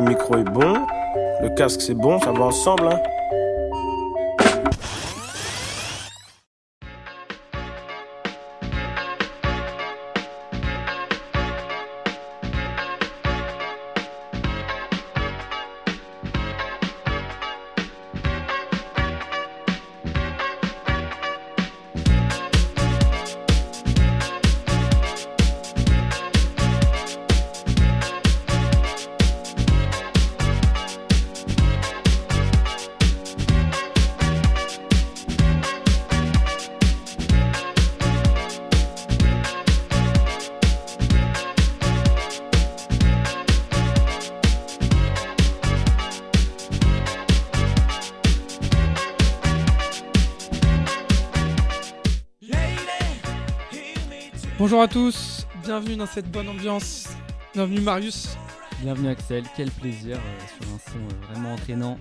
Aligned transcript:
Le 0.00 0.06
micro 0.06 0.38
est 0.38 0.44
bon, 0.44 0.86
le 1.42 1.50
casque 1.50 1.82
c'est 1.82 1.92
bon, 1.92 2.18
ça 2.20 2.32
va 2.32 2.46
ensemble. 2.46 2.88
Hein. 2.88 2.98
Bonjour 54.70 54.82
à 54.84 54.86
tous, 54.86 55.48
bienvenue 55.64 55.96
dans 55.96 56.06
cette 56.06 56.30
bonne 56.30 56.48
ambiance. 56.48 57.08
Bienvenue 57.54 57.80
Marius. 57.80 58.36
Bienvenue 58.80 59.08
Axel, 59.08 59.42
quel 59.56 59.68
plaisir 59.68 60.16
euh, 60.16 60.46
sur 60.46 60.72
un 60.72 60.78
son 60.78 60.98
euh, 60.98 61.26
vraiment 61.26 61.54
entraînant 61.54 61.98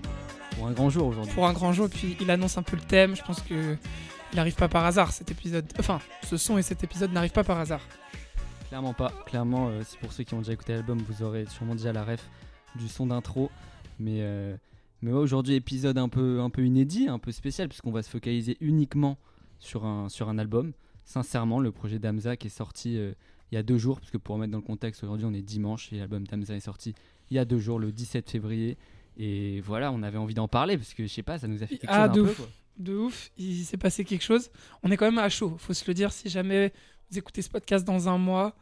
pour 0.52 0.67
un 0.67 0.73
grand 0.73 0.92
jour 0.92 1.08
aujourd'hui. 1.08 1.34
Pour 1.34 1.47
un 1.47 1.53
grand 1.53 1.73
jour, 1.73 1.90
puis 1.90 2.16
il 2.22 2.30
annonce 2.30 2.59
un 2.59 2.62
peu 2.62 2.75
le 2.75 2.84
thème. 2.84 3.16
Je 3.16 3.23
pense 3.23 3.42
que 3.42 3.75
il 4.31 4.36
n'arrive 4.36 4.53
pas 4.53 4.67
par 4.67 4.86
hasard 4.86 5.12
cet 5.12 5.31
épisode. 5.31 5.66
Enfin, 5.80 5.97
ce 6.23 6.38
son 6.38 6.59
et 6.59 6.62
cet 6.62 6.84
épisode 6.84 7.12
n'arrivent 7.12 7.31
pas 7.31 7.44
par 7.44 7.58
hasard. 7.58 7.81
Clairement 8.67 8.94
pas. 8.94 9.14
Clairement, 9.25 9.70
euh, 9.70 9.81
si 9.84 9.97
pour 9.97 10.14
ceux 10.14 10.23
qui 10.23 10.36
ont 10.36 10.40
déjà 10.42 10.53
écouté 10.53 10.73
l'album, 10.73 11.00
vous 11.09 11.23
aurez 11.23 11.47
sûrement 11.47 11.73
déjà 11.73 11.92
la 11.92 12.03
ref 12.03 12.23
du 12.75 12.88
son 12.88 13.08
d'intro. 13.08 13.50
Mais, 14.00 14.23
mais 15.02 15.12
aujourd'hui, 15.12 15.56
épisode 15.56 15.97
un 15.97 16.08
peu, 16.08 16.40
un 16.40 16.52
peu 16.52 16.64
inédit, 16.64 17.08
un 17.08 17.17
peu 17.17 17.31
spécial, 17.31 17.67
puisqu'on 17.67 17.92
va 17.92 18.03
se 18.03 18.12
focaliser 18.12 18.58
uniquement 18.62 19.17
sur 19.58 19.86
un, 19.86 20.08
sur 20.08 20.30
un 20.30 20.38
album 20.38 20.72
sincèrement, 21.10 21.60
le 21.60 21.72
projet 21.72 21.98
d'Amza 21.98 22.38
qui 22.38 22.48
est 22.48 22.52
sorti 22.52 22.98
euh, 22.98 23.14
il 23.52 23.56
y 23.56 23.58
a 23.58 23.64
deux 23.64 23.80
jours, 23.80 24.00
parce 24.00 24.12
que 24.12 24.18
pour 24.18 24.36
remettre 24.36 24.52
dans 24.52 24.60
le 24.60 24.64
contexte, 24.64 25.04
aujourd'hui 25.04 25.26
on 25.26 25.34
est 25.34 25.42
dimanche 25.42 25.92
et 25.92 25.98
l'album 25.98 26.26
d'Amza 26.28 26.56
est 26.56 26.60
sorti 26.60 26.94
il 27.32 27.36
y 27.36 27.40
a 27.40 27.46
deux 27.46 27.58
jours, 27.60 27.80
le 27.80 27.92
17 27.92 28.30
février. 28.30 28.78
Et 29.18 29.60
voilà, 29.62 29.92
on 29.92 30.04
avait 30.04 30.18
envie 30.18 30.36
d'en 30.36 30.48
parler 30.48 30.78
parce 30.78 30.94
que 30.94 31.04
je 31.04 31.12
sais 31.12 31.24
pas, 31.24 31.40
ça 31.40 31.48
nous 31.48 31.62
a 31.64 31.68
fait 31.68 31.78
quelque 31.78 31.92
ah, 31.92 32.08
chose 32.08 32.16
de 32.16 32.22
un 32.22 32.24
ouf. 32.24 32.38
peu. 32.38 32.44
Quoi. 32.44 32.52
De 32.78 32.96
ouf, 32.96 33.32
il 33.38 33.66
s'est 33.66 33.78
passé 33.78 34.06
quelque 34.06 34.24
chose. 34.24 34.50
On 34.84 34.92
est 34.92 34.98
quand 34.98 35.06
même 35.06 35.18
à 35.18 35.30
chaud, 35.30 35.56
faut 35.58 35.74
se 35.74 35.84
le 35.88 35.94
dire. 35.94 36.12
Si 36.12 36.30
jamais 36.30 36.72
vous 37.12 37.18
écoutez 37.18 37.42
ce 37.42 37.50
podcast 37.50 37.86
dans 37.86 38.08
un 38.08 38.18
mois, 38.18 38.56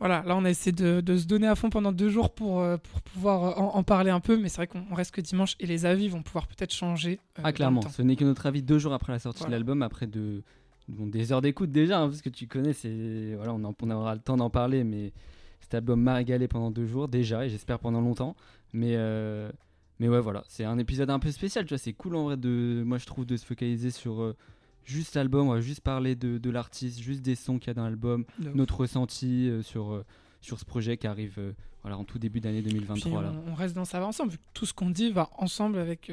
voilà, 0.00 0.22
là 0.26 0.36
on 0.36 0.44
a 0.44 0.50
essayé 0.50 0.72
de, 0.72 1.16
se 1.16 1.26
donner 1.26 1.46
à 1.46 1.54
fond 1.54 1.70
pendant 1.70 1.92
deux 1.92 2.10
jours 2.10 2.34
pour, 2.34 2.60
euh, 2.60 2.76
pour 2.76 3.00
pouvoir 3.02 3.76
en, 3.76 3.82
parler 3.84 4.10
un 4.10 4.20
peu, 4.20 4.36
mais 4.36 4.48
c'est 4.48 4.56
vrai 4.56 4.66
qu'on 4.66 4.94
reste 4.94 5.12
que 5.12 5.20
dimanche 5.20 5.54
et 5.60 5.66
les 5.66 5.86
avis 5.86 6.08
vont 6.08 6.22
pouvoir 6.22 6.48
peut-être 6.48 6.74
changer. 6.74 7.20
Euh, 7.38 7.42
ah 7.44 7.52
clairement, 7.52 7.82
ce 7.82 8.02
n'est 8.02 8.16
que 8.16 8.24
notre 8.24 8.46
avis 8.46 8.62
deux 8.62 8.78
jours 8.78 8.92
après 8.92 9.12
la 9.12 9.18
sortie 9.20 9.44
de 9.44 9.50
l'album, 9.50 9.82
après 9.82 10.06
de 10.06 10.42
des 10.88 11.32
heures 11.32 11.42
d'écoute 11.42 11.70
déjà, 11.70 12.00
hein, 12.00 12.08
parce 12.08 12.22
que 12.22 12.30
tu 12.30 12.46
connais, 12.46 12.72
c'est 12.72 13.34
voilà, 13.36 13.54
on, 13.54 13.74
on, 13.80 13.90
aura 13.90 14.14
le 14.14 14.20
temps 14.20 14.36
d'en 14.36 14.50
parler, 14.50 14.84
mais 14.84 15.12
cet 15.60 15.74
album 15.74 16.00
m'a 16.00 16.14
régalé 16.14 16.48
pendant 16.48 16.70
deux 16.70 16.86
jours 16.86 17.08
déjà, 17.08 17.44
et 17.44 17.50
j'espère 17.50 17.78
pendant 17.78 18.00
longtemps. 18.00 18.36
Mais 18.72 18.94
euh, 18.96 19.50
mais 19.98 20.08
ouais, 20.08 20.20
voilà, 20.20 20.44
c'est 20.48 20.64
un 20.64 20.78
épisode 20.78 21.10
un 21.10 21.18
peu 21.18 21.30
spécial, 21.30 21.64
tu 21.64 21.70
vois, 21.70 21.78
c'est 21.78 21.92
cool 21.92 22.16
en 22.16 22.24
vrai 22.24 22.36
de, 22.36 22.82
moi 22.86 22.98
je 22.98 23.06
trouve 23.06 23.26
de 23.26 23.36
se 23.36 23.44
focaliser 23.44 23.90
sur 23.90 24.22
euh, 24.22 24.36
juste 24.84 25.14
l'album, 25.14 25.48
on 25.48 25.52
va 25.52 25.60
juste 25.60 25.80
parler 25.80 26.14
de, 26.14 26.38
de 26.38 26.50
l'artiste, 26.50 27.00
juste 27.00 27.22
des 27.22 27.34
sons 27.34 27.58
qu'il 27.58 27.68
y 27.68 27.70
a 27.70 27.74
dans 27.74 27.84
l'album, 27.84 28.24
notre 28.38 28.80
ressenti 28.80 29.48
euh, 29.48 29.62
sur 29.62 30.04
sur 30.40 30.58
ce 30.60 30.64
projet 30.64 30.96
qui 30.96 31.08
arrive 31.08 31.54
voilà 31.82 31.98
en 31.98 32.04
tout 32.04 32.20
début 32.20 32.40
d'année 32.40 32.62
2023 32.62 33.24
on, 33.48 33.54
reste 33.54 33.74
dans 33.74 33.84
ça 33.84 33.98
va 33.98 34.06
ensemble, 34.06 34.30
vu 34.30 34.38
que 34.38 34.44
tout 34.54 34.66
ce 34.66 34.72
qu'on 34.72 34.88
dit 34.88 35.10
va 35.10 35.28
ensemble 35.36 35.78
avec 35.78 36.12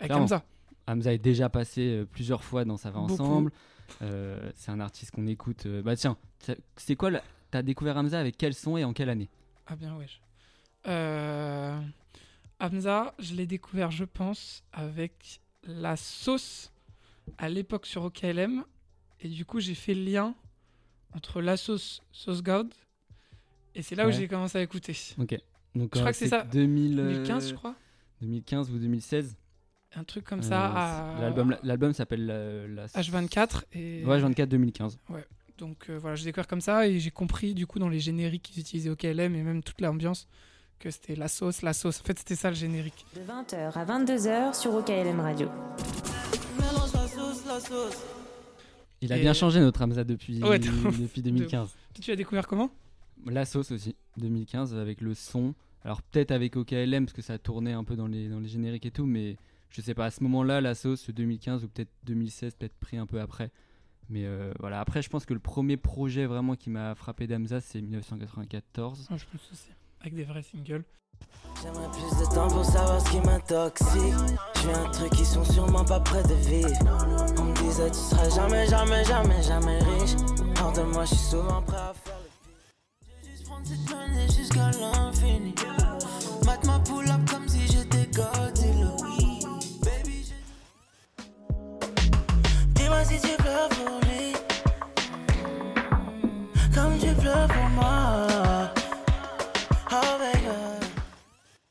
avec 0.00 0.12
Hamza. 0.12 0.42
Hamza 0.88 1.12
est 1.12 1.18
déjà 1.18 1.48
passé 1.48 2.04
plusieurs 2.10 2.42
fois 2.42 2.64
dans 2.64 2.76
ça 2.76 2.90
va 2.90 2.98
ensemble. 2.98 3.52
Euh, 4.02 4.50
c'est 4.54 4.70
un 4.70 4.80
artiste 4.80 5.10
qu'on 5.12 5.26
écoute. 5.26 5.66
Euh, 5.66 5.82
bah 5.82 5.96
tiens, 5.96 6.16
c'est 6.76 6.96
quoi 6.96 7.10
T'as 7.50 7.62
découvert 7.62 7.96
Hamza 7.96 8.18
avec 8.18 8.36
quel 8.36 8.54
son 8.54 8.76
et 8.76 8.84
en 8.84 8.92
quelle 8.92 9.10
année? 9.10 9.28
Ah 9.66 9.76
bien 9.76 9.96
wesh. 9.96 10.20
Euh, 10.86 11.80
Hamza, 12.60 13.14
je 13.18 13.34
l'ai 13.34 13.46
découvert, 13.46 13.90
je 13.90 14.04
pense, 14.04 14.62
avec 14.72 15.40
la 15.64 15.96
sauce 15.96 16.72
à 17.38 17.48
l'époque 17.48 17.86
sur 17.86 18.04
OKLM. 18.04 18.64
Et 19.20 19.28
du 19.28 19.44
coup, 19.44 19.60
j'ai 19.60 19.74
fait 19.74 19.94
le 19.94 20.04
lien 20.04 20.34
entre 21.14 21.40
la 21.40 21.56
sauce, 21.56 22.02
sauce 22.12 22.42
God, 22.42 22.72
et 23.74 23.82
c'est 23.82 23.94
là 23.94 24.06
où 24.06 24.10
j'ai 24.10 24.28
commencé 24.28 24.58
à 24.58 24.62
écouter. 24.62 24.96
Ok. 25.18 25.38
Donc, 25.74 25.90
je 25.94 26.00
crois 26.00 26.12
que 26.12 26.18
c'est 26.18 26.28
ça. 26.28 26.42
2015, 26.44 27.50
je 27.50 27.54
crois. 27.54 27.74
2015 28.20 28.70
ou 28.70 28.78
2016 28.78 29.36
un 29.96 30.04
truc 30.04 30.24
comme 30.24 30.42
ça. 30.42 31.18
Euh, 31.20 31.54
l'album 31.62 31.92
s'appelle 31.92 32.26
la, 32.26 32.86
H24 32.86 33.62
et. 33.72 34.04
Ouais, 34.04 34.20
H24 34.20 34.46
2015. 34.46 34.98
Ouais. 35.08 35.24
Donc 35.58 35.90
euh, 35.90 35.98
voilà, 35.98 36.16
j'ai 36.16 36.24
découvert 36.24 36.46
comme 36.46 36.60
ça 36.60 36.86
et 36.86 36.98
j'ai 37.00 37.10
compris 37.10 37.52
du 37.54 37.66
coup 37.66 37.78
dans 37.78 37.88
les 37.88 38.00
génériques 38.00 38.42
qu'ils 38.44 38.60
utilisaient 38.60 38.88
au 38.88 38.96
KLM 38.96 39.34
et 39.34 39.42
même 39.42 39.62
toute 39.62 39.80
l'ambiance 39.80 40.26
que 40.78 40.90
c'était 40.90 41.14
la 41.14 41.28
sauce, 41.28 41.60
la 41.60 41.74
sauce. 41.74 42.00
En 42.00 42.04
fait, 42.04 42.18
c'était 42.18 42.36
ça 42.36 42.48
le 42.48 42.56
générique. 42.56 43.04
De 43.14 43.20
20h 43.20 43.72
à 43.74 43.84
22h 43.84 44.58
sur 44.58 44.74
OKLM 44.74 45.20
Radio. 45.20 45.48
Il 49.02 49.12
a 49.12 49.18
bien 49.18 49.34
changé 49.34 49.60
notre 49.60 49.82
Hamza 49.82 50.04
depuis, 50.04 50.38
depuis 50.38 51.20
2015. 51.20 51.68
Tu 52.00 52.10
as 52.10 52.16
découvert 52.16 52.46
comment? 52.46 52.70
La 53.26 53.44
sauce 53.44 53.70
aussi, 53.72 53.94
2015 54.16 54.74
avec 54.74 55.02
le 55.02 55.14
son. 55.14 55.54
Alors 55.84 56.00
peut-être 56.00 56.30
avec 56.30 56.56
OKLM 56.56 57.04
parce 57.04 57.12
que 57.12 57.22
ça 57.22 57.38
tournait 57.38 57.72
un 57.72 57.84
peu 57.84 57.96
dans 57.96 58.06
les, 58.06 58.28
dans 58.28 58.40
les 58.40 58.48
génériques 58.48 58.86
et 58.86 58.90
tout, 58.90 59.04
mais 59.04 59.36
je 59.70 59.80
sais 59.80 59.94
pas, 59.94 60.06
à 60.06 60.10
ce 60.10 60.22
moment-là, 60.24 60.60
la 60.60 60.74
sauce 60.74 61.10
2015 61.10 61.64
ou 61.64 61.68
peut-être 61.68 61.92
2016, 62.04 62.54
peut-être 62.54 62.78
pris 62.78 62.98
un 62.98 63.06
peu 63.06 63.20
après. 63.20 63.50
Mais 64.08 64.24
euh, 64.24 64.52
voilà, 64.58 64.80
après, 64.80 65.02
je 65.02 65.08
pense 65.08 65.24
que 65.24 65.34
le 65.34 65.40
premier 65.40 65.76
projet 65.76 66.26
vraiment 66.26 66.56
qui 66.56 66.68
m'a 66.68 66.94
frappé 66.96 67.28
d'Amza, 67.28 67.60
c'est 67.60 67.80
1994. 67.80 69.06
je 69.08 69.24
pense 69.24 69.52
aussi, 69.52 69.70
avec 70.00 70.14
des 70.14 70.24
vrais 70.24 70.42
singles. 70.42 70.84
J'aimerais 71.62 71.90
plus 71.90 72.18
de 72.18 72.34
temps 72.34 72.48
pour 72.48 72.64
savoir 72.64 73.00
ce 73.00 73.10
qui 73.10 73.20
m'intoxique. 73.20 74.38
Je 74.56 74.68
un 74.68 74.90
truc 74.90 75.10
qui 75.12 75.24
sont 75.24 75.44
sûrement 75.44 75.84
pas 75.84 76.00
près 76.00 76.22
de 76.22 76.34
vivre. 76.34 76.68
On 77.38 77.44
me 77.44 77.54
disait, 77.62 77.90
tu 77.90 77.98
seras 77.98 78.28
jamais, 78.30 78.66
jamais, 78.66 79.04
jamais, 79.04 79.42
jamais 79.42 79.78
riche. 79.78 80.16
Hors 80.60 80.72
de 80.72 80.82
moi, 80.82 81.04
je 81.04 81.14
suis 81.14 81.30
souvent 81.30 81.62
prêt 81.62 81.76
à 81.76 81.92
faire 81.94 82.18
le 82.18 82.28
pire. 82.28 83.22
Je 83.22 83.30
juste 83.30 83.44
prendre 83.44 83.66
cette 83.66 83.90
monnaie 83.90 84.28
jusqu'à 84.28 84.70
l'infini. 84.70 85.54
Mate 86.46 86.64
ma 86.66 86.78
pull 86.80 87.08
up 87.10 87.19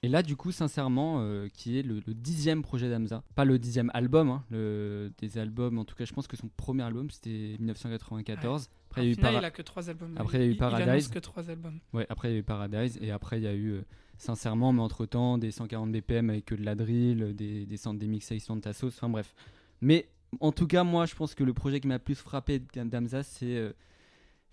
Et 0.09 0.11
là, 0.11 0.23
du 0.23 0.35
coup, 0.35 0.51
sincèrement, 0.51 1.19
euh, 1.19 1.49
qui 1.53 1.77
est 1.77 1.83
le, 1.83 2.01
dixième 2.07 2.63
projet 2.63 2.89
d'Amza. 2.89 3.21
Pas 3.35 3.45
le 3.45 3.59
dixième 3.59 3.91
album, 3.93 4.31
hein, 4.31 4.43
le, 4.49 5.11
des 5.19 5.37
albums, 5.37 5.77
en 5.77 5.85
tout 5.85 5.95
cas, 5.95 6.03
je 6.03 6.13
pense 6.13 6.25
que 6.25 6.35
son 6.35 6.49
premier 6.57 6.81
album, 6.81 7.11
c'était 7.11 7.55
1994. 7.59 8.71
Après, 8.89 9.07
il, 9.07 9.21
y 9.21 9.23
a 9.23 9.51
que 9.51 9.61
trois 9.61 9.87
albums. 9.87 10.15
Après, 10.17 10.39
il 10.39 10.41
y 10.41 10.47
a 10.47 10.51
eu 10.51 10.55
Paradise. 10.55 11.09
que 11.09 11.19
trois 11.19 11.47
albums. 11.51 11.79
Ouais, 11.93 12.07
après, 12.09 12.29
il 12.29 12.31
y 12.31 12.35
a 12.37 12.39
eu 12.39 12.43
Paradise. 12.43 12.97
Et 13.03 13.11
après, 13.11 13.37
il 13.37 13.43
y 13.43 13.47
a 13.47 13.53
eu, 13.53 13.73
euh, 13.73 13.81
sincèrement, 14.17 14.73
mais 14.73 14.81
entre-temps, 14.81 15.37
des 15.37 15.51
140 15.51 15.91
BPM 15.91 16.31
avec 16.31 16.45
que 16.45 16.55
de 16.55 16.65
la 16.65 16.73
drill, 16.73 17.35
des, 17.35 17.67
des, 17.67 17.77
des 17.93 18.07
mixations 18.07 18.55
de 18.55 18.61
ta 18.61 18.73
sauce. 18.73 18.95
Enfin, 18.95 19.09
bref. 19.09 19.35
Mais 19.79 20.09
en 20.39 20.51
tout 20.51 20.65
cas, 20.65 20.83
moi, 20.83 21.05
je 21.05 21.13
pense 21.13 21.35
que 21.35 21.43
le 21.43 21.53
projet 21.53 21.79
qui 21.79 21.87
m'a 21.87 21.99
plus 21.99 22.15
frappé 22.15 22.63
d'Amza, 22.73 23.21
c'est 23.21 23.57
euh, 23.57 23.73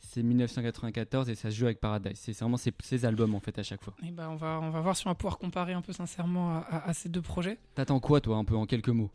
c'est 0.06 0.23
1994 0.23 1.29
et 1.29 1.35
ça 1.35 1.50
se 1.50 1.56
joue 1.56 1.67
avec 1.67 1.81
Paradise. 1.81 2.12
C'est 2.17 2.38
vraiment 2.38 2.56
ces, 2.56 3.05
albums 3.05 3.35
en 3.35 3.41
fait 3.41 3.58
à 3.58 3.62
chaque 3.62 3.82
fois. 3.82 3.94
Et 4.06 4.11
bah, 4.11 4.29
on, 4.31 4.37
va, 4.37 4.61
on 4.62 4.70
va 4.70 4.81
voir 4.81 4.97
si 4.97 5.06
on 5.06 5.11
va 5.11 5.14
pouvoir 5.14 5.38
comparer 5.38 5.73
un 5.73 5.82
peu 5.82 5.93
sincèrement 5.93 6.62
à, 6.70 6.93
ces 6.94 7.08
deux 7.08 7.23
projets. 7.23 7.58
T'attends 7.75 8.00
quoi 8.00 8.20
toi 8.20 8.37
un 8.37 8.44
peu 8.44 8.56
en 8.56 8.67
quelques 8.67 8.88
mots? 8.88 9.11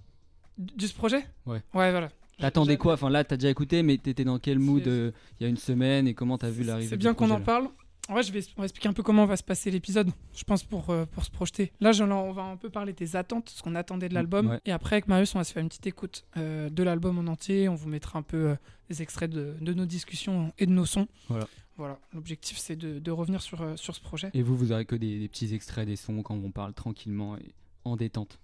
Du 0.57 0.87
ce 0.87 0.93
projet? 0.93 1.25
Ouais. 1.45 1.61
Ouais 1.73 1.91
voilà. 1.91 2.09
T'attendais 2.39 2.77
quoi? 2.77 2.93
Enfin 2.93 3.09
là 3.09 3.23
t'as 3.23 3.37
déjà 3.37 3.49
écouté 3.49 3.83
mais 3.83 3.97
t'étais 3.97 4.23
dans 4.23 4.39
quel 4.39 4.59
mood 4.59 4.87
euh, 4.87 5.11
il 5.39 5.43
y 5.43 5.45
a 5.45 5.49
une 5.49 5.57
semaine 5.57 6.07
et 6.07 6.13
comment 6.13 6.37
t'as 6.37 6.49
vu 6.49 6.63
l'arrivée 6.63 6.89
C'est 6.89 6.97
bien 6.97 7.13
qu'on 7.13 7.29
en 7.29 7.41
parle 7.41 7.69
En 8.09 8.13
vrai, 8.13 8.23
je 8.23 8.31
vais, 8.33 8.41
on 8.57 8.61
va 8.61 8.65
expliquer 8.65 8.89
un 8.89 8.93
peu 8.93 9.03
comment 9.03 9.25
va 9.25 9.37
se 9.37 9.43
passer 9.43 9.69
l'épisode, 9.71 10.09
je 10.35 10.43
pense, 10.43 10.63
pour, 10.63 10.89
euh, 10.89 11.05
pour 11.05 11.23
se 11.23 11.29
projeter. 11.31 11.71
Là, 11.79 11.91
je- 11.91 12.03
on 12.03 12.31
va 12.33 12.41
un 12.43 12.57
peu 12.57 12.69
parler 12.69 12.93
des 12.93 13.15
attentes, 13.15 13.49
ce 13.49 13.61
qu'on 13.61 13.75
attendait 13.75 14.09
de 14.09 14.13
l'album. 14.15 14.47
Ouais. 14.49 14.59
Et 14.65 14.71
après, 14.71 14.95
avec 14.95 15.07
Marius, 15.07 15.33
on 15.35 15.37
va 15.37 15.43
se 15.43 15.53
faire 15.53 15.61
une 15.61 15.69
petite 15.69 15.85
écoute 15.87 16.25
euh, 16.35 16.69
de 16.69 16.83
l'album 16.83 17.19
en 17.19 17.27
entier. 17.31 17.69
On 17.69 17.75
vous 17.75 17.87
mettra 17.87 18.17
un 18.19 18.23
peu 18.23 18.49
euh, 18.49 18.55
des 18.89 19.01
extraits 19.01 19.29
de, 19.29 19.55
de 19.61 19.73
nos 19.73 19.85
discussions 19.85 20.51
et 20.57 20.65
de 20.65 20.71
nos 20.71 20.85
sons. 20.85 21.07
Voilà. 21.29 21.47
Voilà. 21.77 21.99
L'objectif, 22.13 22.57
c'est 22.57 22.75
de, 22.75 22.99
de 22.99 23.11
revenir 23.11 23.41
sur, 23.41 23.63
sur 23.79 23.95
ce 23.95 24.01
projet. 24.01 24.29
Et 24.33 24.41
vous, 24.41 24.57
vous 24.57 24.71
aurez 24.71 24.85
que 24.85 24.95
des, 24.95 25.19
des 25.19 25.27
petits 25.29 25.53
extraits 25.53 25.87
des 25.87 25.95
sons 25.95 26.21
quand 26.21 26.35
on 26.35 26.51
parle 26.51 26.73
tranquillement 26.73 27.37
et 27.37 27.53
en 27.85 27.95
détente. 27.95 28.39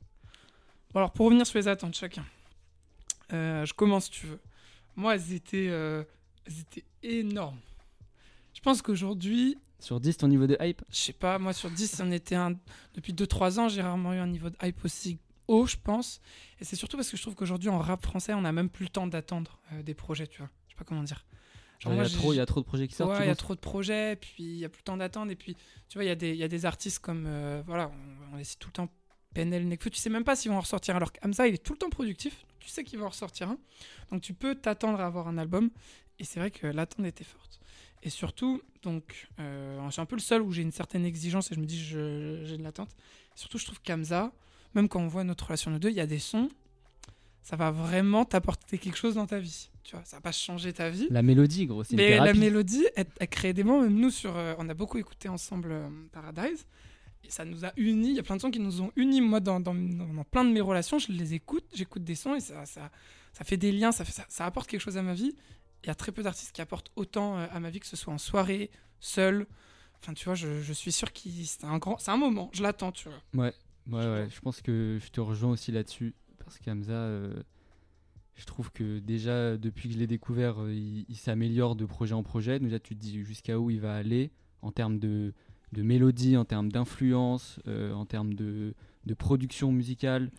Bon, 0.93 0.99
alors, 0.99 1.11
pour 1.11 1.25
revenir 1.25 1.45
sur 1.45 1.59
les 1.59 1.67
attentes 1.67 1.95
chacun, 1.95 2.23
je 3.31 3.73
commence 3.73 4.05
si 4.05 4.11
tu 4.11 4.27
veux. 4.27 4.39
Moi, 4.95 5.15
elles 5.15 5.33
étaient, 5.33 5.65
elles 5.65 6.59
étaient 6.61 6.85
énormes. 7.03 7.57
Je 8.57 8.61
pense 8.63 8.81
qu'aujourd'hui, 8.81 9.55
Sur 9.79 9.99
10, 9.99 10.17
ton 10.17 10.27
niveau 10.27 10.47
de 10.47 10.57
hype 10.59 10.81
je 10.89 10.95
sais 10.97 11.13
pas, 11.13 11.37
moi 11.37 11.53
sur 11.53 11.69
10, 11.69 12.01
on 12.03 12.11
était 12.11 12.33
un... 12.33 12.55
depuis 12.95 13.13
2-3 13.13 13.59
ans, 13.59 13.69
j'ai 13.69 13.83
rarement 13.83 14.13
eu 14.13 14.17
un 14.17 14.25
niveau 14.25 14.49
de 14.49 14.55
hype 14.63 14.83
aussi 14.83 15.19
haut, 15.47 15.67
je 15.67 15.77
pense. 15.81 16.19
Et 16.59 16.65
c'est 16.65 16.75
surtout 16.75 16.97
parce 16.97 17.11
que 17.11 17.17
je 17.17 17.21
trouve 17.21 17.35
qu'aujourd'hui, 17.35 17.69
en 17.69 17.77
rap 17.77 18.03
français, 18.03 18.33
on 18.33 18.43
a 18.45 18.51
même 18.51 18.69
plus 18.69 18.85
le 18.85 18.89
temps 18.89 19.05
d'attendre 19.05 19.59
euh, 19.73 19.83
des 19.83 19.93
projets, 19.93 20.25
tu 20.25 20.39
vois. 20.39 20.49
Je 20.67 20.73
sais 20.73 20.77
pas 20.77 20.83
comment 20.85 21.03
dire. 21.03 21.23
Genre, 21.79 21.93
il, 21.93 21.97
y 21.97 21.99
a 22.01 22.09
trop, 22.09 22.33
il 22.33 22.37
y 22.37 22.39
a 22.39 22.45
trop 22.47 22.59
de 22.61 22.65
projets 22.65 22.87
qui 22.87 22.95
sortent. 22.95 23.11
Ouais, 23.19 23.25
il 23.25 23.27
y 23.27 23.31
a 23.31 23.35
trop 23.35 23.53
de 23.53 23.59
projets, 23.59 24.15
puis 24.15 24.33
il 24.39 24.57
y 24.57 24.65
a 24.65 24.69
plus 24.69 24.79
le 24.79 24.83
temps 24.85 24.97
d'attendre. 24.97 25.31
Et 25.31 25.35
puis, 25.35 25.55
tu 25.87 25.99
vois, 25.99 26.05
il 26.05 26.07
y, 26.07 26.11
a 26.11 26.15
des- 26.15 26.31
il 26.31 26.37
y 26.37 26.43
a 26.43 26.47
des 26.47 26.65
artistes 26.65 26.97
comme, 26.97 27.25
euh, 27.27 27.61
voilà, 27.67 27.91
on, 28.31 28.33
on 28.33 28.37
les 28.37 28.43
cite 28.43 28.57
tout 28.59 28.69
le 28.69 28.73
temps, 28.73 28.89
PNL, 29.35 29.67
Nekfeu. 29.67 29.91
Tu 29.91 29.99
sais 29.99 30.09
même 30.09 30.23
pas 30.23 30.35
s'ils 30.35 30.49
vont 30.49 30.57
en 30.57 30.61
ressortir. 30.61 30.95
Alors 30.95 31.11
qu'Amza, 31.13 31.47
il 31.47 31.53
est 31.53 31.63
tout 31.63 31.73
le 31.73 31.77
temps 31.77 31.91
productif. 31.91 32.45
Tu 32.59 32.67
sais 32.69 32.83
qu'il 32.83 32.97
va 32.97 33.05
en 33.05 33.09
ressortir 33.09 33.49
un. 33.51 33.57
Donc, 34.11 34.21
tu 34.23 34.33
peux 34.33 34.55
t'attendre 34.55 34.99
à 34.99 35.05
avoir 35.05 35.27
un 35.27 35.37
album. 35.37 35.69
Et 36.19 36.23
c'est 36.23 36.39
vrai 36.39 36.49
que 36.49 36.65
l'attente 36.65 37.05
était 37.05 37.23
forte. 37.23 37.59
Et 38.03 38.09
surtout, 38.09 38.61
donc, 38.83 39.27
euh, 39.39 39.79
je 39.87 39.91
suis 39.91 40.01
un 40.01 40.05
peu 40.05 40.15
le 40.15 40.21
seul 40.21 40.41
où 40.41 40.51
j'ai 40.51 40.61
une 40.61 40.71
certaine 40.71 41.05
exigence 41.05 41.51
et 41.51 41.55
je 41.55 41.59
me 41.59 41.65
dis, 41.65 41.79
j'ai 41.83 42.57
de 42.57 42.63
l'attente. 42.63 42.89
Surtout, 43.35 43.57
je 43.57 43.65
trouve 43.65 43.81
qu'Amza, 43.81 44.31
même 44.75 44.87
quand 44.87 45.01
on 45.01 45.07
voit 45.07 45.23
notre 45.23 45.45
relation 45.47 45.71
nous 45.71 45.79
deux, 45.79 45.89
il 45.89 45.95
y 45.95 45.99
a 46.01 46.05
des 46.07 46.19
sons, 46.19 46.49
ça 47.41 47.55
va 47.55 47.71
vraiment 47.71 48.25
t'apporter 48.25 48.77
quelque 48.77 48.97
chose 48.97 49.15
dans 49.15 49.25
ta 49.25 49.39
vie. 49.39 49.69
Tu 49.83 49.95
vois, 49.95 50.03
ça 50.05 50.17
va 50.17 50.21
pas 50.21 50.31
changer 50.33 50.73
ta 50.73 50.89
vie. 50.89 51.07
La 51.09 51.21
mélodie, 51.21 51.65
gros, 51.65 51.83
c'est 51.83 51.95
Mais 51.95 52.17
la 52.17 52.33
mélodie, 52.39 52.85
elle, 52.95 53.05
elle 53.19 53.27
crée 53.29 53.53
des 53.53 53.63
moments. 53.63 53.81
Même 53.83 53.95
nous, 53.95 54.09
sur, 54.11 54.35
euh, 54.35 54.53
on 54.57 54.67
a 54.69 54.73
beaucoup 54.73 54.97
écouté 54.97 55.29
ensemble 55.29 55.69
euh, 55.71 55.87
Paradise. 56.11 56.65
Et 57.23 57.31
ça 57.31 57.45
nous 57.45 57.63
a 57.65 57.71
unis. 57.77 58.09
Il 58.09 58.15
y 58.15 58.19
a 58.19 58.23
plein 58.23 58.35
de 58.35 58.41
sons 58.41 58.51
qui 58.51 58.59
nous 58.59 58.81
ont 58.81 58.91
unis. 58.97 59.21
Moi, 59.21 59.39
dans, 59.39 59.59
dans- 59.61 59.73
dans- 59.73 60.13
dans 60.13 60.23
plein 60.25 60.43
de 60.45 60.51
mes 60.51 60.61
relations, 60.61 60.99
je 60.99 61.11
les 61.11 61.33
écoute, 61.33 61.63
j'écoute 61.73 62.03
des 62.03 62.15
sons 62.15 62.35
et 62.35 62.41
ça, 62.41 62.65
ça, 62.65 62.91
ça 63.33 63.43
fait 63.45 63.57
des 63.57 63.71
liens, 63.71 63.91
ça, 63.93 64.03
fait, 64.05 64.11
ça, 64.11 64.25
ça 64.27 64.45
apporte 64.45 64.67
quelque 64.69 64.81
chose 64.81 64.97
à 64.97 65.01
ma 65.01 65.13
vie. 65.13 65.33
Il 65.83 65.87
y 65.87 65.89
a 65.89 65.95
très 65.95 66.11
peu 66.11 66.23
d'artistes 66.23 66.53
qui 66.53 66.61
apportent 66.61 66.91
autant 66.95 67.37
euh, 67.37 67.47
à 67.51 67.59
ma 67.59 67.69
vie, 67.69 67.79
que 67.79 67.87
ce 67.87 67.95
soit 67.95 68.13
en 68.13 68.17
soirée, 68.17 68.71
seul. 68.99 69.45
Enfin, 70.01 70.13
tu 70.13 70.25
vois, 70.25 70.35
je, 70.35 70.61
je 70.61 70.73
suis 70.73 70.91
sûr 70.91 71.13
que 71.13 71.19
c'est 71.43 71.63
un 71.65 71.77
grand, 71.77 71.97
c'est 71.97 72.11
un 72.11 72.17
moment. 72.17 72.49
Je 72.53 72.61
l'attends, 72.63 72.91
tu 72.91 73.09
vois. 73.09 73.45
Ouais, 73.45 73.53
ouais, 73.91 74.05
ouais. 74.05 74.27
Je 74.29 74.39
pense 74.41 74.61
que 74.61 74.99
je 75.03 75.09
te 75.09 75.19
rejoins 75.21 75.51
aussi 75.51 75.71
là-dessus. 75.71 76.13
Parce 76.43 76.59
qu'Hamza, 76.59 76.93
euh, 76.93 77.43
je 78.35 78.45
trouve 78.45 78.71
que 78.71 78.99
déjà, 78.99 79.57
depuis 79.57 79.89
que 79.89 79.95
je 79.95 79.99
l'ai 79.99 80.07
découvert, 80.07 80.61
euh, 80.61 80.73
il, 80.73 81.05
il 81.09 81.15
s'améliore 81.17 81.75
de 81.75 81.85
projet 81.85 82.13
en 82.13 82.23
projet. 82.23 82.59
Déjà, 82.59 82.79
tu 82.79 82.95
te 82.95 83.01
dis 83.01 83.23
jusqu'à 83.23 83.59
où 83.59 83.69
il 83.69 83.79
va 83.79 83.95
aller 83.95 84.31
en 84.61 84.71
termes 84.71 84.99
de, 84.99 85.33
de 85.73 85.81
mélodie, 85.83 86.37
en 86.37 86.45
termes 86.45 86.71
d'influence, 86.71 87.59
euh, 87.67 87.91
en 87.93 88.05
termes 88.05 88.33
de, 88.33 88.73
de 89.05 89.13
production 89.13 89.71
musicale, 89.71 90.31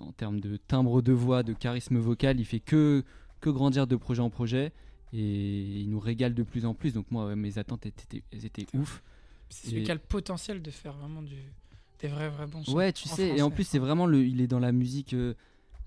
en 0.00 0.12
termes 0.12 0.40
de 0.40 0.56
timbre 0.56 1.02
de 1.02 1.12
voix, 1.12 1.42
de 1.42 1.52
charisme 1.52 1.98
vocal. 1.98 2.40
Il 2.40 2.46
fait 2.46 2.58
que, 2.60 3.04
que 3.40 3.50
grandir 3.50 3.86
de 3.86 3.96
projet 3.96 4.22
en 4.22 4.30
projet. 4.30 4.72
Et 5.12 5.80
il 5.80 5.88
nous 5.88 6.00
régale 6.00 6.34
de 6.34 6.42
plus 6.42 6.66
en 6.66 6.74
plus. 6.74 6.92
Donc, 6.92 7.10
moi, 7.10 7.26
ouais, 7.26 7.36
mes 7.36 7.58
attentes 7.58 7.86
étaient, 7.86 8.22
elles 8.32 8.44
étaient 8.44 8.66
ouf. 8.74 9.02
C'est 9.48 9.68
celui 9.68 9.84
qui 9.84 9.90
a 9.90 9.94
le 9.94 10.00
potentiel 10.00 10.60
de 10.60 10.70
faire 10.70 10.92
vraiment 10.92 11.22
du, 11.22 11.36
des 12.00 12.08
vrais, 12.08 12.28
vrais 12.28 12.46
bons 12.46 12.64
sons. 12.64 12.74
Ouais, 12.74 12.92
tu 12.92 13.08
sais, 13.08 13.36
et 13.36 13.42
en 13.42 13.50
plus, 13.50 13.64
c'est 13.64 13.78
vraiment 13.78 14.06
le. 14.06 14.24
Il 14.26 14.40
est 14.40 14.46
dans 14.46 14.58
la 14.58 14.72
musique 14.72 15.14
euh, 15.14 15.34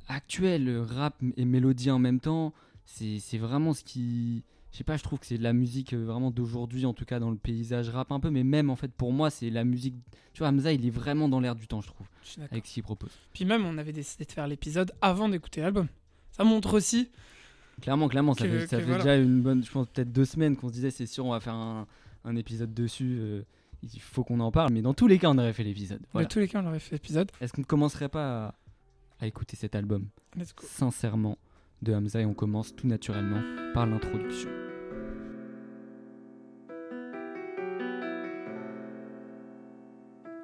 actuelle, 0.07 0.67
euh, 0.67 0.83
rap 0.83 1.15
et 1.37 1.45
mélodie 1.45 1.91
en 1.91 1.99
même 1.99 2.19
temps. 2.19 2.53
C'est 2.85 3.19
c'est 3.19 3.37
vraiment 3.37 3.73
ce 3.73 3.83
qui. 3.83 4.43
Je 4.71 4.77
sais 4.77 4.83
pas, 4.83 4.97
je 4.97 5.03
trouve 5.03 5.17
que 5.17 5.25
c'est 5.25 5.37
de 5.39 5.43
la 5.43 5.53
musique 5.53 5.93
euh, 5.93 6.05
vraiment 6.05 6.29
d'aujourd'hui, 6.29 6.85
en 6.85 6.93
tout 6.93 7.05
cas 7.05 7.19
dans 7.19 7.31
le 7.31 7.37
paysage 7.37 7.89
rap 7.89 8.11
un 8.11 8.19
peu, 8.19 8.29
mais 8.29 8.43
même 8.43 8.69
en 8.69 8.75
fait, 8.75 8.91
pour 8.91 9.11
moi, 9.11 9.29
c'est 9.29 9.49
la 9.49 9.63
musique. 9.63 9.95
Tu 10.33 10.39
vois, 10.39 10.49
Hamza, 10.49 10.71
il 10.71 10.85
est 10.85 10.91
vraiment 10.91 11.27
dans 11.27 11.39
l'air 11.39 11.55
du 11.55 11.67
temps, 11.67 11.81
je 11.81 11.87
trouve, 11.87 12.07
Je 12.23 12.41
avec 12.41 12.67
ce 12.67 12.75
qu'il 12.75 12.83
propose. 12.83 13.11
Puis 13.33 13.45
même, 13.45 13.65
on 13.65 13.77
avait 13.77 13.93
décidé 13.93 14.25
de 14.25 14.31
faire 14.31 14.47
l'épisode 14.47 14.91
avant 15.01 15.27
d'écouter 15.27 15.61
l'album. 15.61 15.87
Ça 16.31 16.43
montre 16.43 16.75
aussi. 16.75 17.09
Clairement, 17.81 18.07
clairement, 18.07 18.33
ça 18.33 18.45
Que- 18.45 18.59
fait, 18.59 18.67
ça 18.67 18.77
que 18.77 18.81
fait 18.83 18.87
voilà. 18.89 19.03
déjà 19.03 19.15
une 19.17 19.41
bonne, 19.41 19.63
je 19.63 19.71
pense, 19.71 19.87
peut-être 19.87 20.11
deux 20.11 20.25
semaines 20.25 20.55
qu'on 20.55 20.67
se 20.69 20.73
disait, 20.73 20.91
c'est 20.91 21.05
sûr, 21.05 21.25
on 21.25 21.31
va 21.31 21.39
faire 21.39 21.53
un, 21.55 21.87
un 22.25 22.35
épisode 22.35 22.73
dessus. 22.73 23.17
euh, 23.19 23.41
il 23.81 24.01
faut 24.01 24.23
qu'on 24.25 24.39
en 24.41 24.51
parle, 24.51 24.73
mais 24.73 24.81
dans 24.81 24.93
tous 24.93 25.07
les 25.07 25.17
cas, 25.19 25.29
on 25.29 25.37
aurait 25.37 25.53
fait 25.53 25.63
l'épisode. 25.63 26.01
Voilà. 26.11 26.27
De 26.27 26.33
tous 26.33 26.39
les 26.39 26.47
cas, 26.49 26.61
on 26.61 26.67
aurait 26.67 26.79
fait 26.79 26.95
l'épisode. 26.95 27.31
Est-ce 27.39 27.53
qu'on 27.53 27.61
ne 27.61 27.65
commencerait 27.65 28.09
pas 28.09 28.47
à, 28.47 28.55
à 29.21 29.27
écouter 29.27 29.55
cet 29.55 29.73
album? 29.73 30.07
Let's 30.37 30.53
go. 30.53 30.65
sincèrement 30.67 31.37
de 31.81 31.93
Hamza 31.93 32.19
et 32.19 32.25
on 32.25 32.33
commence 32.33 32.75
tout 32.75 32.87
naturellement 32.87 33.41
par 33.73 33.85
l'introduction. 33.85 34.49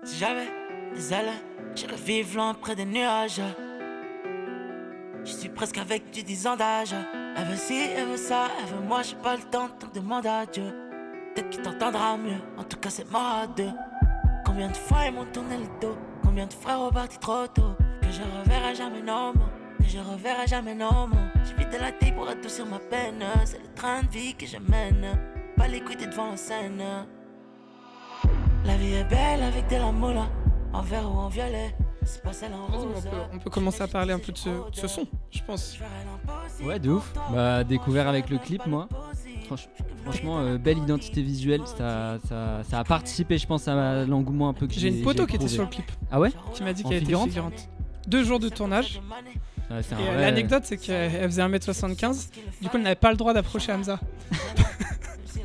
Si 0.04 0.20
j'avais 0.20 0.48
des 0.94 1.14
ailes, 1.14 1.34
j'irais 1.76 1.96
vivre 1.98 2.36
loin 2.36 2.54
près 2.54 2.76
des 2.76 2.86
nuages. 2.86 3.42
Je 5.26 5.32
suis 5.32 5.50
presque 5.50 5.80
avec 5.80 6.12
du 6.12 6.22
10 6.22 6.46
ans 6.46 6.56
d'âge. 6.56 6.94
Elle 7.36 7.46
veut 7.46 7.56
ci, 7.56 7.74
elle 7.74 8.06
veut 8.10 8.16
ça, 8.16 8.48
elle 8.60 8.76
veut 8.76 8.88
moi, 8.88 9.02
j'ai 9.02 9.16
pas 9.16 9.36
le 9.36 9.42
temps, 9.42 9.70
donc 9.82 9.92
demande 9.92 10.28
à 10.28 10.46
Dieu. 10.46 10.72
Peut-être 11.34 11.50
qu'il 11.50 11.64
t'entendra 11.64 12.16
mieux, 12.16 12.38
en 12.58 12.64
tout 12.64 12.78
cas 12.78 12.92
c'est 12.92 13.10
mort 13.12 13.42
à 13.42 13.48
deux. 13.48 13.72
Combien 14.46 14.70
de 14.70 14.78
fois 14.78 15.08
ils 15.08 15.14
m'ont 15.14 15.26
tourné 15.26 15.58
le 15.58 15.66
dos, 15.82 15.98
combien 16.24 16.46
de 16.46 16.54
frères 16.54 16.80
ont 16.80 16.92
parti 16.92 17.18
trop 17.18 17.48
tôt. 17.48 17.76
Que 18.04 18.12
je 18.12 18.22
reverrai 18.22 18.76
jamais 18.76 19.02
mots, 19.02 19.34
que 19.80 19.86
je 19.86 19.98
reverrai 19.98 20.46
jamais 20.46 20.76
mots. 20.76 21.10
J'ai 21.44 21.56
vidé 21.56 21.80
la 21.80 21.92
tête 21.92 22.16
pour 22.16 22.30
adoucir 22.30 22.68
ma 22.68 22.78
peine, 22.78 23.24
c'est 23.46 23.58
le 23.58 23.74
train 23.74 24.04
de 24.04 24.10
vie 24.10 24.36
que 24.36 24.46
je 24.46 24.58
mène. 24.58 25.20
Pas 25.58 25.68
l'écouter 25.68 26.06
devant 26.06 26.30
la 26.30 26.38
scène. 26.38 26.84
La 28.64 28.76
vie 28.76 28.94
est 28.94 29.06
belle 29.06 29.42
avec 29.42 29.68
de 29.70 29.76
la 29.78 29.92
moula, 29.92 30.28
en 30.72 30.82
vert 30.82 31.12
ou 31.12 31.18
en 31.18 31.30
violet. 31.30 31.76
On 32.06 33.02
peut, 33.02 33.10
on 33.34 33.38
peut 33.40 33.50
commencer 33.50 33.82
à 33.82 33.88
parler 33.88 34.14
un 34.14 34.20
peu 34.20 34.32
de 34.32 34.38
ce, 34.38 34.50
de 34.50 34.56
ce 34.74 34.88
son, 34.88 35.08
je 35.32 35.42
pense. 35.46 35.78
Ouais, 36.64 36.80
de 36.80 36.92
ouf. 36.92 37.12
Bah, 37.34 37.64
découvert 37.64 38.08
avec 38.08 38.30
le 38.30 38.38
clip, 38.38 38.66
moi. 38.68 38.88
Franch- 39.50 39.68
franchement, 40.04 40.40
euh, 40.40 40.58
belle 40.58 40.78
identité 40.80 41.22
visuelle. 41.22 41.62
Ça, 41.78 42.18
ça, 42.28 42.62
ça 42.70 42.80
a 42.80 42.84
participé, 42.84 43.38
je 43.38 43.46
pense, 43.48 43.68
à 43.68 44.06
l'engouement 44.06 44.50
un 44.50 44.54
peu 44.54 44.68
que 44.68 44.74
J'ai 44.74 44.90
une 44.90 44.98
j'ai 44.98 45.04
poteau 45.04 45.26
qui 45.26 45.36
était 45.36 45.48
sur 45.48 45.64
le 45.64 45.70
clip, 45.70 45.92
Ah 46.12 46.20
ouais 46.20 46.32
qui 46.54 46.64
m'a 46.64 46.74
dit 46.74 46.84
qu'elle 46.84 46.94
était 46.98 47.06
figurante 47.06 47.30
figurante. 47.30 47.70
Deux 48.08 48.24
jours 48.24 48.40
de 48.40 48.50
tournage. 48.50 49.02
Euh, 49.72 49.82
vrai- 49.92 50.22
l'anecdote, 50.22 50.64
c'est 50.66 50.78
qu'elle 50.78 51.24
faisait 51.30 51.42
1m75. 51.42 52.30
Du 52.62 52.70
coup, 52.70 52.78
elle 52.78 52.84
n'avait 52.84 52.96
pas 52.96 53.10
le 53.12 53.18
droit 53.18 53.34
d'approcher 53.34 53.72
Hamza. 53.72 54.00
Dit. 54.32 55.40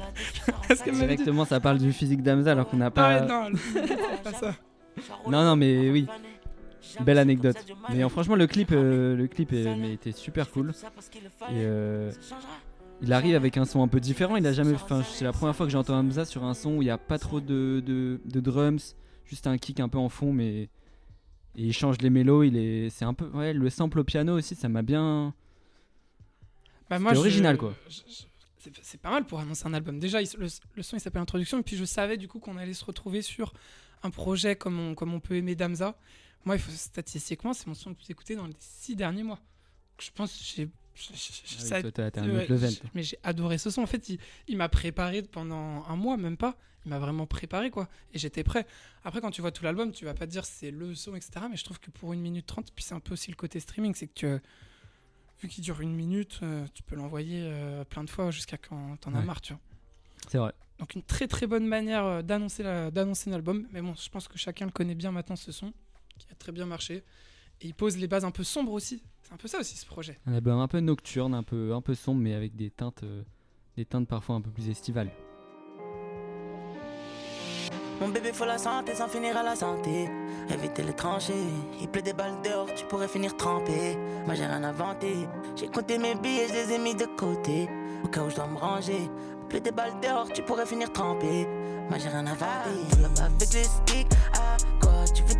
Directement, 0.92 1.44
ça 1.44 1.58
parle 1.58 1.78
du 1.78 1.92
physique 1.92 2.22
d'Hamza 2.22 2.52
alors 2.52 2.68
qu'on 2.68 2.76
n'a 2.76 2.86
Ah 2.86 2.90
pas. 2.90 3.20
non, 3.22 3.48
pas 4.24 4.32
ça. 4.32 4.54
Non, 5.26 5.42
non, 5.44 5.56
mais 5.56 5.90
oui. 5.90 6.06
Belle 7.04 7.18
anecdote. 7.18 7.56
Mais 7.90 8.02
euh, 8.04 8.08
franchement, 8.08 8.34
le 8.36 8.46
clip, 8.46 8.70
euh, 8.72 9.16
le 9.16 9.26
clip 9.28 9.52
est- 9.52 9.76
mais 9.76 9.92
était 9.94 10.12
super 10.12 10.50
cool. 10.50 10.72
Et 11.50 11.54
euh, 11.56 12.10
il 13.02 13.12
arrive 13.12 13.34
avec 13.36 13.56
un 13.56 13.64
son 13.64 13.82
un 13.82 13.88
peu 13.88 14.00
différent. 14.00 14.36
Il 14.36 14.46
a 14.46 14.52
jamais. 14.52 14.74
C'est 15.12 15.24
la 15.24 15.32
première 15.32 15.54
fois 15.56 15.66
que 15.66 15.72
j'entends 15.72 15.98
Hamza 15.98 16.24
sur 16.24 16.44
un 16.44 16.54
son 16.54 16.76
où 16.76 16.82
il 16.82 16.86
n'y 16.86 16.90
a 16.90 16.98
pas 16.98 17.18
trop 17.18 17.40
de, 17.40 17.82
de, 17.84 18.20
de 18.24 18.40
drums, 18.40 18.96
juste 19.24 19.46
un 19.46 19.58
kick 19.58 19.80
un 19.80 19.88
peu 19.88 19.98
en 19.98 20.08
fond, 20.08 20.32
mais 20.32 20.68
et 21.56 21.64
il 21.64 21.72
change 21.72 21.98
les 22.00 22.10
mélos. 22.10 22.44
Il 22.44 22.56
est, 22.56 22.90
c'est 22.90 23.04
un 23.04 23.14
peu, 23.14 23.26
ouais, 23.28 23.52
le 23.52 23.70
sample 23.70 23.98
au 24.00 24.04
piano 24.04 24.36
aussi, 24.36 24.54
ça 24.54 24.68
m'a 24.68 24.82
bien. 24.82 25.34
Bah, 26.88 26.98
moi, 26.98 27.10
C'était 27.10 27.14
je- 27.14 27.20
original, 27.28 27.56
quoi. 27.56 27.74
c'est- 28.82 29.00
pas 29.00 29.10
mal 29.10 29.24
pour 29.24 29.40
annoncer 29.40 29.66
un 29.66 29.74
album. 29.74 29.98
Déjà, 29.98 30.20
il- 30.20 30.28
le, 30.38 30.48
le 30.74 30.82
son 30.82 30.96
il 30.96 31.00
s'appelle 31.00 31.22
Introduction, 31.22 31.58
et 31.60 31.62
puis 31.62 31.76
je 31.76 31.84
savais 31.84 32.16
du 32.16 32.28
coup 32.28 32.40
qu'on 32.40 32.56
allait 32.56 32.74
se 32.74 32.84
retrouver 32.84 33.22
sur 33.22 33.52
un 34.02 34.10
projet 34.10 34.56
comme 34.56 34.78
on, 34.78 34.94
comme 34.94 35.14
on 35.14 35.20
peut 35.20 35.36
aimer 35.36 35.54
Damza. 35.54 35.96
Moi, 36.44 36.56
il 36.56 36.58
faut, 36.62 36.70
statistiquement, 36.72 37.52
c'est 37.52 37.66
mon 37.66 37.74
son 37.74 37.90
le 37.90 37.94
plus 37.96 38.10
écouté 38.10 38.34
dans 38.36 38.46
les 38.46 38.54
six 38.58 38.96
derniers 38.96 39.22
mois. 39.22 39.36
Donc, 39.36 40.00
je 40.02 40.10
pense 40.12 40.32
que 40.36 40.42
j'ai. 40.44 40.68
Ah 40.68 41.62
oui, 41.62 41.68
ça- 41.68 41.80
toi, 42.14 42.20
un 42.20 42.24
autre 42.42 42.52
level. 42.52 42.70
mais 42.94 43.02
j'ai 43.02 43.18
adoré 43.22 43.58
ce 43.58 43.70
son. 43.70 43.82
En 43.82 43.86
fait, 43.86 44.08
il, 44.08 44.18
il 44.48 44.56
m'a 44.56 44.68
préparé 44.68 45.22
pendant 45.22 45.84
un 45.86 45.96
mois, 45.96 46.16
même 46.16 46.36
pas. 46.36 46.56
Il 46.86 46.88
m'a 46.90 46.98
vraiment 46.98 47.26
préparé, 47.26 47.70
quoi. 47.70 47.88
Et 48.14 48.18
j'étais 48.18 48.42
prêt. 48.42 48.66
Après, 49.04 49.20
quand 49.20 49.30
tu 49.30 49.42
vois 49.42 49.52
tout 49.52 49.64
l'album, 49.64 49.92
tu 49.92 50.04
vas 50.06 50.14
pas 50.14 50.26
te 50.26 50.30
dire 50.30 50.44
c'est 50.46 50.70
le 50.70 50.94
son, 50.94 51.14
etc. 51.14 51.46
Mais 51.50 51.56
je 51.56 51.64
trouve 51.64 51.78
que 51.78 51.90
pour 51.90 52.12
une 52.14 52.20
minute 52.22 52.46
trente, 52.46 52.72
puis 52.74 52.84
c'est 52.84 52.94
un 52.94 53.00
peu 53.00 53.12
aussi 53.12 53.30
le 53.30 53.36
côté 53.36 53.60
streaming, 53.60 53.94
c'est 53.94 54.06
que 54.06 54.14
tu- 54.14 54.42
vu 55.42 55.48
qu'il 55.48 55.62
dure 55.64 55.80
une 55.80 55.94
minute, 55.94 56.40
euh, 56.42 56.66
tu 56.74 56.82
peux 56.82 56.96
l'envoyer 56.96 57.42
euh, 57.44 57.84
plein 57.84 58.04
de 58.04 58.10
fois 58.10 58.30
jusqu'à 58.30 58.56
quand 58.58 58.96
t'en 59.00 59.14
as 59.14 59.20
marre, 59.26 59.40
tu 59.40 59.52
vois. 59.52 59.62
C'est 60.28 60.38
vrai. 60.38 60.52
Donc 60.78 60.94
une 60.94 61.02
très 61.02 61.28
très 61.28 61.46
bonne 61.46 61.66
manière 61.66 62.04
euh, 62.04 62.22
d'annoncer 62.22 62.62
l'album. 63.30 63.66
Mais 63.72 63.80
bon, 63.82 63.94
je 63.94 64.08
pense 64.08 64.28
que 64.28 64.38
chacun 64.38 64.64
le 64.66 64.70
connaît 64.72 64.94
bien 64.94 65.12
maintenant 65.12 65.36
ce 65.36 65.52
son, 65.52 65.72
qui 66.26 66.32
a 66.32 66.36
très 66.36 66.52
bien 66.52 66.66
marché. 66.66 67.04
Et 67.60 67.66
il 67.66 67.74
pose 67.74 67.96
les 67.96 68.08
bases 68.08 68.24
un 68.24 68.30
peu 68.30 68.44
sombres 68.44 68.72
aussi. 68.72 69.02
C'est 69.22 69.32
un 69.32 69.36
peu 69.36 69.48
ça 69.48 69.58
aussi 69.60 69.76
ce 69.76 69.86
projet. 69.86 70.18
Un 70.26 70.34
album 70.34 70.58
un 70.58 70.68
peu 70.68 70.80
nocturne, 70.80 71.34
un 71.34 71.42
peu, 71.42 71.74
un 71.74 71.82
peu 71.82 71.94
sombre, 71.94 72.20
mais 72.20 72.34
avec 72.34 72.56
des 72.56 72.70
teintes, 72.70 73.02
euh, 73.02 73.22
des 73.76 73.84
teintes 73.84 74.08
parfois 74.08 74.36
un 74.36 74.40
peu 74.40 74.50
plus 74.50 74.68
estivales. 74.68 75.10
Mon 78.00 78.08
bébé 78.08 78.32
faut 78.32 78.46
la 78.46 78.56
santé 78.56 78.94
sans 78.94 79.08
finir 79.08 79.36
à 79.36 79.42
la 79.42 79.54
santé. 79.54 80.08
Éviter 80.48 80.82
les 80.82 80.94
tranchées, 80.94 81.34
il 81.82 81.88
pleut 81.88 82.00
des 82.00 82.14
balles 82.14 82.40
dehors, 82.42 82.66
tu 82.74 82.86
pourrais 82.86 83.08
finir 83.08 83.36
trempé. 83.36 83.94
Moi 84.24 84.34
j'ai 84.34 84.46
rien 84.46 84.64
inventé, 84.64 85.28
j'ai 85.54 85.68
compté 85.68 85.98
mes 85.98 86.14
billets, 86.14 86.48
je 86.48 86.54
les 86.54 86.72
ai 86.72 86.78
mis 86.78 86.94
de 86.94 87.04
côté. 87.04 87.68
Au 88.02 88.08
cas 88.08 88.24
où 88.24 88.30
je 88.30 88.36
dois 88.36 88.46
me 88.46 88.56
ranger, 88.56 89.02
il 89.02 89.48
pleut 89.48 89.60
des 89.60 89.70
balles 89.70 90.00
dehors, 90.02 90.32
tu 90.32 90.42
pourrais 90.42 90.64
finir 90.64 90.90
trempé. 90.92 91.46
Moi 91.90 91.98
j'ai 91.98 92.08
rien 92.08 92.26
inventé, 92.26 92.70
avec 93.20 93.52
les 93.52 93.64
sticks. 93.64 94.08
Ah, 94.34 94.56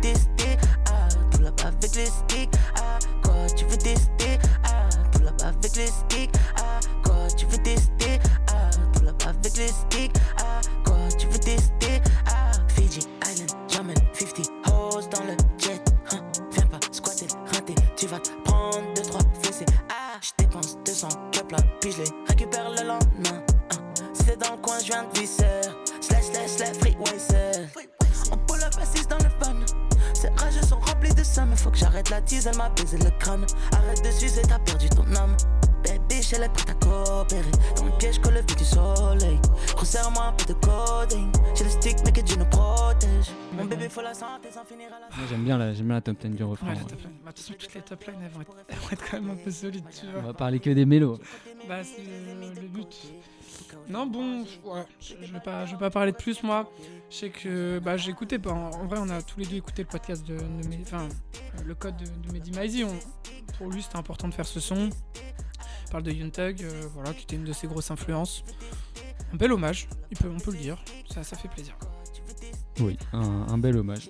veux 0.01 0.13
tester? 0.13 0.57
Ah, 0.87 1.07
tout 1.31 1.41
là-bas 1.41 1.67
avec 1.67 1.95
les 1.95 2.05
sticks. 2.05 2.49
Ah, 2.75 2.99
quoi 3.23 3.33
tu 3.55 3.65
veux 3.65 3.77
tester? 3.77 4.39
Ah, 4.63 4.89
tout 5.11 5.23
là-bas 5.23 5.47
avec 5.47 5.75
sticks. 5.87 6.31
Ah, 6.57 6.79
quoi 7.03 7.27
tu 7.37 7.45
veux 7.45 7.57
tester? 7.63 8.19
Ah, 8.47 8.69
tout 8.93 9.03
là-bas 9.03 9.29
avec 9.29 9.55
sticks. 9.67 10.17
Ah, 10.39 10.61
quoi 10.85 10.95
tu 11.17 11.27
veux? 11.27 11.39
Ah, 11.39 12.01
tease, 32.41 32.47
elle 32.51 32.57
m'a 32.57 32.69
baisé 32.69 32.97
le 32.97 33.09
crâne. 33.19 33.45
Arrête 33.71 34.03
de 34.03 34.11
sucer, 34.11 34.41
t'as 34.47 34.59
perdu 34.59 34.89
ton 34.89 35.03
âme. 35.15 35.35
Baby, 35.83 36.21
elle 36.35 36.43
est 36.43 36.49
prête 36.49 36.69
à 36.69 36.73
coopérer. 36.75 37.51
Dans 37.77 37.85
le 37.85 37.91
piège, 37.97 38.19
colle 38.19 38.35
le 38.35 38.43
du 38.43 38.63
soleil. 38.63 39.39
Resserre-moi 39.75 40.25
un 40.25 40.31
peu 40.33 40.45
de 40.45 40.59
coding. 40.59 41.31
J'ai 41.55 41.63
le 41.63 41.69
stick, 41.71 41.95
mais 42.05 42.11
que 42.11 42.21
Dieu 42.21 42.35
nous 42.37 42.45
protège. 42.45 43.31
Mon 43.53 43.65
bébé, 43.65 43.89
faut 43.89 44.01
la 44.01 44.13
santé 44.13 44.49
sans 44.53 44.63
finir 44.63 44.87
à 44.89 44.99
la 44.99 45.15
Moi, 45.17 45.25
j'aime 45.29 45.43
bien, 45.43 45.57
la- 45.57 45.73
j'aime 45.73 45.87
bien 45.87 45.95
la 45.95 46.01
top 46.01 46.17
10 46.19 46.29
du 46.29 46.43
refrain. 46.43 46.67
Ouais, 46.67 46.75
la 46.75 46.81
top 46.81 46.99
line. 47.01 47.11
Bah, 47.25 47.31
de 47.31 47.35
toute 47.35 47.39
façon, 47.45 47.53
toutes 47.59 47.73
les 47.73 47.81
top 47.81 48.03
lines, 48.03 48.15
elles 48.23 48.31
vont, 48.31 48.41
être, 48.41 48.51
elles 48.69 48.75
vont 48.77 48.89
être 48.91 49.03
quand 49.09 49.21
même 49.21 49.31
un 49.31 49.35
peu 49.43 49.51
solides, 49.51 49.85
tu 49.91 50.05
On 50.07 50.11
vois. 50.11 50.21
va 50.21 50.33
parler 50.33 50.59
que 50.59 50.69
des 50.69 50.85
mélos. 50.85 51.17
Bah, 51.67 51.77
c'est 51.83 52.01
le 52.03 52.67
but. 52.67 52.95
Non, 53.89 54.05
bon, 54.05 54.41
ouais, 54.65 54.85
je, 54.99 55.13
je 55.21 55.33
vais 55.33 55.39
pas, 55.39 55.65
je 55.65 55.71
vais 55.73 55.79
pas 55.79 55.89
parler 55.89 56.11
de 56.11 56.17
plus, 56.17 56.43
moi. 56.43 56.71
Je 57.09 57.15
sais 57.15 57.29
que, 57.29 57.79
bah, 57.79 57.97
j'ai 57.97 58.11
écouté, 58.11 58.37
bah, 58.37 58.51
en, 58.51 58.69
en 58.71 58.85
vrai, 58.85 58.99
on 59.01 59.09
a 59.09 59.21
tous 59.21 59.39
les 59.39 59.45
deux 59.45 59.57
écouté 59.57 59.83
le 59.83 59.87
podcast 59.87 60.25
de, 60.25 60.37
de 60.37 60.81
enfin, 60.81 61.07
euh, 61.07 61.63
le 61.65 61.75
code 61.75 61.97
de, 61.97 62.05
de 62.05 62.33
Mehdi 62.33 62.83
Pour 63.57 63.69
lui, 63.69 63.81
c'était 63.81 63.97
important 63.97 64.27
de 64.27 64.33
faire 64.33 64.45
ce 64.47 64.59
son. 64.59 64.89
Il 65.85 65.91
parle 65.91 66.03
de 66.03 66.11
Young 66.11 66.31
Thug, 66.31 66.63
euh, 66.63 66.83
voilà, 66.93 67.13
qui 67.13 67.23
était 67.23 67.35
une 67.35 67.43
de 67.43 67.53
ses 67.53 67.67
grosses 67.67 67.91
influences. 67.91 68.43
Un 69.33 69.37
bel 69.37 69.51
hommage, 69.51 69.87
il 70.09 70.17
peut, 70.17 70.29
on 70.33 70.39
peut 70.39 70.51
le 70.51 70.57
dire. 70.57 70.77
Ça, 71.13 71.23
ça 71.23 71.35
fait 71.35 71.49
plaisir. 71.49 71.77
Oui, 72.79 72.97
un, 73.13 73.47
un 73.49 73.57
bel 73.57 73.77
hommage. 73.77 74.09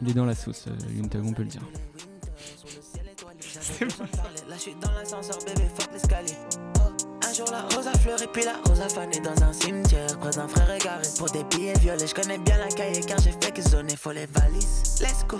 Il 0.00 0.10
est 0.10 0.14
dans 0.14 0.24
la 0.26 0.34
sauce, 0.34 0.66
euh, 0.68 1.22
on 1.24 1.32
peut 1.32 1.42
le 1.42 1.48
dire. 1.48 1.62
C'est. 3.50 3.86
Jour, 7.34 7.46
la 7.50 7.62
rose 7.74 7.86
a 7.86 7.96
fleuri, 7.96 8.26
puis 8.30 8.44
la 8.44 8.56
rose 8.66 8.82
a 8.82 8.90
fané 8.90 9.18
dans 9.20 9.42
un 9.42 9.54
cimetière. 9.54 10.18
Croise 10.18 10.38
un 10.38 10.48
frère 10.48 10.70
égaré 10.70 11.06
pour 11.16 11.30
des 11.30 11.42
billets 11.44 11.78
violets. 11.78 12.06
Je 12.06 12.14
connais 12.14 12.36
bien 12.36 12.58
la 12.58 12.68
cahier 12.68 13.00
car 13.00 13.18
j'ai 13.20 13.32
fait 13.32 13.52
que 13.52 13.62
zoner, 13.62 13.96
faut 13.96 14.12
les 14.12 14.26
valises. 14.26 15.00
Let's 15.00 15.24
go. 15.26 15.38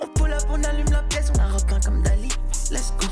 On 0.00 0.06
pull 0.14 0.32
up, 0.32 0.44
on 0.48 0.64
allume 0.64 0.90
la 0.90 1.02
pièce, 1.02 1.30
on 1.36 1.38
a 1.38 1.48
repeint 1.48 1.80
comme 1.84 2.02
Dali. 2.02 2.28
Let's 2.70 2.94
go. 2.98 3.06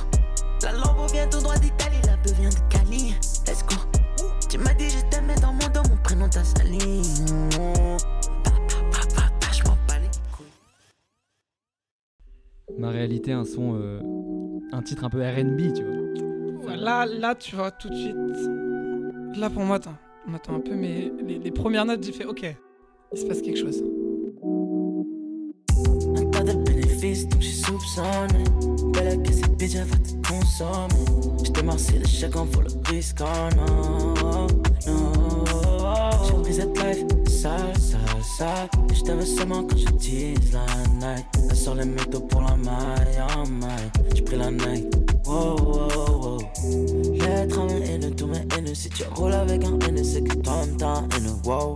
La 0.62 0.72
Lambo 0.72 1.06
vient 1.12 1.28
tout 1.28 1.40
droit 1.40 1.58
d'Italie, 1.58 2.00
la 2.06 2.16
beuh 2.16 2.32
vient 2.40 2.48
de 2.48 2.54
Cali. 2.70 3.14
Let's 3.46 3.62
go. 3.66 3.76
Tu 4.48 4.56
m'as 4.56 4.72
dit 4.72 4.88
je 4.88 5.04
t'aimais 5.10 5.34
dans 5.42 5.52
mon 5.52 5.68
dos, 5.68 5.86
mon 5.90 5.96
prénom 6.02 6.30
t'a 6.30 6.44
sali. 6.44 7.02
Ma 12.78 12.90
réalité, 12.90 13.32
un 13.32 13.44
son, 13.44 13.74
euh, 13.74 14.00
un 14.72 14.82
titre 14.82 15.04
un 15.04 15.10
peu 15.10 15.20
RB, 15.20 15.74
tu 15.74 15.84
vois. 15.84 16.27
Ouais, 16.68 16.76
Là, 16.76 17.06
là, 17.06 17.34
tu 17.34 17.56
vois, 17.56 17.70
tout 17.70 17.88
de 17.88 17.94
suite. 17.94 18.16
Là, 19.38 19.50
pour 19.50 19.62
moi, 19.62 19.76
attends, 19.76 19.96
on 20.28 20.34
attend 20.34 20.54
un 20.54 20.60
peu, 20.60 20.74
mais 20.74 21.10
les, 21.26 21.38
les 21.38 21.50
premières 21.50 21.84
notes, 21.84 22.02
j'ai 22.02 22.12
fait 22.12 22.24
OK, 22.24 22.44
il 23.12 23.18
se 23.18 23.24
passe 23.26 23.40
quelque 23.40 23.58
chose. 23.58 23.82
Un 26.16 26.24
tas 26.30 26.42
de 26.42 26.52
bénéfices, 26.64 27.26
donc 27.28 27.40
j'ai 27.40 27.52
soupçonné. 27.52 28.44
Belle 28.92 29.22
que 29.22 29.32
cette 29.32 29.56
bitch, 29.56 29.76
elle 29.76 29.84
va 29.84 29.96
te 29.96 30.28
consommer. 30.28 31.04
J't'ai 31.44 31.62
marcé 31.62 31.98
le 31.98 32.06
chèque, 32.06 32.36
en 32.36 32.44
vaut 32.44 32.62
le 32.62 32.90
risque, 32.90 33.18
oh 33.20 33.48
non, 33.56 34.14
non. 34.22 34.46
J'ai 36.26 36.42
pris 36.42 36.54
cette 36.54 36.76
life, 36.78 37.04
sale, 37.28 37.76
sale, 37.78 38.00
sale. 38.36 38.68
Et 38.90 38.94
j't'avais 38.94 39.26
seulement 39.26 39.62
quand 39.64 39.76
je 39.76 39.86
tease 39.96 40.52
la 40.52 40.66
night. 41.14 41.26
Elle 41.48 41.56
sort 41.56 41.74
les 41.76 41.84
métaux 41.84 42.20
pour 42.20 42.40
la 42.42 42.56
maille, 42.56 43.20
en 43.36 43.46
maille. 43.48 43.90
J'ai 44.14 44.22
pris 44.22 44.36
la 44.36 44.50
night, 44.50 44.94
wow, 45.28 45.56
wow, 45.56 46.20
wow. 46.22 46.38
L'être 47.12 47.58
à 47.58 47.64
mes 47.66 47.90
haineux, 47.90 48.10
tous 48.16 48.26
mes 48.26 48.44
haineux. 48.56 48.74
Si 48.74 48.88
tu 48.88 49.04
roules 49.14 49.32
avec 49.32 49.64
un 49.64 49.78
haineux, 49.80 50.04
c'est 50.04 50.22
que 50.22 50.34
toi-même 50.36 50.76
t'as 50.76 50.86
un 50.86 51.08
haineux, 51.16 51.36
wow. 51.44 51.74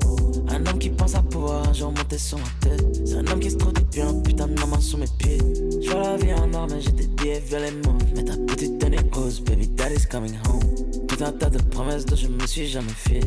Un 0.49 0.66
homme 0.66 0.78
qui 0.78 0.90
pense 0.90 1.14
à 1.14 1.23
pouvoir 1.23 1.68
un 1.68 1.73
jour 1.73 1.92
monter 1.92 2.18
sur 2.18 2.38
ma 2.38 2.44
tête. 2.61 2.85
C'est 3.04 3.16
un 3.16 3.26
homme 3.26 3.40
qui 3.40 3.50
se 3.50 3.56
trouve 3.56 3.73
depuis 3.73 4.00
un 4.00 4.14
putain 4.21 4.49
de 4.49 4.59
maman 4.59 4.80
sous 4.80 4.97
mes 4.97 5.06
pieds. 5.18 5.38
Je 5.82 5.90
vois 5.90 6.02
la 6.02 6.16
vie 6.16 6.35
en 6.35 6.52
or, 6.54 6.66
mais 6.71 6.80
j'ai 6.80 6.92
des 6.92 7.06
billets 7.06 7.42
mauves. 7.85 8.02
Mais 8.16 8.25
ta 8.25 8.37
petite 8.37 8.78
tenue 8.78 8.99
rose, 9.12 9.40
baby 9.40 9.68
daddy's 9.68 10.06
coming 10.06 10.35
home. 10.47 10.61
Tout 11.06 11.23
un 11.23 11.32
tas 11.32 11.50
de 11.50 11.59
promesses 11.71 12.06
dont 12.06 12.16
je 12.16 12.28
me 12.28 12.47
suis 12.47 12.66
jamais 12.66 12.92
fié. 12.97 13.21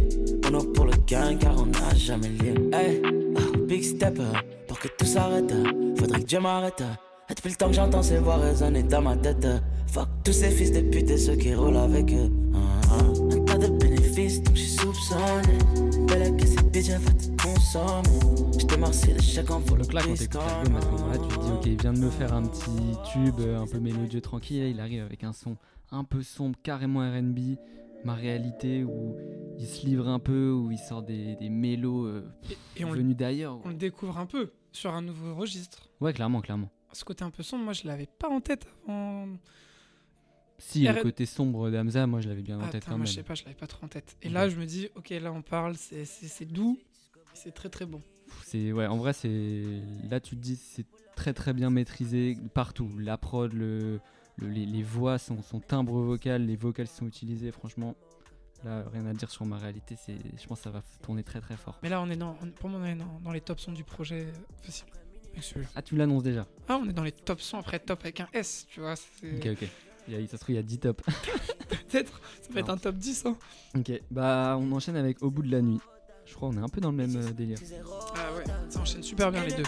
On 0.48 0.60
est 0.60 0.74
pour 0.74 0.86
le 0.86 0.94
gain 1.08 1.36
car 1.36 1.56
on 1.58 1.68
n'a 1.68 1.96
jamais 1.96 2.30
lié. 2.30 2.56
Hey, 2.74 3.02
ah, 3.38 3.58
big 3.68 3.84
step, 3.84 4.20
pour 4.68 4.80
que 4.80 4.88
tout 4.98 5.06
s'arrête. 5.06 5.54
Faudrait 5.98 6.22
que 6.22 6.26
Dieu 6.26 6.40
m'arrête. 6.40 6.84
Et 7.30 7.34
depuis 7.34 7.50
le 7.50 7.56
temps 7.56 7.68
que 7.68 7.74
j'entends 7.74 8.04
ces 8.04 8.20
voix 8.20 8.38
résonner 8.38 8.84
dans 8.84 9.02
ma 9.02 9.16
tête. 9.18 9.48
Fuck 9.88 10.08
tous 10.24 10.34
ces 10.34 10.52
fils 10.52 10.72
de 10.72 10.82
pute 10.82 11.10
et 11.10 11.18
ceux 11.18 11.36
qui 11.36 11.54
roulent 11.56 11.78
avec 11.78 12.12
eux. 12.14 12.30
Ah, 12.54 12.58
ah. 12.92 13.36
Un 13.36 13.40
tas 13.46 13.58
de 13.58 13.68
bénéfices, 13.78 14.42
donc 14.44 14.56
j'ai 14.56 14.68
soupçonné. 14.68 15.58
Belle 16.08 16.36
que 16.38 16.46
cette 16.46 16.72
bitch, 16.72 16.90
elle 16.90 17.02
va 17.02 17.12
te 17.12 17.42
consommer. 17.42 18.60
J't'ai 18.60 18.78
marcé 18.78 19.14
le 19.14 19.22
chèque 19.22 19.50
en 19.50 19.60
pour 19.62 19.78
le 19.78 19.84
Donc 19.84 19.94
là, 19.94 20.02
quand 20.06 20.14
t'écoutes 20.14 20.36
l'album, 20.36 20.76
à 20.78 20.82
ce 20.82 20.88
moment-là, 20.88 21.18
tu 21.18 21.36
te 21.36 21.44
dis, 21.44 21.52
ok, 21.52 21.66
il 21.66 21.82
vient 21.82 21.94
de 21.94 22.00
me 22.00 22.10
faire 22.12 22.34
un 22.34 22.44
petit 22.44 22.98
tube, 23.12 23.40
euh, 23.40 23.60
un 23.60 23.66
peu 23.68 23.80
mélodieux, 23.80 24.22
tranquille, 24.22 24.64
il 24.64 24.80
arrive 24.80 25.04
avec 25.04 25.24
un 25.24 25.34
son 25.34 25.58
un 25.92 26.04
peu 26.04 26.22
sombre, 26.22 26.58
carrément 26.62 27.00
RB, 27.00 27.58
ma 28.04 28.14
réalité, 28.14 28.84
où 28.84 29.16
il 29.58 29.66
se 29.66 29.86
livre 29.86 30.08
un 30.08 30.20
peu, 30.20 30.52
où 30.52 30.70
il 30.72 30.78
sort 30.80 31.02
des, 31.04 31.36
des 31.38 31.50
mélos 31.50 32.06
euh, 32.06 32.24
Et, 32.78 32.82
et 32.82 32.86
venus 32.86 33.16
d'ailleurs. 33.16 33.60
on 33.64 33.70
le 33.70 33.76
découvre 33.76 34.18
un 34.20 34.26
peu 34.26 34.52
sur 34.72 34.94
un 34.94 35.02
nouveau 35.02 35.34
registre. 35.36 35.90
Ouais, 36.02 36.14
clairement, 36.14 36.42
clairement. 36.42 36.70
Ce 36.96 37.04
côté 37.04 37.24
un 37.26 37.30
peu 37.30 37.44
sombre, 37.44 37.66
moi, 37.66 37.74
je 37.74 37.86
l'avais 37.86 38.06
pas 38.08 38.30
en 38.30 38.40
tête 38.40 38.66
avant. 38.88 39.28
Si, 40.58 40.88
RB 40.90 40.96
le 40.96 41.04
côté 41.04 41.26
sombre 41.26 41.70
d'Amza, 41.70 42.08
moi 42.08 42.22
je 42.22 42.30
l'avais 42.30 42.42
bien 42.42 42.58
en 42.62 42.70
tête 42.70 42.86
quand 42.86 42.92
moi, 42.92 43.00
même. 43.00 43.08
je 43.08 43.12
sais 43.14 43.24
pas, 43.24 43.36
je 43.36 43.44
l'avais 43.44 43.58
pas 43.58 43.68
trop 43.68 43.86
en 43.86 43.90
tête. 43.90 44.16
Et 44.22 44.30
là, 44.30 44.48
je 44.48 44.56
me 44.56 44.66
dis, 44.66 44.88
OK, 44.96 45.10
là, 45.10 45.34
on 45.34 45.42
parle, 45.42 45.76
c'est- 45.76 46.46
doux, 46.46 46.80
c'est 47.34 47.54
très 47.54 47.68
très 47.70 47.86
bon. 47.86 48.02
C'est 48.46 48.72
ouais, 48.72 48.88
en 48.88 48.98
vrai 48.98 49.14
c'est 49.14 49.62
là 50.10 50.20
tu 50.20 50.36
te 50.36 50.42
dis 50.42 50.56
c'est 50.56 50.86
très 51.16 51.32
très 51.34 51.54
bien 51.54 51.70
maîtrisé 51.70 52.36
partout. 52.54 52.90
La 52.98 53.18
prod, 53.18 53.52
le, 53.54 54.00
le- 54.38 54.48
les, 54.48 54.66
les 54.66 54.82
voix, 54.82 55.18
son, 55.20 55.44
son 55.44 55.60
timbre 55.60 56.00
vocal, 56.02 56.44
les 56.46 56.56
vocals 56.56 56.88
qui 56.88 56.96
sont 56.96 57.06
utilisés, 57.08 57.52
franchement, 57.52 57.94
là 58.64 58.84
rien 58.92 59.06
à 59.06 59.14
dire 59.14 59.30
sur 59.30 59.46
ma 59.46 59.58
réalité. 59.58 59.96
Je 60.08 60.48
pense 60.48 60.58
que 60.60 60.64
ça 60.64 60.72
va 60.72 60.82
tourner 61.04 61.24
très 61.24 61.40
très 61.42 61.56
fort. 61.58 61.78
Mais 61.84 61.90
là, 61.90 62.02
on 62.02 62.10
est 62.10 62.16
dans, 62.18 62.34
pour 62.56 62.70
moi, 62.70 62.80
on 62.82 62.86
est 62.86 62.96
dans, 62.96 63.20
dans 63.24 63.32
les 63.32 63.42
top 63.42 63.60
sons 63.60 63.74
du 63.74 63.84
projet 63.84 64.22
euh, 64.26 64.32
facile. 64.64 64.86
Avec 64.88 65.05
Ah 65.76 65.82
tu 65.82 65.96
l'annonces 65.96 66.24
déjà. 66.24 66.46
Ah, 66.68 66.80
on 66.82 66.90
est 66.90 66.94
dans 66.94 67.04
les 67.04 67.12
top 67.12 67.42
sons 67.42 67.58
après 67.60 67.80
top 67.80 68.00
avec 68.02 68.20
un 68.22 68.28
S, 68.34 68.66
tu 68.70 68.80
vois. 68.80 68.96
c'est- 68.96 69.38
Ok 69.38 69.62
ok. 69.62 69.68
Il 70.08 70.14
y 70.20 70.24
a- 70.24 70.28
ça 70.28 70.34
se 70.34 70.38
trouve 70.38 70.54
il 70.54 70.56
y 70.58 70.60
a 70.60 70.64
10 70.64 70.78
tops. 70.80 71.04
Peut-être, 71.90 72.22
ça 72.42 72.54
peut 72.54 72.60
être 72.60 72.70
un 72.70 72.78
top 72.78 72.96
10. 72.96 73.26
Hein. 73.26 73.36
ok. 73.78 73.92
Bah 74.12 74.56
on 74.60 74.72
enchaîne 74.72 74.96
avec 74.98 75.22
Au 75.24 75.30
bout 75.32 75.42
de 75.44 75.52
la 75.52 75.62
nuit. 75.62 75.80
Je 76.26 76.34
crois 76.34 76.50
on 76.50 76.54
est 76.58 76.62
un 76.62 76.70
peu 76.70 76.82
dans 76.82 76.90
le 76.92 76.98
même 76.98 77.16
euh, 77.16 77.32
délire. 77.34 77.58
Ah 78.16 78.34
ouais, 78.36 78.44
ça 78.70 78.80
enchaîne 78.80 79.04
super 79.04 79.32
bien 79.32 79.44
les 79.46 79.54
deux. 79.54 79.64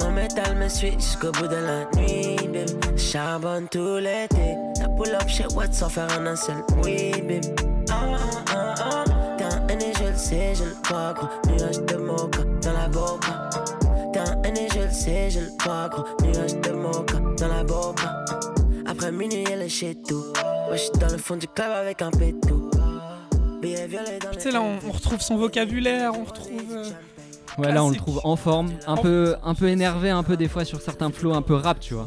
Mon 0.00 0.12
métal 0.12 0.56
me 0.56 0.68
suit 0.68 0.92
jusqu'au 0.92 1.32
bout 1.32 1.48
de 1.48 1.54
la 1.56 1.84
nuit, 1.96 2.36
bim. 2.48 2.96
Charbonne 2.96 3.68
tout 3.68 3.96
l'été. 3.96 4.54
La 4.80 4.88
pull 4.88 5.14
up 5.14 5.28
chez 5.28 5.46
Watt 5.54 5.72
sans 5.74 5.88
faire 5.88 6.10
un 6.20 6.36
seul 6.36 6.62
oui, 6.84 7.12
bim. 7.22 7.40
Ah, 7.90 7.92
ah, 7.92 8.16
ah, 8.20 8.30
ah. 8.36 8.39
Sais, 10.30 10.54
je 10.54 10.64
le 10.64 10.74
vois, 10.88 11.12
gros. 11.14 11.28
Nuage 11.50 11.80
de 11.80 11.96
mocha 11.96 12.44
dans 12.62 12.72
la 12.72 12.88
boca. 12.88 13.50
T'es 14.12 14.18
un 14.20 14.42
aîné, 14.42 14.68
je 14.74 14.80
le 14.80 14.90
sais, 14.90 15.30
je 15.30 15.40
le 15.40 15.50
vois, 15.62 15.88
gros. 15.88 16.04
Nuage 16.22 16.54
de 16.60 16.70
mocha 16.72 17.20
dans 17.38 17.48
la 17.48 17.64
boca. 17.64 18.24
Après 18.86 19.12
minuit, 19.12 19.44
elle 19.50 19.62
est 19.62 19.68
chez 19.68 19.94
tout. 19.94 20.24
Moi, 20.66 20.76
je 20.76 20.82
suis 20.82 20.90
dans 20.92 21.08
le 21.08 21.18
fond 21.18 21.36
du 21.36 21.46
club 21.48 21.70
avec 21.70 22.02
un 22.02 22.10
pétou. 22.10 22.70
Tu 23.62 23.68
sais, 24.40 24.50
là, 24.50 24.62
on, 24.62 24.78
on 24.88 24.92
retrouve 24.92 25.20
son 25.20 25.36
vocabulaire, 25.36 26.12
on 26.18 26.24
retrouve. 26.24 26.50
euh, 26.72 26.84
Ouais 27.58 27.72
là 27.72 27.82
on 27.84 27.90
le 27.90 27.96
trouve 27.96 28.20
en 28.24 28.36
forme, 28.36 28.70
un 28.86 28.94
En- 28.94 29.02
peu 29.02 29.34
un 29.42 29.54
peu 29.54 29.68
énervé, 29.68 30.08
un 30.08 30.22
peu 30.22 30.36
des 30.36 30.46
fois 30.48 30.64
sur 30.64 30.80
certains 30.80 31.10
flows, 31.10 31.34
un 31.34 31.42
peu 31.42 31.54
rap 31.54 31.80
tu 31.80 31.94
vois. 31.94 32.06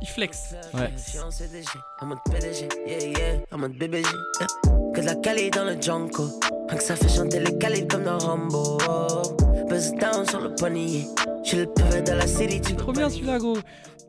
il 0.00 0.08
flex. 0.08 0.54
Ouais. 0.74 0.90
Je 0.96 1.10
suis 1.10 1.18
en 1.20 1.30
CDG, 1.30 1.68
en 2.00 2.06
mode 2.06 2.18
PDG, 2.24 2.68
yeah, 2.86 2.98
yeah, 3.06 3.40
en 3.52 3.58
mode 3.58 3.72
BBG. 3.72 4.08
yeah. 4.08 4.46
Que 4.94 5.00
de 5.02 5.06
la 5.06 5.50
dans 5.50 5.64
le 5.64 5.80
Junko. 5.80 6.24
Rien 6.68 6.78
que 6.78 6.82
ça 6.82 6.96
fait 6.96 7.08
chanter 7.08 7.40
les 7.40 7.56
calibres 7.58 7.88
comme 7.88 8.04
dans 8.04 8.18
Rambo. 8.18 8.78
Buzz 9.68 9.92
down 9.92 10.26
sur 10.28 10.40
le 10.40 10.54
panier. 10.54 11.04
J'suis 11.44 11.58
le 11.58 11.66
pavé 11.66 12.02
de 12.02 12.12
la 12.12 12.26
city. 12.26 12.60
C'est 12.64 12.76
trop 12.76 12.92
bien 12.92 13.08
celui-là, 13.08 13.38
gros. 13.38 13.58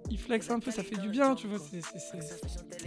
Il 0.10 0.18
flex 0.18 0.50
un 0.50 0.60
peu, 0.60 0.72
ça 0.72 0.84
fait 0.84 0.96
du 0.96 1.10
bien, 1.10 1.36
tu 1.36 1.48
vois. 1.48 1.58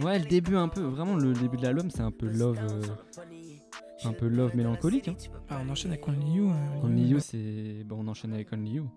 Ouais, 0.03 0.17
le 0.19 0.25
début 0.25 0.55
un 0.55 0.67
peu, 0.67 0.81
vraiment 0.81 1.15
le 1.15 1.33
début 1.33 1.57
de 1.57 1.63
l'album, 1.63 1.89
c'est 1.91 2.01
un 2.01 2.09
peu 2.11 2.25
love, 2.27 2.57
euh, 2.59 2.81
un 4.05 4.13
peu 4.13 4.27
love 4.27 4.55
mélancolique. 4.55 5.07
Hein. 5.07 5.15
Ah, 5.49 5.61
on 5.63 5.69
enchaîne 5.69 5.91
avec 5.91 6.07
Only 6.07 6.31
You. 6.33 6.49
euh, 6.49 6.83
Only 6.83 7.03
You, 7.09 7.19
c'est, 7.19 7.83
bon, 7.85 7.97
on 7.99 8.07
enchaîne 8.07 8.33
avec 8.33 8.51
Only 8.51 8.71
You. 8.71 8.89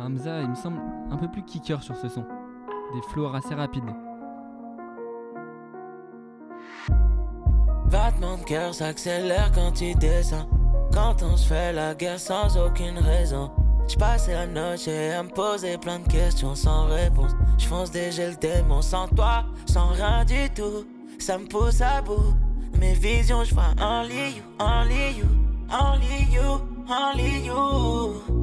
Hamza, 0.00 0.40
il 0.40 0.48
me 0.48 0.54
semble 0.54 0.80
un 1.10 1.16
peu 1.16 1.28
plus 1.28 1.42
kicker 1.42 1.82
sur 1.82 1.96
ce 1.96 2.08
son. 2.08 2.24
Des 2.94 3.02
flows 3.10 3.34
assez 3.34 3.54
rapides. 3.54 3.84
Battement 7.90 8.38
de 8.38 8.44
cœur 8.44 8.74
s'accélère 8.74 9.50
quand 9.52 9.72
tu 9.72 9.94
descends. 9.94 10.48
Quand 10.92 11.22
on 11.22 11.36
se 11.36 11.46
fait 11.46 11.72
la 11.72 11.94
guerre 11.94 12.18
sans 12.18 12.56
aucune 12.56 12.98
raison. 12.98 13.50
J'passais 13.88 14.34
la 14.34 14.46
noche 14.46 14.86
à 14.88 15.22
me 15.22 15.28
poser 15.28 15.76
plein 15.76 15.98
de 15.98 16.06
questions 16.06 16.54
sans 16.54 16.86
réponse. 16.86 17.32
J'fonce 17.58 17.90
déjà 17.90 18.28
le 18.28 18.36
démon 18.36 18.82
sans 18.82 19.08
toi, 19.08 19.44
sans 19.66 19.88
rien 19.88 20.24
du 20.24 20.48
tout. 20.54 20.86
Ça 21.18 21.38
me 21.38 21.46
pousse 21.46 21.80
à 21.80 22.00
bout. 22.00 22.34
Mes 22.78 22.94
visions, 22.94 23.42
j'vois 23.44 23.74
only 23.80 24.36
you, 24.36 24.42
only 24.60 25.18
you, 25.18 25.26
only 25.70 26.28
you, 26.32 26.60
only 26.88 27.46
you. 27.46 28.39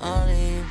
Only 0.00 0.56
you. 0.56 0.64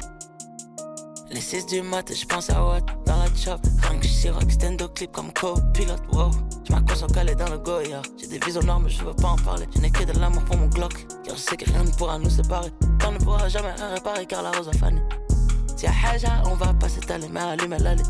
Les 1.29 1.41
6 1.41 1.65
du 1.65 1.81
mat, 1.81 2.13
je 2.13 2.25
pense 2.25 2.50
à 2.50 2.63
what 2.63 2.81
dans 3.05 3.17
la 3.17 3.25
chop. 3.36 3.60
Je 4.01 4.29
rock 4.29 4.51
stand 4.51 4.81
clip 4.93 5.12
comme 5.12 5.31
copilote. 5.34 6.01
Wow, 6.12 6.31
je 6.65 6.74
m'accroche 6.74 7.03
au 7.03 7.07
calé 7.07 7.36
dans 7.36 7.50
le 7.50 7.57
Goya. 7.57 8.01
J'ai 8.17 8.27
des 8.27 8.39
visions 8.46 8.62
noires, 8.62 8.79
mais 8.79 8.89
je 8.89 9.03
veux 9.03 9.13
pas 9.13 9.29
en 9.29 9.36
parler. 9.36 9.67
Je 9.75 9.81
n'ai 9.81 9.91
que 9.91 10.03
de 10.03 10.17
l'amour 10.17 10.43
pour 10.46 10.57
mon 10.57 10.67
Glock. 10.67 11.05
Car 11.24 11.36
je 11.36 11.41
sais 11.41 11.57
que 11.57 11.65
rien 11.65 11.84
ne 11.84 11.91
pourra 11.91 12.17
nous 12.17 12.29
séparer. 12.29 12.72
Temps 13.00 13.12
ne 13.12 13.17
pourra 13.19 13.50
jamais 13.50 13.72
rien 13.74 13.89
réparer 13.93 14.25
car 14.25 14.41
la 14.41 14.51
rose 14.51 14.69
a 14.69 14.74
fané. 14.74 15.01
Si 15.75 15.86
y'a 15.86 15.91
Haja, 16.05 16.43
on 16.46 16.55
va 16.55 16.74
pas 16.74 16.89
s'étaler, 16.89 17.27
mais 17.29 17.41
allumer 17.41 17.79
l'allée. 17.79 18.03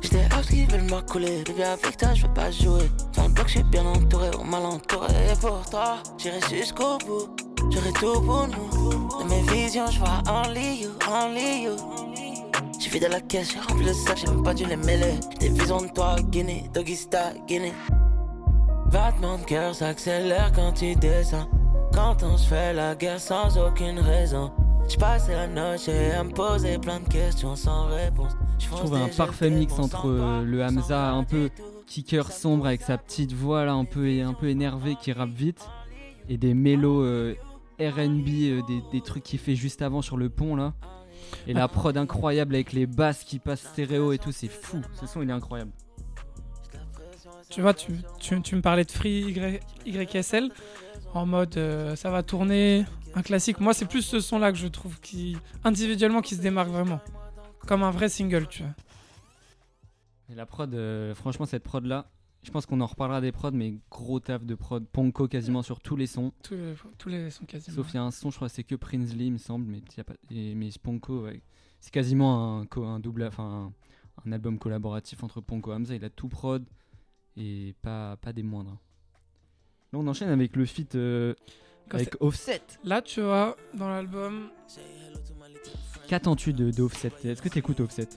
J'étais 0.00 0.24
out 0.34 0.46
qui 0.46 0.64
veulent 0.66 0.88
m'accouler. 0.90 1.42
Bébé, 1.42 1.64
avec 1.64 1.96
toi, 1.96 2.14
je 2.14 2.26
veux 2.26 2.32
pas 2.32 2.50
jouer. 2.50 2.90
Dans 3.14 3.24
le 3.24 3.32
bloc, 3.32 3.48
je 3.48 3.54
suis 3.54 3.62
bien 3.64 3.84
entouré, 3.84 4.30
on 4.38 4.44
m'a 4.44 4.58
entouré. 4.58 5.08
Et 5.30 5.36
pour 5.40 5.68
toi, 5.68 5.98
j'irai 6.18 6.40
jusqu'au 6.48 6.98
bout. 6.98 7.45
J'aurai 7.70 7.92
tout 7.92 8.20
pour 8.20 8.48
nous. 8.48 9.08
Dans 9.08 9.24
mes 9.24 9.42
visions, 9.52 9.86
je 9.90 9.98
vois 9.98 10.22
only 10.28 10.82
you, 10.82 10.90
only 11.10 11.64
you. 11.64 11.76
J'ai 12.78 12.90
vidé 12.90 13.08
la 13.08 13.20
caisse, 13.20 13.52
j'ai 13.52 13.60
rempli 13.60 13.86
le 13.86 13.92
sac, 13.92 14.18
j'ai 14.18 14.28
même 14.28 14.42
pas 14.42 14.54
dû 14.54 14.64
les 14.64 14.76
mêler. 14.76 15.14
Des 15.40 15.48
visions 15.48 15.80
de 15.80 15.88
toi, 15.88 16.16
Guinée, 16.30 16.70
Dogista, 16.72 17.32
Guinée. 17.46 17.72
Battement 18.92 19.38
de 19.38 19.44
cœur 19.44 19.74
s'accélère 19.74 20.52
quand 20.54 20.72
tu 20.72 20.94
descends. 20.94 21.48
Quand 21.92 22.22
on 22.22 22.36
se 22.36 22.48
fait 22.48 22.72
la 22.72 22.94
guerre 22.94 23.20
sans 23.20 23.58
aucune 23.58 23.98
raison. 23.98 24.52
J'passais 24.88 25.32
la 25.32 25.48
noche 25.48 25.88
à 25.88 26.22
me 26.22 26.30
poser 26.30 26.78
plein 26.78 27.00
de 27.00 27.08
questions 27.08 27.56
sans 27.56 27.86
réponse. 27.86 28.32
Je 28.58 28.66
trouve 28.68 28.94
un 28.94 29.08
parfait 29.08 29.50
mix 29.50 29.78
entre 29.78 30.06
euh, 30.06 30.42
le 30.44 30.62
Hamza 30.62 31.10
un 31.10 31.24
peu 31.24 31.50
kicker 31.86 32.30
sombre 32.30 32.66
avec 32.66 32.82
sa 32.82 32.96
petite 32.96 33.32
voix 33.32 33.64
là 33.64 33.72
un 33.72 33.84
peu, 33.84 34.06
un 34.22 34.32
peu 34.32 34.48
énervée 34.48 34.96
qui 35.00 35.12
rappe 35.12 35.30
vite 35.30 35.66
et 36.28 36.36
des 36.36 36.54
mélos 36.54 37.02
euh, 37.02 37.34
R&B, 37.80 38.28
euh, 38.28 38.62
des, 38.66 38.82
des 38.92 39.00
trucs 39.00 39.22
qu'il 39.22 39.38
fait 39.38 39.56
juste 39.56 39.82
avant 39.82 40.02
sur 40.02 40.16
le 40.16 40.28
pont 40.28 40.56
là. 40.56 40.74
Et 41.46 41.54
la 41.54 41.68
prod 41.68 41.96
incroyable 41.96 42.54
avec 42.54 42.72
les 42.72 42.86
basses 42.86 43.24
qui 43.24 43.38
passent 43.38 43.62
stéréo 43.62 44.12
et 44.12 44.18
tout, 44.18 44.32
c'est 44.32 44.48
fou. 44.48 44.80
Ce 44.94 45.06
son 45.06 45.22
il 45.22 45.30
est 45.30 45.32
incroyable. 45.32 45.72
Tu 47.50 47.60
vois, 47.60 47.74
tu, 47.74 47.92
tu, 48.20 48.40
tu 48.42 48.56
me 48.56 48.60
parlais 48.60 48.84
de 48.84 48.90
Free 48.90 49.60
y, 49.86 49.90
YSL 49.90 50.50
en 51.14 51.26
mode 51.26 51.56
euh, 51.56 51.96
ça 51.96 52.10
va 52.10 52.22
tourner, 52.22 52.84
un 53.14 53.22
classique. 53.22 53.60
Moi, 53.60 53.72
c'est 53.72 53.86
plus 53.86 54.02
ce 54.02 54.20
son-là 54.20 54.52
que 54.52 54.58
je 54.58 54.66
trouve 54.66 55.00
qui, 55.00 55.36
individuellement, 55.64 56.20
qui 56.20 56.34
se 56.34 56.42
démarque 56.42 56.68
vraiment. 56.68 57.00
Comme 57.66 57.82
un 57.82 57.90
vrai 57.90 58.08
single, 58.08 58.46
tu 58.48 58.62
vois. 58.62 58.72
Et 60.30 60.34
la 60.34 60.44
prod, 60.44 60.72
euh, 60.74 61.14
franchement, 61.14 61.46
cette 61.46 61.62
prod 61.62 61.84
là, 61.84 62.06
je 62.46 62.52
pense 62.52 62.64
qu'on 62.64 62.80
en 62.80 62.86
reparlera 62.86 63.20
des 63.20 63.32
prods, 63.32 63.50
mais 63.50 63.74
gros 63.90 64.20
taf 64.20 64.44
de 64.44 64.54
prod. 64.54 64.86
Ponko 64.86 65.26
quasiment 65.26 65.62
sur 65.62 65.80
tous 65.80 65.96
les 65.96 66.06
sons. 66.06 66.32
Tous 66.44 66.54
les, 66.54 66.74
tous 66.96 67.08
les 67.08 67.30
sons 67.30 67.44
quasiment. 67.44 67.74
Sauf 67.74 67.92
il 67.92 67.96
y 67.96 67.98
a 67.98 68.04
un 68.04 68.12
son, 68.12 68.30
je 68.30 68.36
crois, 68.36 68.48
c'est 68.48 68.62
que 68.62 68.76
Prinsley, 68.76 69.26
il 69.26 69.32
me 69.32 69.38
semble, 69.38 69.66
mais, 69.66 69.82
y 69.96 70.00
a 70.00 70.04
pas, 70.04 70.14
et, 70.30 70.54
mais 70.54 70.70
Ponko, 70.80 71.24
ouais, 71.24 71.42
c'est 71.80 71.92
quasiment 71.92 72.64
un, 72.76 73.00
double, 73.00 73.24
enfin 73.24 73.72
un, 74.24 74.28
un 74.28 74.32
album 74.32 74.60
collaboratif 74.60 75.24
entre 75.24 75.40
Ponko 75.40 75.72
et 75.72 75.74
Hamza. 75.74 75.96
Il 75.96 76.04
a 76.04 76.10
tout 76.10 76.28
prod 76.28 76.64
et 77.36 77.74
pas, 77.82 78.16
pas 78.16 78.32
des 78.32 78.44
moindres. 78.44 78.78
Là, 79.92 79.98
on 79.98 80.06
enchaîne 80.06 80.28
avec 80.30 80.54
le 80.54 80.66
feat 80.66 80.94
euh, 80.94 81.34
avec 81.90 82.14
Offset. 82.20 82.62
Là, 82.84 83.02
tu 83.02 83.22
vois, 83.22 83.56
dans 83.74 83.88
l'album, 83.88 84.50
Qu'attends-tu 86.06 86.52
de, 86.52 86.70
de 86.70 86.82
Offset? 86.82 87.10
Est-ce 87.24 87.42
que 87.42 87.48
tu 87.48 87.58
écoutes 87.58 87.80
Offset? 87.80 88.08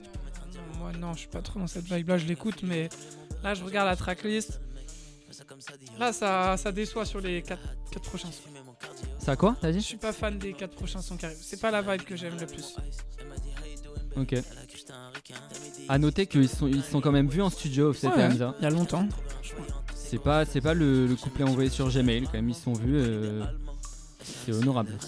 Moi 0.78 0.92
non, 0.92 1.14
je 1.14 1.20
suis 1.20 1.28
pas 1.28 1.42
trop 1.42 1.58
dans 1.58 1.66
cette 1.66 1.86
vibe-là, 1.92 2.16
je 2.16 2.26
l'écoute, 2.26 2.62
mais 2.62 2.88
là, 3.42 3.54
je 3.54 3.64
regarde 3.64 3.88
la 3.88 3.96
tracklist. 3.96 4.60
Là, 5.98 6.12
ça, 6.12 6.56
ça 6.56 6.72
déçoit 6.72 7.04
sur 7.04 7.20
les 7.20 7.42
4, 7.42 7.60
prochains 8.02 8.30
sons. 8.30 8.50
Ça 9.18 9.36
quoi 9.36 9.56
T'as 9.60 9.70
Je 9.72 9.78
dit 9.78 9.82
suis 9.82 9.96
pas 9.96 10.12
fan 10.12 10.38
des 10.38 10.52
4 10.52 10.74
prochains 10.74 11.00
sons 11.00 11.16
qui 11.16 11.24
arrivent. 11.26 11.38
C'est 11.40 11.60
pas 11.60 11.70
la 11.70 11.82
vibe 11.82 12.02
que 12.02 12.16
j'aime 12.16 12.36
le 12.38 12.46
plus. 12.46 12.76
Ok. 14.16 14.34
À 15.88 15.98
noter 15.98 16.26
qu'ils 16.26 16.48
sont, 16.48 16.66
ils 16.66 16.82
sont 16.82 17.00
quand 17.00 17.12
même 17.12 17.28
vus 17.28 17.42
en 17.42 17.50
studio, 17.50 17.90
Offset 17.90 18.08
et 18.08 18.10
Ouais, 18.10 18.24
Hamza. 18.24 18.54
Il 18.58 18.64
y 18.64 18.66
a 18.66 18.70
longtemps. 18.70 19.08
C'est 19.94 20.18
pas, 20.18 20.44
c'est 20.44 20.60
pas 20.60 20.74
le, 20.74 21.06
le 21.06 21.14
couplet 21.14 21.44
envoyé 21.44 21.70
sur 21.70 21.88
Gmail, 21.88 22.24
quand 22.24 22.32
même, 22.34 22.48
ils 22.48 22.54
sont 22.54 22.72
vus. 22.72 22.96
euh, 22.96 23.44
c'est 24.44 24.52
honorable. 24.52 24.98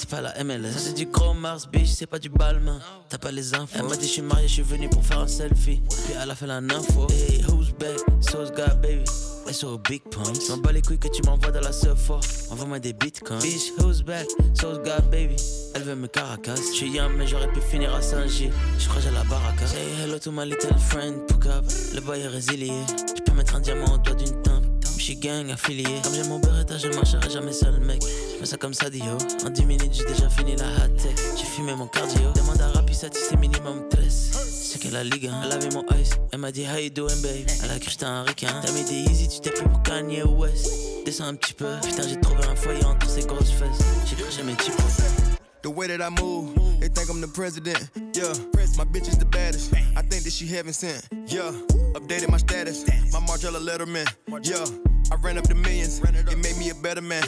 C'est 0.00 0.08
pas 0.08 0.22
la 0.22 0.32
MLS. 0.42 0.78
C'est 0.78 0.94
du 0.94 1.04
gros 1.04 1.34
Mars, 1.34 1.68
bitch, 1.70 1.90
c'est 1.90 2.06
pas 2.06 2.18
du 2.18 2.30
balmain. 2.30 2.80
T'as 3.10 3.18
pas 3.18 3.30
les 3.30 3.54
infos. 3.54 3.76
Elle 3.78 3.84
m'a 3.84 3.96
dit, 3.96 4.06
je 4.06 4.12
suis 4.12 4.22
marié, 4.22 4.48
je 4.48 4.54
suis 4.54 4.62
venu 4.62 4.88
pour 4.88 5.04
faire 5.04 5.18
un 5.18 5.26
selfie. 5.26 5.82
Puis 6.06 6.14
elle 6.18 6.30
a 6.30 6.34
fait 6.34 6.46
la 6.46 6.56
info. 6.56 7.06
Hey, 7.10 7.44
who's 7.46 7.70
back? 7.78 7.98
So's 8.20 8.50
got 8.50 8.80
baby. 8.80 9.04
Sur 9.52 9.78
big 9.80 10.00
pumps. 10.10 10.48
M'en 10.48 10.56
bats 10.56 10.72
les 10.72 10.80
couilles 10.80 10.98
que 10.98 11.08
tu 11.08 11.20
m'envoies 11.24 11.50
dans 11.50 11.60
la 11.60 11.72
Sephora. 11.72 12.20
Envoie-moi 12.50 12.78
des 12.78 12.94
bitcoins. 12.94 13.42
Bitch, 13.42 13.72
who's 13.78 14.00
back? 14.00 14.26
So's 14.58 14.78
got 14.78 15.02
baby. 15.10 15.36
Elle 15.74 15.82
veut 15.82 15.96
me 15.96 16.06
caracas. 16.06 16.56
Je 16.56 16.76
suis 16.76 16.90
young, 16.90 17.12
mais 17.18 17.26
j'aurais 17.26 17.52
pu 17.52 17.60
finir 17.60 17.94
à 17.94 18.00
Saint-Gilles. 18.00 18.52
Je 18.78 18.88
crois 18.88 19.02
que 19.02 19.08
j'ai 19.08 19.14
la 19.14 19.24
baraka. 19.24 19.66
Say 19.66 19.76
hello 20.02 20.18
to 20.18 20.32
my 20.32 20.46
little 20.46 20.78
friend, 20.78 21.26
Poukab. 21.26 21.66
Le 21.94 22.00
boy 22.00 22.20
est 22.20 22.26
résilié. 22.26 22.72
Je 23.14 23.22
peux 23.22 23.32
mettre 23.32 23.54
un 23.54 23.60
diamant 23.60 23.92
au 23.92 23.98
doigt 23.98 24.14
d'une 24.14 24.40
tempe. 24.40 24.69
Suis 25.10 25.18
gang 25.18 25.50
affilié. 25.50 26.00
Comme 26.04 26.14
j'ai 26.14 26.22
mon 26.28 26.38
beretta, 26.38 26.78
je 26.78 26.86
marcherai 26.86 27.28
jamais 27.28 27.52
seul, 27.52 27.80
mec. 27.80 28.00
Je 28.40 28.44
ça 28.44 28.56
comme 28.56 28.72
ça, 28.72 28.88
Dio. 28.88 29.18
En 29.44 29.50
10 29.50 29.66
minutes, 29.66 29.92
j'ai 29.92 30.04
déjà 30.04 30.30
fini 30.30 30.54
la 30.54 30.66
hot 30.66 30.96
tech. 31.02 31.16
J'ai 31.36 31.46
fumé 31.46 31.74
mon 31.74 31.88
cardio. 31.88 32.30
Demande 32.32 32.60
à 32.60 32.68
Rapissa 32.68 33.08
si 33.12 33.20
c'est 33.28 33.36
minimum 33.36 33.88
13. 33.90 34.30
C'est 34.44 34.80
que 34.80 34.86
la 34.94 35.02
ligue, 35.02 35.26
hein. 35.26 35.40
elle 35.44 35.50
avait 35.50 35.70
mon 35.70 35.84
ice. 36.00 36.10
Elle 36.30 36.38
m'a 36.38 36.52
dit, 36.52 36.64
how 36.64 36.78
you 36.78 36.90
doing, 36.90 37.20
babe? 37.22 37.44
Elle 37.64 37.70
a 37.72 37.80
cru 37.80 37.86
que 37.86 37.90
j'étais 37.90 38.04
un 38.04 38.22
requin. 38.22 38.60
T'as 38.64 38.70
mis 38.70 38.84
des 38.84 39.10
easy, 39.10 39.26
tu 39.26 39.40
t'es 39.40 39.50
pris 39.50 39.68
pour 39.68 39.82
Kanye 39.82 40.22
West. 40.22 40.70
Descends 41.04 41.24
un 41.24 41.34
petit 41.34 41.54
peu. 41.54 41.74
Putain, 41.82 42.06
j'ai 42.08 42.20
trouvé 42.20 42.44
un 42.44 42.54
foyer 42.54 42.84
entre 42.84 43.10
ces 43.10 43.22
grosses 43.22 43.50
fesses. 43.50 43.84
J'ai 44.06 44.14
cru 44.14 44.54
petit 44.54 44.70
peu. 44.70 44.84
The 45.62 45.66
way 45.66 45.88
that 45.88 46.00
I 46.00 46.08
move, 46.22 46.54
they 46.78 46.88
think 46.88 47.10
I'm 47.10 47.20
the 47.20 47.26
president. 47.26 47.90
Yeah, 48.14 48.32
my 48.78 48.84
bitch 48.84 49.08
is 49.08 49.18
the 49.18 49.26
baddest. 49.26 49.74
I 49.96 50.02
think 50.02 50.22
that 50.22 50.32
she 50.32 50.46
heaven 50.46 50.72
sent. 50.72 51.06
Yeah, 51.26 51.50
updated 51.94 52.30
my 52.30 52.38
status. 52.38 52.86
My 53.12 53.18
Margiela 53.20 53.58
Letterman. 53.60 54.06
Yeah, 54.42 54.64
I 55.10 55.16
ran 55.16 55.38
up 55.38 55.44
the 55.48 55.54
millions. 55.54 56.00
It 56.00 56.38
made 56.38 56.56
me 56.56 56.70
a 56.70 56.74
better 56.74 57.00
man. 57.00 57.24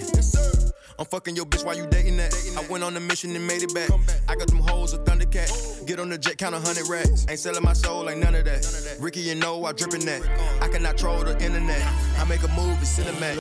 I'm 0.99 1.07
fucking 1.07 1.35
your 1.35 1.47
bitch 1.47 1.64
while 1.64 1.77
you 1.77 1.87
dating 1.87 2.16
that. 2.18 2.33
I 2.57 2.66
went 2.71 2.85
on 2.85 2.97
a 2.97 3.01
mission 3.01 3.35
and 3.35 3.47
made 3.47 3.62
it 3.62 3.75
back. 3.75 3.90
I 4.29 4.37
got 4.37 4.49
them 4.49 4.59
hoes 4.59 4.92
a 4.92 4.99
Thundercat. 4.99 5.87
Get 5.87 5.99
on 5.99 6.09
the 6.09 6.18
jet, 6.18 6.38
count 6.38 6.55
a 6.55 6.61
hundred 6.61 6.88
racks. 6.88 7.27
Ain't 7.29 7.38
selling 7.38 7.62
my 7.62 7.73
soul, 7.73 8.09
ain't 8.09 8.21
none 8.21 8.35
of 8.35 8.45
that. 8.45 8.97
Ricky, 9.01 9.21
you 9.21 9.35
know 9.35 9.64
I 9.64 9.73
drippin' 9.73 10.05
that. 10.07 10.23
I 10.62 10.68
cannot 10.68 10.97
troll 10.97 11.25
the 11.25 11.33
internet. 11.42 11.83
I 12.18 12.25
make 12.25 12.42
a 12.42 12.49
move, 12.49 12.79
it's 12.81 12.99
cinematic. 12.99 13.40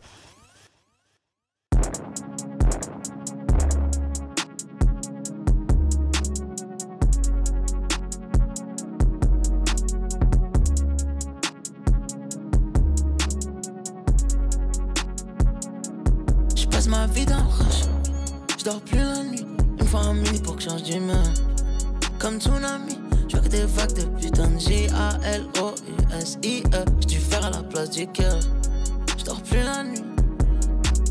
Je 27.94 29.26
dors 29.26 29.42
plus 29.44 29.58
la 29.58 29.84
nuit. 29.84 30.02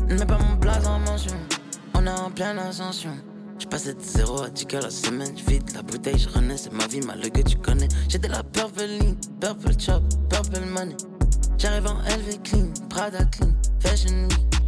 Mets 0.09 0.25
pas 0.25 0.39
mon 0.39 0.55
blaze 0.55 0.87
en 0.87 0.97
mention. 0.99 1.37
On 1.93 2.07
est 2.07 2.09
en 2.09 2.31
pleine 2.31 2.57
ascension. 2.57 3.11
J'ai 3.59 3.67
passé 3.67 3.93
de 3.93 3.99
0 4.01 4.41
à 4.41 4.49
10 4.49 4.65
la 4.73 4.89
semaine, 4.89 5.35
vite 5.47 5.73
la 5.75 5.83
bouteille, 5.83 6.17
je 6.17 6.27
renais, 6.29 6.57
c'est 6.57 6.73
ma 6.73 6.87
vie, 6.87 7.01
mal 7.01 7.21
que 7.21 7.41
tu 7.41 7.55
connais. 7.57 7.87
J'ai 8.09 8.17
de 8.17 8.27
la 8.27 8.41
purple 8.41 8.85
ligne, 8.85 9.15
purple 9.39 9.79
chop, 9.79 10.01
purple 10.27 10.65
money. 10.65 10.95
J'arrive 11.59 11.85
en 11.85 11.99
LV 11.99 12.41
clean, 12.43 12.69
Prada 12.89 13.25
clean, 13.25 13.53
fashion 13.79 14.23
week. 14.23 14.63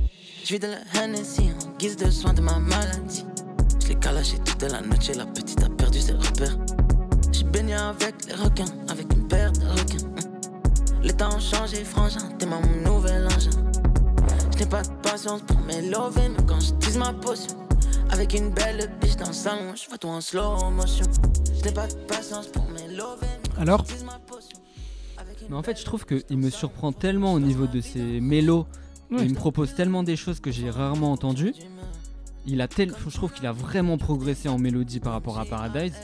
J'vis 0.45 0.59
de 0.59 0.67
la 0.67 1.03
Hennessy 1.03 1.49
en 1.65 1.77
guise 1.79 1.95
de 1.95 2.11
soin 2.11 2.33
de 2.33 2.41
ma 2.41 2.59
maladie. 2.59 3.25
J'l'ai 3.83 3.95
calaché 3.95 4.37
toute 4.45 4.61
la 4.61 4.81
noche, 4.81 5.09
la 5.15 5.25
petite 5.25 5.63
a 5.63 5.69
perdu 5.69 5.99
ses 5.99 6.13
repères. 6.13 6.59
J'suis 7.31 7.45
baigné 7.45 7.73
avec 7.73 8.13
les 8.27 8.35
requins, 8.35 8.71
avec 8.87 9.11
une 9.13 9.27
paire 9.27 9.51
de 9.51 9.65
requins. 9.65 10.12
Les 11.03 11.11
temps 11.11 11.35
ont 11.35 11.39
changé, 11.39 11.83
frangin, 11.83 12.29
t'es 12.39 12.45
mon 12.45 12.61
nouvel 12.85 13.25
engin. 13.25 13.51
J'n'ai 14.55 14.65
pas 14.65 14.83
de 14.83 14.89
patience 15.01 15.41
pour 15.41 15.59
mes 15.59 15.81
lovés, 15.81 16.29
mais 16.29 16.45
quand 16.47 16.61
j'utilise 16.61 16.97
ma 16.97 17.11
potion. 17.11 17.57
Avec 18.09 18.33
une 18.33 18.51
belle 18.51 18.89
biche 19.01 19.17
dans 19.17 19.27
le 19.27 19.33
salon, 19.33 19.75
je 19.75 19.89
vois 19.89 19.97
tout 19.97 20.07
en 20.07 20.21
slow 20.21 20.69
motion. 20.69 21.05
J'n'ai 21.61 21.73
pas 21.73 21.87
de 21.87 21.95
patience 22.07 22.47
pour 22.47 22.65
mes 22.69 22.95
lovés. 22.95 23.27
Alors 23.57 23.85
Mais 25.49 25.55
en 25.57 25.61
fait, 25.61 25.77
je 25.77 25.83
trouve 25.83 26.05
qu'il 26.05 26.37
me 26.37 26.49
surprend 26.49 26.93
tellement 26.93 27.33
au 27.33 27.39
niveau 27.41 27.67
de 27.67 27.81
ses 27.81 28.21
mélos. 28.21 28.65
Ouais. 29.11 29.25
Il 29.25 29.31
me 29.31 29.35
propose 29.35 29.75
tellement 29.75 30.03
des 30.03 30.15
choses 30.15 30.39
que 30.39 30.51
j'ai 30.51 30.69
rarement 30.69 31.11
entendues. 31.11 31.53
Il 32.45 32.61
a 32.61 32.69
tel... 32.69 32.93
Je 33.05 33.15
trouve 33.15 33.33
qu'il 33.33 33.45
a 33.45 33.51
vraiment 33.51 33.97
progressé 33.97 34.47
en 34.47 34.57
mélodie 34.57 35.01
par 35.01 35.11
rapport 35.11 35.37
à 35.37 35.45
Paradise. 35.45 35.95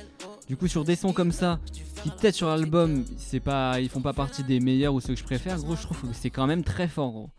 Du 0.49 0.57
coup, 0.57 0.67
sur 0.67 0.83
des 0.83 0.95
sons 0.95 1.13
comme 1.13 1.31
ça, 1.31 1.59
qui 2.01 2.09
peut-être 2.09 2.33
sur 2.33 2.47
l'album, 2.47 3.05
c'est 3.17 3.39
pas, 3.39 3.79
ils 3.79 3.87
font 3.87 4.01
pas 4.01 4.13
partie 4.13 4.43
des 4.43 4.59
meilleurs 4.59 4.95
ou 4.95 4.99
ceux 4.99 5.13
que 5.13 5.19
je 5.19 5.23
préfère, 5.23 5.59
gros, 5.59 5.75
je 5.75 5.83
trouve 5.83 6.01
que 6.01 6.07
c'est 6.11 6.31
quand 6.31 6.47
même 6.47 6.63
très 6.63 6.87
fort, 6.87 7.11
gros. 7.11 7.29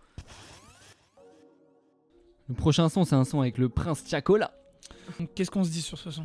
Le 2.49 2.55
prochain 2.55 2.89
son, 2.89 3.05
c'est 3.05 3.17
un 3.17 3.25
son 3.25 3.41
avec 3.41 3.59
le 3.59 3.69
Prince. 3.69 4.05
Donc, 4.09 5.29
Qu'est-ce 5.35 5.51
qu'on 5.51 5.65
se 5.65 5.71
dit 5.71 5.83
sur 5.83 5.99
ce 5.99 6.13
son? 6.13 6.25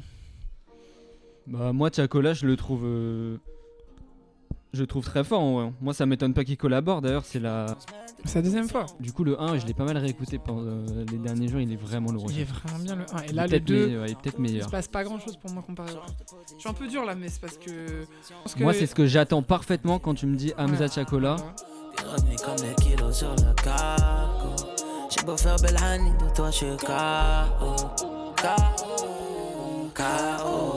Bah 1.48 1.74
moi 1.74 1.92
Chacola 1.96 2.34
je 2.34 2.48
le 2.48 2.56
trouve 2.56 2.86
euh, 2.86 3.38
je 4.76 4.82
le 4.82 4.88
trouve 4.88 5.04
très 5.06 5.24
fort 5.24 5.42
en 5.42 5.54
vrai. 5.54 5.74
Moi 5.82 5.94
ça 5.94 6.06
m'étonne 6.06 6.34
pas 6.34 6.44
qu'il 6.44 6.58
collabore 6.58 7.02
d'ailleurs 7.02 7.26
c'est 7.26 7.40
la 7.40 7.66
C'est 8.26 8.36
la 8.36 8.42
deuxième 8.44 8.68
fois. 8.70 8.86
du 9.00 9.12
coup 9.12 9.24
le 9.24 9.42
1 9.42 9.58
je 9.60 9.66
l'ai 9.66 9.74
pas 9.74 9.86
mal 9.86 9.98
réécouté 9.98 10.38
pendant 10.38 10.62
euh, 10.64 11.06
les 11.12 11.18
derniers 11.18 11.48
jours 11.48 11.60
il 11.62 11.72
est 11.72 11.76
vraiment 11.78 12.12
lourd. 12.12 12.28
Il 12.30 12.40
est 12.40 12.44
vraiment 12.44 12.80
bien 12.84 12.96
le 12.96 13.04
1. 13.12 13.20
Et 13.24 13.26
Il 13.30 13.36
là, 13.36 13.44
le 13.44 13.50
peut-être 13.50 13.66
2, 13.66 13.86
meilleur, 13.88 14.06
il 14.06 14.12
est 14.12 14.16
peut-être 14.22 14.36
il 14.38 14.42
meilleur. 14.42 14.66
se 14.66 14.70
passe 14.72 14.88
pas 14.88 15.04
grand 15.04 15.20
chose 15.20 15.38
pour 15.38 15.52
moi 15.52 15.64
comparé 15.66 15.92
au 15.94 15.98
1. 15.98 16.00
Je 16.56 16.60
suis 16.60 16.70
un 16.70 16.74
peu 16.74 16.88
dur 16.88 17.06
là, 17.06 17.16
mais 17.16 17.30
c'est 17.30 17.42
parce 17.42 17.58
que. 17.58 18.06
Moi 18.60 18.74
c'est 18.74 18.86
ce 18.86 18.94
que 18.96 19.06
j'attends 19.06 19.42
parfaitement 19.42 19.98
quand 20.00 20.14
tu 20.14 20.26
me 20.28 20.36
dis 20.36 20.54
Hamza 20.58 20.86
Ouais. 20.86 21.06
J'ai 25.10 25.26
beau 25.26 25.38
faire 25.38 25.56
belle 25.62 25.76
de 25.76 26.36
toi 26.36 26.52
je 26.52 26.56
suis 26.58 26.66
KO. 26.78 26.86
KO. 29.96 30.75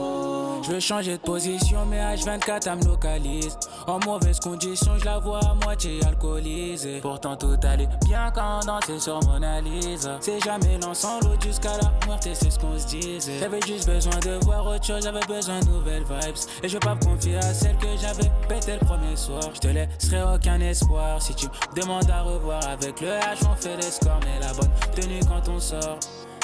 Je 0.61 0.71
veux 0.71 0.79
changer 0.79 1.13
de 1.13 1.21
position, 1.21 1.85
mais 1.85 1.99
H24 1.99 2.67
elle 2.67 2.77
me 2.77 2.85
localise. 2.85 3.57
En 3.87 3.99
mauvaise 4.05 4.39
condition, 4.39 4.97
je 4.97 5.05
la 5.05 5.19
vois 5.19 5.39
à 5.39 5.53
moitié 5.53 5.99
alcoolisée. 6.05 6.99
Pourtant 7.01 7.35
tout 7.35 7.57
allait 7.63 7.87
bien 8.05 8.31
quand 8.33 8.59
on 8.61 8.65
dansait 8.65 8.99
sur 8.99 9.19
Mona 9.25 9.61
Lisa. 9.61 10.17
C'est 10.19 10.43
jamais 10.43 10.77
l'ensemble 10.81 11.29
jusqu'à 11.41 11.77
la 11.77 11.91
mort, 12.07 12.19
et 12.25 12.35
c'est 12.35 12.49
ce 12.49 12.59
qu'on 12.59 12.77
se 12.77 12.87
disait. 12.87 13.39
J'avais 13.39 13.61
juste 13.65 13.87
besoin 13.87 14.17
de 14.19 14.43
voir 14.45 14.65
autre 14.67 14.85
chose, 14.85 15.03
j'avais 15.03 15.25
besoin 15.27 15.59
de 15.61 15.65
nouvelles 15.65 16.03
vibes. 16.03 16.35
Et 16.63 16.67
je 16.67 16.73
veux 16.73 16.79
pas 16.79 16.95
me 16.95 17.03
confier 17.03 17.37
à 17.37 17.53
celle 17.53 17.77
que 17.77 17.87
j'avais 17.99 18.29
pété 18.47 18.73
le 18.73 18.85
premier 18.85 19.15
soir. 19.15 19.41
Je 19.53 19.59
te 19.59 19.67
laisserai 19.67 20.23
aucun 20.35 20.59
espoir 20.59 21.21
si 21.21 21.33
tu 21.35 21.47
me 21.47 21.81
demandes 21.81 22.09
à 22.09 22.21
revoir. 22.21 22.65
Avec 22.67 22.99
le 23.01 23.07
H, 23.07 23.47
on 23.49 23.55
fait 23.55 23.77
les 23.77 23.83
scores, 23.83 24.19
mais 24.25 24.39
la 24.39 24.53
bonne 24.53 24.69
tenue 24.95 25.19
quand 25.21 25.49
on 25.49 25.59
sort. 25.59 25.99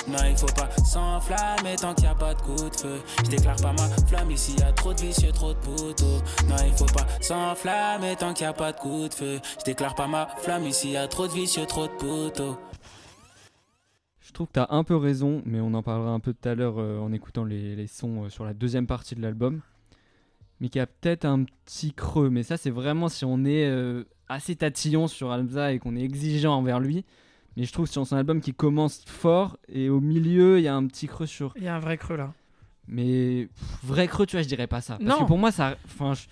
Non, 0.07 0.19
il 0.29 0.37
faut 0.37 0.45
pas 0.47 0.69
s'enflammer 0.85 1.75
tant 1.77 1.95
qu'il 1.95 2.03
n'y 2.03 2.11
a 2.11 2.15
pas 2.15 2.35
de 2.35 2.41
coup 2.41 2.69
de 2.69 2.75
feu. 2.75 3.01
Je 3.23 3.29
déclare 3.29 3.55
pas 3.55 3.73
ma 3.73 3.87
flamme 4.07 4.29
ici, 4.29 4.55
y 4.59 4.61
a 4.61 4.71
trop 4.71 4.93
de 4.93 5.01
vicieux, 5.01 5.31
trop 5.31 5.53
de 5.53 5.59
poteaux. 5.59 6.21
Non, 6.47 6.55
il 6.63 6.73
faut 6.73 6.85
pas 6.85 7.07
s'enflammer 7.21 8.15
tant 8.15 8.33
qu'il 8.33 8.45
n'y 8.45 8.49
a 8.49 8.53
pas 8.53 8.71
de 8.71 8.77
coup 8.77 9.07
de 9.07 9.13
feu. 9.13 9.39
Je 9.59 9.63
déclare 9.65 9.95
pas 9.95 10.07
ma 10.07 10.27
flamme 10.37 10.65
ici, 10.65 10.91
y 10.91 10.97
a 10.97 11.07
trop 11.07 11.27
de 11.27 11.33
vicieux, 11.33 11.65
trop 11.65 11.87
de 11.87 11.91
poteaux. 11.93 12.55
Je 14.21 14.31
trouve 14.31 14.47
que 14.47 14.53
t'as 14.53 14.67
un 14.69 14.83
peu 14.83 14.95
raison 14.95 15.41
mais 15.45 15.59
on 15.59 15.73
en 15.73 15.81
parlera 15.81 16.11
un 16.11 16.19
peu 16.19 16.33
tout 16.33 16.49
à 16.49 16.55
l'heure 16.55 16.75
euh, 16.77 16.99
en 16.99 17.13
écoutant 17.13 17.45
les, 17.45 17.75
les 17.75 17.87
sons 17.87 18.25
euh, 18.25 18.29
sur 18.29 18.43
la 18.43 18.53
deuxième 18.53 18.85
partie 18.85 19.15
de 19.15 19.21
l'album. 19.21 19.61
Mais 20.59 20.69
qu'il 20.69 20.79
y 20.79 20.81
a 20.81 20.87
peut-être 20.87 21.25
un 21.25 21.43
petit 21.43 21.93
creux 21.93 22.29
mais 22.29 22.43
ça 22.43 22.57
c'est 22.57 22.69
vraiment 22.69 23.07
si 23.07 23.23
on 23.23 23.45
est 23.45 23.65
euh, 23.65 24.03
assez 24.27 24.55
tatillon 24.55 25.07
sur 25.07 25.29
Hamza 25.29 25.71
et 25.71 25.79
qu'on 25.79 25.95
est 25.95 26.03
exigeant 26.03 26.53
envers 26.53 26.79
lui. 26.79 27.05
Mais 27.57 27.63
je 27.63 27.71
trouve 27.71 27.87
sur 27.87 28.05
son 28.05 28.15
album 28.17 28.41
qui 28.41 28.53
commence 28.53 29.03
fort 29.05 29.57
et 29.69 29.89
au 29.89 30.01
milieu 30.01 30.59
il 30.59 30.63
y 30.63 30.67
a 30.67 30.75
un 30.75 30.85
petit 30.87 31.07
creux 31.07 31.25
sur 31.25 31.53
Il 31.55 31.63
y 31.63 31.67
a 31.67 31.75
un 31.75 31.79
vrai 31.79 31.97
creux 31.97 32.17
là. 32.17 32.33
Mais 32.87 33.47
pff, 33.47 33.77
vrai 33.83 34.07
creux, 34.07 34.25
tu 34.25 34.35
vois, 34.35 34.43
je 34.43 34.47
dirais 34.47 34.67
pas 34.67 34.81
ça. 34.81 34.97
Parce 34.97 35.09
Non. 35.09 35.23
que 35.23 35.27
pour 35.27 35.37
moi, 35.37 35.51
ça, 35.51 35.75
enfin, 35.85 36.13
je- 36.13 36.25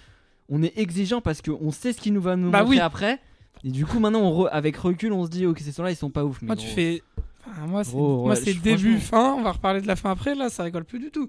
on 0.49 0.61
est 0.61 0.77
exigeant 0.77 1.19
parce 1.21 1.41
qu'on 1.41 1.71
sait 1.71 1.93
ce 1.93 1.99
qu'il 2.01 2.13
nous 2.13 2.21
va 2.21 2.35
nous 2.35 2.51
Bah 2.51 2.59
montrer 2.59 2.75
oui. 2.75 2.79
après. 2.81 3.19
Et 3.63 3.71
du 3.71 3.85
coup, 3.85 3.99
maintenant, 3.99 4.19
on 4.21 4.43
re- 4.43 4.49
avec 4.49 4.75
recul, 4.77 5.13
on 5.13 5.25
se 5.25 5.29
dit, 5.31 5.45
ok, 5.47 5.59
ces 5.59 5.71
sons-là, 5.71 5.89
ils 5.91 5.95
sont 5.95 6.09
pas 6.11 6.25
ouf. 6.25 6.41
Mais 6.41 6.47
Moi, 6.47 6.55
tu 6.57 6.67
fais. 6.67 7.01
Enfin, 7.49 7.65
moi, 7.65 7.83
c'est 7.83 7.91
Gros, 7.91 8.17
moi, 8.23 8.29
ouais, 8.31 8.35
c'est 8.35 8.53
je- 8.53 8.59
début, 8.61 8.99
franchement- 8.99 9.33
fin. 9.33 9.39
On 9.39 9.41
va 9.43 9.51
reparler 9.53 9.81
de 9.81 9.87
la 9.87 9.95
fin 9.95 10.11
après. 10.11 10.35
Là, 10.35 10.49
ça 10.49 10.63
rigole 10.63 10.83
plus 10.85 10.99
du 10.99 11.09
tout. 11.09 11.27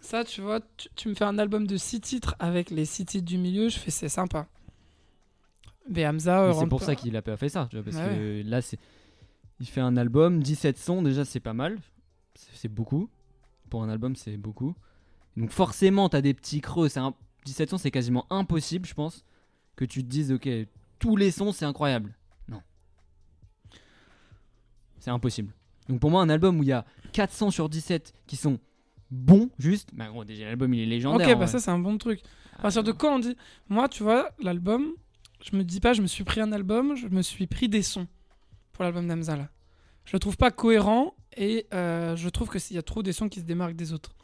Ça, 0.00 0.24
tu 0.24 0.40
vois, 0.40 0.60
tu, 0.76 0.88
tu 0.96 1.08
me 1.08 1.14
fais 1.14 1.24
un 1.24 1.38
album 1.38 1.66
de 1.66 1.76
6 1.76 2.00
titres 2.00 2.34
avec 2.38 2.70
les 2.70 2.84
6 2.86 3.04
titres 3.04 3.26
du 3.26 3.36
milieu. 3.38 3.68
Je 3.68 3.78
fais, 3.78 3.90
c'est 3.90 4.08
sympa. 4.08 4.46
Mais 5.88 6.06
Hamza. 6.06 6.42
euh, 6.42 6.52
c'est 6.58 6.66
pour 6.66 6.80
pas- 6.80 6.86
ça 6.86 6.94
qu'il 6.94 7.16
a 7.16 7.22
pas 7.22 7.36
fait 7.36 7.48
ça, 7.48 7.66
tu 7.70 7.76
vois, 7.76 7.84
parce 7.84 7.96
Ouais. 7.96 8.42
que 8.44 8.48
là, 8.48 8.60
c'est, 8.60 8.78
il 9.60 9.66
fait 9.66 9.80
un 9.80 9.96
album, 9.96 10.42
17 10.42 10.78
sons, 10.78 11.02
déjà, 11.02 11.24
c'est 11.24 11.40
pas 11.40 11.52
mal. 11.52 11.78
C'est 12.34 12.72
beaucoup. 12.72 13.08
Pour 13.70 13.82
un 13.82 13.88
album, 13.88 14.14
c'est 14.16 14.36
beaucoup. 14.36 14.74
Donc 15.36 15.50
forcément, 15.50 16.08
t'as 16.08 16.20
des 16.20 16.34
petits 16.34 16.60
creux. 16.60 16.88
C'est 16.88 17.00
un... 17.00 17.14
17 17.44 17.70
sons, 17.70 17.78
c'est 17.78 17.90
quasiment 17.90 18.26
impossible, 18.30 18.86
je 18.86 18.94
pense, 18.94 19.24
que 19.76 19.84
tu 19.84 20.02
te 20.02 20.08
dises, 20.08 20.32
ok, 20.32 20.48
tous 20.98 21.16
les 21.16 21.30
sons, 21.30 21.52
c'est 21.52 21.64
incroyable. 21.64 22.14
Non. 22.48 22.62
C'est 24.98 25.10
impossible. 25.10 25.52
Donc 25.88 26.00
pour 26.00 26.10
moi, 26.10 26.22
un 26.22 26.28
album 26.28 26.60
où 26.60 26.62
il 26.62 26.68
y 26.68 26.72
a 26.72 26.84
400 27.12 27.50
sur 27.50 27.68
17 27.68 28.14
qui 28.26 28.36
sont 28.36 28.58
bons, 29.10 29.48
juste, 29.58 29.90
bah 29.94 30.08
gros, 30.08 30.24
déjà 30.24 30.44
l'album 30.44 30.74
il 30.74 30.80
est 30.80 30.86
légendaire. 30.86 31.28
Ok, 31.28 31.38
bah 31.38 31.46
ça, 31.46 31.58
c'est 31.58 31.70
un 31.70 31.78
bon 31.78 31.96
truc. 31.96 32.20
À 32.58 32.62
partir 32.62 32.84
de 32.84 32.92
quand 32.92 33.16
on 33.16 33.18
dit. 33.18 33.36
Moi, 33.68 33.88
tu 33.88 34.02
vois, 34.02 34.30
l'album, 34.40 34.92
je 35.42 35.56
me 35.56 35.64
dis 35.64 35.80
pas, 35.80 35.94
je 35.94 36.02
me 36.02 36.06
suis 36.06 36.24
pris 36.24 36.40
un 36.40 36.52
album, 36.52 36.94
je 36.96 37.08
me 37.08 37.22
suis 37.22 37.46
pris 37.46 37.68
des 37.68 37.82
sons 37.82 38.06
pour 38.78 38.84
l'album 38.84 39.08
d'Hamza 39.08 39.34
là. 39.36 39.48
Je 40.04 40.12
le 40.12 40.20
trouve 40.20 40.36
pas 40.36 40.52
cohérent 40.52 41.14
et 41.36 41.66
euh, 41.74 42.14
je 42.14 42.28
trouve 42.28 42.48
qu'il 42.48 42.76
y 42.76 42.78
a 42.78 42.82
trop 42.82 43.02
des 43.02 43.12
sons 43.12 43.28
qui 43.28 43.40
se 43.40 43.44
démarquent 43.44 43.74
des 43.74 43.92
autres. 43.92 44.14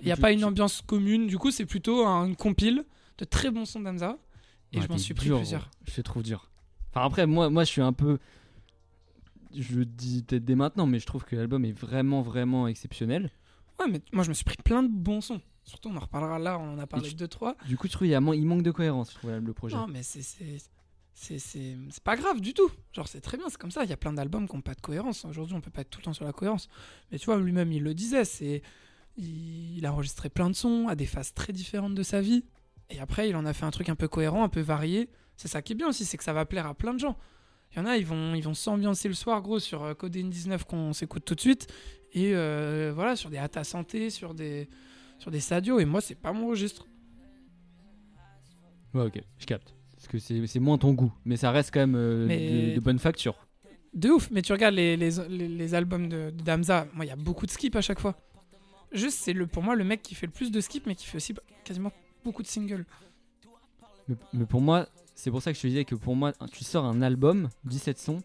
Il 0.00 0.04
n'y 0.06 0.12
a 0.12 0.16
pas 0.18 0.30
une 0.32 0.44
ambiance 0.44 0.82
commune, 0.82 1.26
du 1.26 1.38
coup, 1.38 1.50
c'est 1.50 1.64
plutôt 1.64 2.04
un- 2.06 2.26
une 2.26 2.36
compile 2.36 2.84
de 3.16 3.24
très 3.24 3.50
bons 3.50 3.64
sons 3.64 3.80
d'Hamza. 3.80 4.18
Et 4.72 4.76
Ouais, 4.78 4.82
je 4.84 4.88
m'en 4.92 4.98
suis 4.98 5.14
pris 5.14 5.26
dur, 5.28 5.38
plusieurs. 5.38 5.70
Je 5.86 5.94
te 5.94 6.00
trouve 6.02 6.22
dur. 6.22 6.50
Enfin 6.90 7.06
après, 7.06 7.26
moi, 7.26 7.48
moi 7.48 7.64
je 7.64 7.70
suis 7.70 7.80
un 7.80 7.94
peu... 7.94 8.18
Je 9.54 9.76
le 9.78 9.86
dis 9.86 10.22
peut-être 10.22 10.44
dès 10.44 10.54
maintenant, 10.54 10.86
mais 10.86 10.98
je 10.98 11.06
trouve 11.06 11.24
que 11.24 11.34
l'album 11.34 11.64
est 11.64 11.72
vraiment, 11.72 12.20
vraiment 12.20 12.68
exceptionnel. 12.68 13.30
Ouais, 13.80 13.86
mais 13.90 14.02
moi, 14.12 14.22
je 14.24 14.28
me 14.28 14.34
suis 14.34 14.44
pris 14.44 14.56
plein 14.62 14.82
de 14.82 14.88
bons 14.92 15.22
sons. 15.22 15.40
Surtout, 15.64 15.88
on 15.88 15.96
en 15.96 16.00
reparlera 16.00 16.38
là, 16.38 16.58
on 16.58 16.74
en 16.74 16.78
a 16.78 16.86
parlé 16.86 17.08
tu- 17.08 17.14
de 17.14 17.26
2-3. 17.26 17.56
Du 17.66 17.76
coup, 17.78 17.86
je 17.86 17.92
trouve 17.92 18.06
y 18.06 18.14
a 18.14 18.20
il 18.20 18.46
manque 18.46 18.62
de 18.62 18.70
cohérence, 18.70 19.12
je 19.12 19.18
trouve, 19.18 19.30
le 19.32 19.52
projet. 19.54 19.76
Non, 19.76 19.86
mais 19.86 20.02
c'est. 20.02 20.20
C'est- 21.16 21.76
pas 22.04 22.16
grave 22.16 22.40
du 22.40 22.52
tout. 22.52 22.70
Genre, 22.92 23.08
c'est 23.08 23.20
très 23.20 23.36
bien, 23.36 23.48
c'est 23.48 23.58
comme 23.58 23.70
ça. 23.70 23.84
Il 23.84 23.90
y 23.90 23.92
a 23.92 23.96
plein 23.96 24.12
d'albums 24.12 24.46
qui 24.46 24.54
n'ont 24.54 24.62
pas 24.62 24.74
de 24.74 24.80
cohérence. 24.80 25.24
Aujourd'hui, 25.24 25.56
on 25.56 25.60
peut 25.60 25.70
pas 25.70 25.80
être 25.80 25.90
tout 25.90 26.00
le 26.00 26.04
temps 26.04 26.12
sur 26.12 26.24
la 26.24 26.32
cohérence. 26.32 26.68
Mais 27.10 27.18
tu 27.18 27.26
vois, 27.26 27.38
lui-même, 27.38 27.72
il 27.72 27.82
le 27.82 27.94
disait. 27.94 28.24
c'est 28.24 28.62
il, 29.16 29.86
a 29.86 29.92
enregistré 29.92 30.28
plein 30.28 30.50
de 30.50 30.54
sons 30.54 30.88
à 30.88 30.94
des 30.94 31.06
phases 31.06 31.32
très 31.32 31.52
différentes 31.52 31.94
de 31.94 32.02
sa 32.02 32.20
vie. 32.20 32.44
Et 32.90 33.00
après, 33.00 33.30
il 33.30 33.36
en 33.36 33.46
a 33.46 33.54
fait 33.54 33.64
un 33.64 33.70
truc 33.70 33.88
un 33.88 33.96
peu 33.96 34.08
cohérent, 34.08 34.44
un 34.44 34.50
peu 34.50 34.60
varié. 34.60 35.08
C'est 35.36 35.48
ça 35.48 35.62
qui 35.62 35.72
est 35.72 35.76
bien 35.76 35.88
aussi, 35.88 36.04
c'est 36.04 36.18
que 36.18 36.24
ça 36.24 36.34
va 36.34 36.44
plaire 36.44 36.66
à 36.66 36.74
plein 36.74 36.92
de 36.92 36.98
gens. 36.98 37.16
Il 37.72 37.78
y 37.78 37.80
en 37.80 37.86
a, 37.86 37.96
ils 37.96 38.06
vont 38.06 38.34
ils 38.34 38.42
vont 38.42 38.54
s'ambiancer 38.54 39.08
le 39.08 39.14
soir, 39.14 39.40
gros, 39.40 39.58
sur 39.58 39.82
euh, 39.82 39.94
Codeine 39.94 40.30
19 40.30 40.64
qu'on 40.64 40.92
s'écoute 40.92 41.24
tout 41.24 41.34
de 41.34 41.40
suite. 41.40 41.66
Et 42.12 42.34
euh, 42.34 42.92
voilà, 42.94 43.16
sur 43.16 43.30
des 43.30 43.38
Hata 43.38 43.64
Santé, 43.64 44.10
sur 44.10 44.34
des, 44.34 44.68
sur 45.18 45.30
des 45.30 45.40
Sadio. 45.40 45.80
Et 45.80 45.86
moi, 45.86 46.00
c'est 46.00 46.14
pas 46.14 46.32
mon 46.32 46.48
registre. 46.48 46.86
Ouais, 48.94 49.04
ok, 49.04 49.20
je 49.38 49.46
capte. 49.46 49.75
Parce 50.10 50.24
que 50.24 50.46
c'est 50.46 50.60
moins 50.60 50.78
ton 50.78 50.92
goût, 50.92 51.12
mais 51.24 51.36
ça 51.36 51.50
reste 51.50 51.70
quand 51.72 51.80
même 51.80 51.96
euh, 51.96 52.26
Mais- 52.26 52.70
de, 52.70 52.74
de 52.76 52.80
bonne 52.80 52.98
facture. 52.98 53.34
De 53.94 54.10
ouf, 54.10 54.28
mais 54.30 54.42
tu 54.42 54.52
regardes 54.52 54.74
les, 54.74 54.96
les, 54.96 55.10
les, 55.28 55.48
les 55.48 55.74
albums 55.74 56.08
de, 56.08 56.30
de 56.30 56.42
Damza, 56.42 56.86
moi 56.92 57.04
il 57.04 57.08
y 57.08 57.12
a 57.12 57.16
beaucoup 57.16 57.46
de 57.46 57.50
skip 57.50 57.74
à 57.76 57.80
chaque 57.80 57.98
fois. 57.98 58.14
Juste, 58.92 59.18
c'est 59.20 59.32
le, 59.32 59.46
pour 59.46 59.62
moi 59.62 59.74
le 59.74 59.84
mec 59.84 60.02
qui 60.02 60.14
fait 60.14 60.26
le 60.26 60.32
plus 60.32 60.50
de 60.52 60.60
skip, 60.60 60.86
mais 60.86 60.94
qui 60.94 61.06
fait 61.06 61.16
aussi 61.16 61.34
quasiment 61.64 61.92
beaucoup 62.24 62.42
de 62.42 62.46
singles. 62.46 62.84
Mais, 64.06 64.16
mais 64.34 64.44
pour 64.46 64.60
moi, 64.60 64.86
c'est 65.14 65.30
pour 65.30 65.42
ça 65.42 65.50
que 65.52 65.56
je 65.56 65.62
te 65.62 65.66
disais 65.66 65.84
que 65.84 65.94
pour 65.94 66.14
moi, 66.14 66.32
tu 66.52 66.62
sors 66.62 66.84
un 66.84 67.00
album, 67.02 67.48
17 67.64 67.98
sons. 67.98 68.22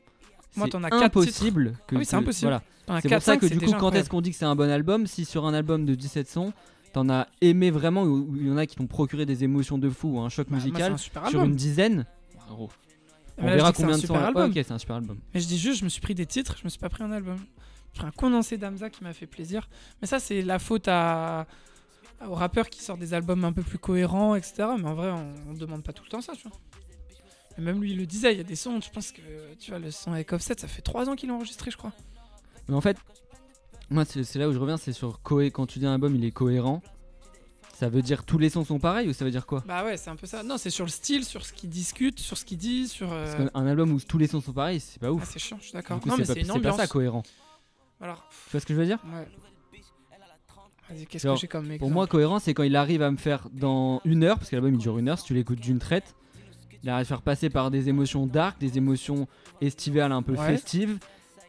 Moi, 0.58 0.66
c'est 0.68 0.72
t'en 0.72 0.84
as 0.84 0.94
impossible 0.94 1.74
que 1.88 1.96
Ah 1.96 2.00
oui, 2.00 2.06
c'est 2.06 2.18
impossible. 2.18 2.60
Voilà. 2.88 3.02
C'est 3.02 3.08
4, 3.10 3.20
pour 3.20 3.26
ça 3.26 3.34
5, 3.34 3.40
que 3.40 3.46
du 3.48 3.60
coup, 3.60 3.72
quand 3.80 3.92
est-ce 3.94 4.10
qu'on 4.10 4.22
dit 4.22 4.32
que 4.32 4.36
c'est 4.38 4.46
un 4.46 4.56
bon 4.56 4.70
album 4.70 5.08
Si 5.08 5.24
sur 5.24 5.46
un 5.46 5.54
album 5.54 5.86
de 5.86 5.96
17 5.96 6.28
sons, 6.30 6.52
t'en 6.92 7.10
as 7.10 7.28
aimé 7.42 7.72
vraiment, 7.72 8.04
ou 8.04 8.36
il 8.36 8.48
y 8.48 8.52
en 8.52 8.58
a 8.58 8.66
qui 8.66 8.76
t'ont 8.76 8.88
procuré 8.88 9.26
des 9.26 9.44
émotions 9.44 9.78
de 9.78 9.90
fou, 9.90 10.18
ou 10.18 10.20
un 10.20 10.30
choc 10.30 10.48
Bah, 10.50 10.56
musical, 10.58 10.94
un 10.94 10.98
sur 10.98 11.24
album. 11.24 11.50
une 11.50 11.56
dizaine, 11.56 12.06
on 13.38 13.46
là, 13.46 13.56
verra 13.56 13.72
combien 13.74 13.98
de 13.98 14.06
Ouais, 14.12 14.18
album. 14.18 14.50
ok, 14.50 14.54
c'est 14.56 14.72
un 14.72 14.78
super 14.78 14.98
album. 14.98 15.20
Mais 15.34 15.40
je 15.40 15.48
dis 15.48 15.58
juste, 15.58 15.80
je 15.80 15.84
me 15.86 15.90
suis 15.90 16.02
pris 16.02 16.16
des 16.16 16.26
titres, 16.26 16.56
je 16.60 16.64
me 16.66 16.70
suis 16.70 16.80
pas 16.80 16.90
pris 16.90 17.04
un 17.04 17.12
album. 17.12 17.38
Je 17.94 17.98
ferai 18.00 18.08
un 18.08 18.12
condensé 18.12 18.58
d'Amza 18.58 18.90
qui 18.90 19.04
m'a 19.04 19.14
fait 19.14 19.26
plaisir. 19.28 19.68
Mais 20.02 20.08
ça, 20.08 20.20
c'est 20.20 20.42
la 20.42 20.60
faute 20.60 20.88
à 20.88 21.48
aux 22.28 22.36
rappeurs 22.36 22.70
qui 22.70 22.84
sortent 22.84 23.00
des 23.00 23.14
albums 23.16 23.44
un 23.46 23.52
peu 23.52 23.64
plus 23.64 23.80
cohérents, 23.80 24.36
etc. 24.36 24.68
Mais 24.78 24.88
en 24.88 24.94
vrai, 24.94 25.10
on, 25.10 25.34
on 25.50 25.54
demande 25.56 25.84
pas 25.84 25.92
tout 25.92 26.04
le 26.04 26.10
temps 26.10 26.22
ça, 26.22 26.34
tu 26.34 26.48
vois. 26.48 26.58
Et 27.58 27.62
même 27.62 27.82
lui, 27.82 27.92
il 27.92 27.98
le 27.98 28.06
disait, 28.06 28.32
il 28.34 28.38
y 28.38 28.42
a 28.42 28.44
des 28.44 28.56
sons, 28.56 28.80
je 28.80 28.90
pense 28.92 29.12
que, 29.12 29.22
tu 29.60 29.72
vois, 29.72 29.80
le 29.80 29.90
son 29.92 30.14
avec 30.14 30.32
Offset, 30.32 30.54
ça 30.60 30.68
fait 30.68 30.82
3 30.84 31.10
ans 31.10 31.16
qu'il 31.16 31.30
l'a 31.30 31.36
enregistré, 31.36 31.72
je 31.72 31.78
crois. 31.78 31.92
Mais 32.70 32.76
en 32.76 32.82
fait, 32.82 32.96
moi, 33.92 34.06
c'est 34.06 34.36
là 34.38 34.48
où 34.50 34.54
je 34.54 34.58
reviens, 34.58 34.78
c'est 34.78 34.94
sur 34.94 35.22
cohé. 35.22 35.52
Quand 35.52 35.66
tu 35.68 35.80
dis 35.80 35.86
un 35.86 35.94
album, 35.94 36.16
il 36.16 36.24
est 36.26 36.32
cohérent. 36.32 36.82
Ça 37.78 37.90
veut 37.90 38.02
dire 38.04 38.26
tous 38.26 38.38
les 38.38 38.50
sons 38.50 38.64
sont 38.64 38.78
pareils 38.80 39.10
ou 39.10 39.14
ça 39.14 39.26
veut 39.26 39.32
dire 39.32 39.46
quoi? 39.48 39.64
Bah 39.68 39.84
ouais, 39.84 39.98
c'est 39.98 40.10
un 40.12 40.16
peu 40.16 40.28
ça. 40.28 40.44
Non, 40.44 40.58
c'est 40.58 40.70
sur 40.70 40.86
le 40.86 40.92
style, 40.92 41.26
sur 41.26 41.44
ce 41.46 41.52
qu'il 41.52 41.70
discute, 41.70 42.20
sur 42.20 42.38
ce 42.38 42.46
qu'il 42.46 42.58
dit, 42.60 42.88
sur. 42.88 43.12
euh, 43.12 43.26
Parce 43.38 43.50
qu'un 43.52 43.66
album 43.66 43.92
où 43.92 44.00
tous 44.00 44.18
les 44.20 44.28
sons 44.28 44.40
sont 44.42 44.54
pareils, 44.54 44.80
c'est 44.80 45.00
pas 45.00 45.08
Ah, 45.08 45.12
ouf. 45.14 45.28
c'est 45.32 45.40
chiant, 45.40 45.58
je 45.60 45.66
suis 45.66 45.74
d'accord. 45.74 46.00
Non, 46.06 46.16
mais 46.18 46.26
c'est 46.26 46.44
pas, 46.62 46.72
ça 46.74 46.88
cohérent. 46.88 47.24
Alors, 48.00 48.24
Tu 48.46 48.52
vois 48.52 48.60
ce 48.60 48.66
que 48.66 48.74
je 48.74 48.80
veux 48.80 48.86
dire? 48.86 49.00
ouais. 49.06 49.28
Vas-y, 50.90 51.06
qu'est-ce 51.06 51.26
Genre, 51.26 51.36
que 51.36 51.42
j'ai 51.42 51.48
comme 51.48 51.78
Pour 51.78 51.90
moi, 51.90 52.06
cohérent, 52.06 52.40
c'est 52.40 52.54
quand 52.54 52.64
il 52.64 52.76
arrive 52.76 53.02
à 53.02 53.10
me 53.12 53.18
faire 53.18 53.48
dans 53.54 54.02
une 54.06 54.24
heure, 54.24 54.38
parce 54.38 54.50
que 54.50 54.56
l'album 54.56 54.74
il 54.74 54.78
dure 54.80 54.98
une 54.98 55.08
heure, 55.10 55.18
si 55.18 55.26
tu 55.26 55.34
l'écoutes 55.34 55.60
d'une 55.60 55.80
traite, 55.80 56.16
il 56.84 56.90
arrive 56.90 57.02
à 57.04 57.06
faire 57.06 57.22
passer 57.22 57.50
par 57.50 57.72
des 57.72 57.88
émotions 57.90 58.28
dark, 58.28 58.60
des 58.60 58.78
émotions 58.78 59.28
estivales 59.62 60.12
un 60.12 60.22
peu 60.22 60.34
Ouais. 60.34 60.48
festives, 60.48 60.98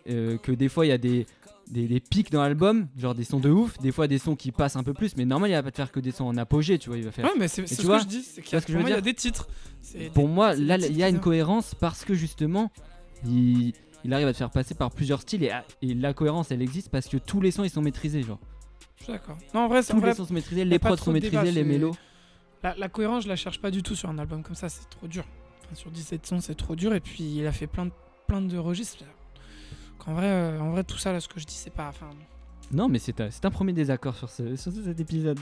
euh, 0.09 0.39
que 0.39 0.53
des 0.53 0.69
fois 0.69 0.87
il 0.87 0.91
y 0.91 0.93
a 0.93 0.99
des, 0.99 1.27
des, 1.69 1.87
des 1.89 2.01
pics 2.01 2.31
dans 2.31 2.43
l'album, 2.43 2.89
genre 2.97 3.15
des 3.15 3.25
sons 3.25 3.41
de 3.41 3.51
ouf, 3.51 3.79
des 3.79 3.93
fois 3.93 4.07
des 4.09 4.19
sons 4.19 4.37
qui 4.37 4.53
passent 4.53 4.77
un 4.77 4.83
peu 4.83 4.95
plus, 4.95 5.17
mais 5.17 5.25
normal 5.25 5.51
il 5.51 5.55
va 5.55 5.63
pas 5.63 5.71
te 5.71 5.77
faire 5.77 5.91
que 5.93 6.01
des 6.01 6.11
sons 6.13 6.25
en 6.25 6.37
apogée, 6.37 6.79
tu 6.79 6.89
vois, 6.91 6.99
il 6.99 7.05
va 7.05 7.11
faire. 7.13 7.25
Ouais, 7.25 7.33
mais 7.39 7.49
c'est 7.49 7.67
ce 7.67 7.83
vois, 7.83 7.99
que 7.99 8.03
je 8.05 8.09
dis. 8.09 8.23
C'est 8.23 8.43
qu'il 8.43 8.59
y 8.59 8.63
il 8.83 8.89
y 8.89 8.93
a 8.93 9.01
des 9.01 9.15
titres. 9.15 9.49
Pour 10.15 10.27
des- 10.27 10.33
moi, 10.35 10.55
là 10.55 10.77
il 10.77 10.97
y 10.97 11.03
a 11.03 11.09
une 11.09 11.21
cohérence 11.21 11.75
parce 11.75 12.05
que 12.05 12.15
justement, 12.15 12.71
il, 13.25 13.73
il 14.05 14.13
arrive 14.13 14.29
à 14.29 14.33
te 14.33 14.39
faire 14.39 14.51
passer 14.51 14.75
par 14.75 14.91
plusieurs 14.91 15.21
styles 15.21 15.45
et, 15.45 15.53
et 15.83 15.95
la 15.95 16.13
cohérence 16.15 16.51
elle 16.51 16.63
existe 16.63 16.91
parce 16.91 17.09
que 17.09 17.17
tous 17.17 17.41
les 17.41 17.51
sons 17.51 17.65
ils 17.65 17.71
sont 17.71 17.83
maîtrisés, 17.83 18.23
genre. 18.23 18.39
Je 18.99 19.05
suis 19.05 19.13
d'accord. 19.13 19.37
Non, 19.55 19.63
en 19.63 19.69
vrai, 19.69 19.81
en 19.81 19.83
Tous 19.95 19.99
vrai, 20.01 20.11
les 20.11 20.15
sons 20.17 20.27
sont 20.27 20.35
maîtrisés, 20.35 20.63
y 20.63 20.65
les 20.65 20.79
prods 20.79 20.97
sont 20.97 21.13
débat, 21.13 21.43
maîtrisés, 21.43 21.53
les 21.53 21.65
mélos. 21.65 21.95
La, 22.63 22.77
la 22.77 22.89
cohérence, 22.89 23.25
je 23.25 23.29
la 23.29 23.35
cherche 23.37 23.61
pas 23.61 23.73
du 23.73 23.83
tout 23.83 23.97
sur 23.97 24.09
un 24.09 24.19
album 24.19 24.43
comme 24.45 24.55
ça, 24.55 24.69
c'est 24.69 24.89
trop 24.89 25.09
dur. 25.09 25.25
Enfin, 25.65 25.75
sur 25.75 25.91
17 25.91 26.25
sons, 26.25 26.41
c'est 26.41 26.55
trop 26.55 26.77
dur. 26.77 26.95
Et 26.95 27.01
puis, 27.01 27.25
il 27.39 27.47
a 27.49 27.51
fait 27.51 27.67
plein 27.67 27.87
de, 27.87 27.91
plein 28.29 28.41
de 28.41 28.57
registres. 28.57 29.05
En 30.07 30.15
vrai, 30.15 30.27
euh, 30.27 30.61
en 30.61 30.71
vrai, 30.71 30.85
tout 30.85 30.99
ça, 30.99 31.13
là, 31.13 31.21
ce 31.21 31.29
que 31.29 31.39
je 31.39 31.47
dis, 31.47 31.55
c'est 31.55 31.71
pas. 31.71 31.89
Enfin, 31.89 32.11
Non, 32.73 32.89
mais 32.89 32.99
c'est 32.99 33.21
un, 33.21 33.51
premier 33.51 33.73
désaccord 33.73 34.17
sur, 34.17 34.29
ce, 34.31 34.57
sur 34.57 34.73
cet 34.73 34.99
épisode. 34.99 35.39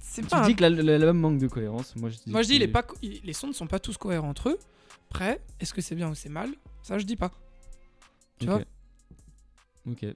c'est 0.00 0.22
Tu 0.22 0.28
pas. 0.28 0.44
dis 0.46 0.54
que 0.54 0.62
l'al- 0.62 0.76
l'album 0.80 1.18
manque 1.18 1.38
de 1.38 1.48
cohérence. 1.48 1.96
Moi, 1.96 2.10
je 2.10 2.16
dis, 2.16 2.30
Moi, 2.30 2.42
je 2.42 2.48
dis, 2.48 2.58
c'est- 2.58 2.68
pas, 2.68 2.84
les 3.02 3.32
sons 3.32 3.46
ne 3.48 3.52
sont 3.52 3.66
pas 3.66 3.78
tous 3.78 3.96
cohérents 3.96 4.28
entre 4.28 4.50
eux. 4.50 4.58
Après, 5.10 5.40
est-ce 5.60 5.72
que 5.72 5.80
c'est 5.80 5.94
bien 5.94 6.10
ou 6.10 6.14
c'est 6.14 6.28
mal? 6.28 6.50
Ça, 6.82 6.98
je 6.98 7.04
dis 7.04 7.16
pas. 7.16 7.30
Tu 8.38 8.48
Ok. 8.48 8.54
vois? 9.86 9.92
Ok. 9.92 10.06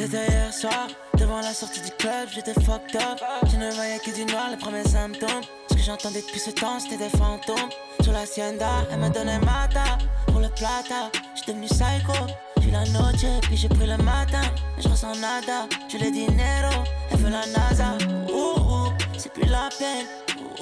C'était 0.00 0.26
hier 0.28 0.50
soir, 0.50 0.86
devant 1.18 1.42
la 1.42 1.52
sortie 1.52 1.82
du 1.82 1.90
club, 1.90 2.26
j'étais 2.34 2.54
fucked 2.54 2.96
up. 2.96 3.20
Je 3.52 3.58
ne 3.58 3.70
voyais 3.72 3.98
que 3.98 4.10
du 4.10 4.24
noir, 4.24 4.48
les 4.50 4.56
premiers 4.56 4.88
symptômes. 4.88 5.42
Ce 5.68 5.74
que 5.74 5.80
j'entendais 5.82 6.22
depuis 6.22 6.40
ce 6.40 6.50
temps, 6.52 6.80
c'était 6.80 6.96
des 6.96 7.10
fantômes. 7.10 7.68
Sur 8.02 8.14
la 8.14 8.20
hacienda, 8.20 8.70
elle 8.90 8.98
me 8.98 9.10
donnait 9.10 9.38
mata. 9.40 9.98
Pour 10.28 10.40
le 10.40 10.48
plata, 10.48 11.10
j'suis 11.34 11.52
devenu 11.52 11.66
psycho. 11.66 12.14
J'ai 12.62 12.70
la 12.70 12.84
noche, 12.86 13.26
puis 13.42 13.58
j'ai 13.58 13.68
pris 13.68 13.86
le 13.86 13.98
matin. 13.98 14.40
Je 14.78 14.88
ressens 14.88 15.16
nada, 15.16 15.68
je 15.92 15.98
l'ai 15.98 16.10
dinero. 16.10 16.82
Elle 17.10 17.18
veut 17.18 17.30
la 17.30 17.46
NASA. 17.46 17.98
Ouh, 18.32 18.58
ouh, 18.58 18.92
c'est 19.18 19.32
plus 19.34 19.50
la 19.50 19.68
peine. 19.78 20.06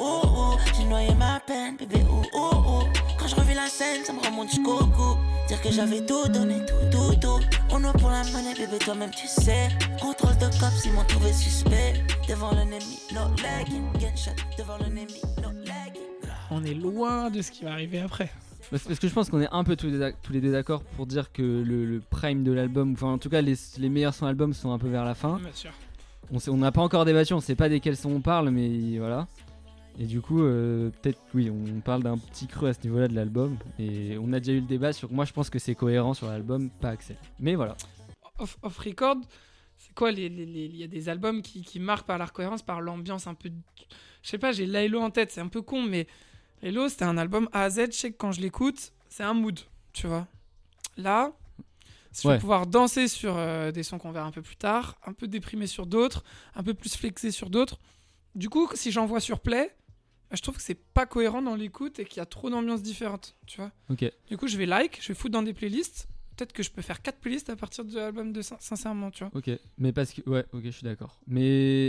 Ouh, 0.00 0.26
ouh, 0.26 0.58
j'ai 0.76 0.84
noyé 0.84 1.14
ma 1.14 1.38
peine, 1.38 1.76
bébé. 1.76 2.04
Ouh, 2.10 2.36
ouh. 2.36 2.82
Quand 3.16 3.28
je 3.28 3.36
revis 3.36 3.54
la 3.54 3.68
scène, 3.68 4.04
ça 4.04 4.12
me 4.12 4.20
remonte 4.20 4.50
jusqu'au 4.50 4.78
cou. 4.78 5.16
Dire 5.46 5.62
que 5.62 5.70
j'avais 5.70 6.04
tout 6.04 6.26
donné, 6.26 6.56
tout, 6.66 6.90
tout, 6.90 7.14
tout. 7.20 7.57
On 7.80 7.84
a 7.84 7.92
pour 7.92 8.10
la 8.10 8.24
monnaie, 8.24 8.54
bébé, 8.54 8.78
toi-même 8.80 9.10
tu 9.12 9.26
sais. 9.28 9.68
Contrôle 10.00 10.36
de 10.38 10.46
cops, 10.58 10.84
ils 10.84 10.92
m'ont 10.92 11.04
trouvé 11.04 11.32
suspect. 11.32 11.94
Devant 12.28 12.50
l'ennemi, 12.52 12.98
no 13.14 13.20
legging. 13.36 13.84
Gunshot, 14.00 14.32
devant 14.58 14.78
l'ennemi, 14.78 15.20
no 15.40 15.50
legging. 15.60 16.02
On 16.50 16.64
est 16.64 16.74
loin 16.74 17.30
de 17.30 17.40
ce 17.40 17.52
qui 17.52 17.64
va 17.64 17.72
arriver 17.72 18.00
après. 18.00 18.30
Parce 18.70 18.82
parce 18.82 18.98
que 18.98 19.06
je 19.08 19.14
pense 19.14 19.30
qu'on 19.30 19.40
est 19.40 19.48
un 19.52 19.62
peu 19.64 19.76
tous 19.76 19.86
les, 19.86 19.98
d'ac- 19.98 20.16
tous 20.22 20.32
les 20.32 20.40
deux 20.40 20.50
d'accord 20.52 20.82
pour 20.96 21.06
dire 21.06 21.30
que 21.32 21.42
le, 21.42 21.86
le 21.86 22.00
prime 22.00 22.42
de 22.42 22.52
l'album, 22.52 22.92
enfin 22.94 23.12
en 23.12 23.18
tout 23.18 23.30
cas 23.30 23.40
les, 23.42 23.54
les 23.78 23.88
meilleurs 23.88 24.12
sons 24.14 24.26
albums 24.26 24.52
sont 24.54 24.72
un 24.72 24.78
peu 24.78 24.88
vers 24.88 25.04
la 25.04 25.14
fin. 25.14 25.38
Bien 25.38 25.50
sûr. 25.54 25.70
On 26.48 26.56
n'a 26.56 26.72
pas 26.72 26.82
encore 26.82 27.04
débattu, 27.04 27.32
on 27.32 27.40
sait 27.40 27.54
pas 27.54 27.68
desquels 27.68 27.96
sons 27.96 28.10
on 28.10 28.20
parle, 28.20 28.50
mais 28.50 28.98
voilà. 28.98 29.26
Et 30.00 30.06
du 30.06 30.20
coup, 30.20 30.42
euh, 30.42 30.90
peut-être 31.02 31.18
oui, 31.34 31.50
on 31.50 31.80
parle 31.80 32.04
d'un 32.04 32.16
petit 32.18 32.46
creux 32.46 32.68
à 32.68 32.74
ce 32.74 32.80
niveau-là 32.84 33.08
de 33.08 33.14
l'album. 33.14 33.56
Et 33.80 34.16
on 34.18 34.32
a 34.32 34.38
déjà 34.38 34.52
eu 34.52 34.60
le 34.60 34.66
débat 34.66 34.92
sur. 34.92 35.10
Moi, 35.10 35.24
je 35.24 35.32
pense 35.32 35.50
que 35.50 35.58
c'est 35.58 35.74
cohérent 35.74 36.14
sur 36.14 36.28
l'album, 36.28 36.70
pas 36.70 36.90
Axel. 36.90 37.16
Mais 37.40 37.56
voilà. 37.56 37.76
Off, 38.38 38.56
off 38.62 38.78
record, 38.78 39.16
c'est 39.76 39.92
quoi 39.94 40.12
les- 40.12 40.28
les- 40.28 40.46
les- 40.46 40.66
Il 40.66 40.76
y 40.76 40.84
a 40.84 40.86
des 40.86 41.08
albums 41.08 41.42
qui, 41.42 41.62
qui 41.62 41.80
marquent 41.80 42.06
par 42.06 42.16
leur 42.18 42.32
cohérence, 42.32 42.62
par 42.62 42.80
l'ambiance 42.80 43.26
un 43.26 43.34
peu. 43.34 43.50
Je 44.22 44.28
sais 44.28 44.38
pas, 44.38 44.52
j'ai 44.52 44.66
Laylo 44.66 45.00
en 45.00 45.10
tête, 45.10 45.32
c'est 45.32 45.40
un 45.40 45.48
peu 45.48 45.62
con, 45.62 45.82
mais 45.82 46.06
Laylo, 46.62 46.88
c'était 46.88 47.04
un 47.04 47.18
album 47.18 47.48
A 47.52 47.64
à 47.64 47.70
Z. 47.70 47.86
Je 47.90 47.96
sais 47.96 48.12
que 48.12 48.16
quand 48.16 48.30
je 48.30 48.40
l'écoute, 48.40 48.92
c'est 49.08 49.24
un 49.24 49.34
mood, 49.34 49.58
tu 49.92 50.06
vois. 50.06 50.28
Là, 50.96 51.32
si 52.12 52.22
je 52.22 52.28
Ouais. 52.28 52.34
vais 52.34 52.40
pouvoir 52.40 52.68
danser 52.68 53.08
sur 53.08 53.36
euh, 53.36 53.72
des 53.72 53.82
sons 53.82 53.98
qu'on 53.98 54.12
verra 54.12 54.26
un 54.26 54.32
peu 54.32 54.42
plus 54.42 54.56
tard, 54.56 54.96
un 55.04 55.12
peu 55.12 55.26
déprimé 55.26 55.66
sur 55.66 55.86
d'autres, 55.86 56.22
un 56.54 56.62
peu 56.62 56.74
plus 56.74 56.96
flexé 56.96 57.32
sur 57.32 57.50
d'autres. 57.50 57.80
Du 58.36 58.48
coup, 58.48 58.68
si 58.74 58.92
j'envoie 58.92 59.18
sur 59.20 59.40
play, 59.40 59.74
je 60.32 60.42
trouve 60.42 60.56
que 60.56 60.62
c'est 60.62 60.74
pas 60.92 61.06
cohérent 61.06 61.42
dans 61.42 61.54
l'écoute 61.56 61.98
et 61.98 62.04
qu'il 62.04 62.18
y 62.18 62.20
a 62.20 62.26
trop 62.26 62.50
d'ambiances 62.50 62.82
différentes, 62.82 63.34
tu 63.46 63.60
vois. 63.60 63.70
Ok. 63.90 64.04
Du 64.28 64.36
coup, 64.36 64.46
je 64.48 64.56
vais 64.58 64.66
like, 64.66 64.98
je 65.02 65.08
vais 65.08 65.14
foutre 65.14 65.32
dans 65.32 65.42
des 65.42 65.54
playlists. 65.54 66.08
Peut-être 66.36 66.52
que 66.52 66.62
je 66.62 66.70
peux 66.70 66.82
faire 66.82 67.02
4 67.02 67.18
playlists 67.18 67.50
à 67.50 67.56
partir 67.56 67.84
de 67.84 67.94
l'album 67.96 68.32
de 68.32 68.42
Sin- 68.42 68.56
sincèrement, 68.60 69.10
tu 69.10 69.24
vois. 69.24 69.32
Ok, 69.34 69.50
mais 69.78 69.92
parce 69.92 70.12
que 70.12 70.28
ouais, 70.30 70.44
ok, 70.52 70.62
je 70.64 70.70
suis 70.70 70.84
d'accord. 70.84 71.18
Mais 71.26 71.88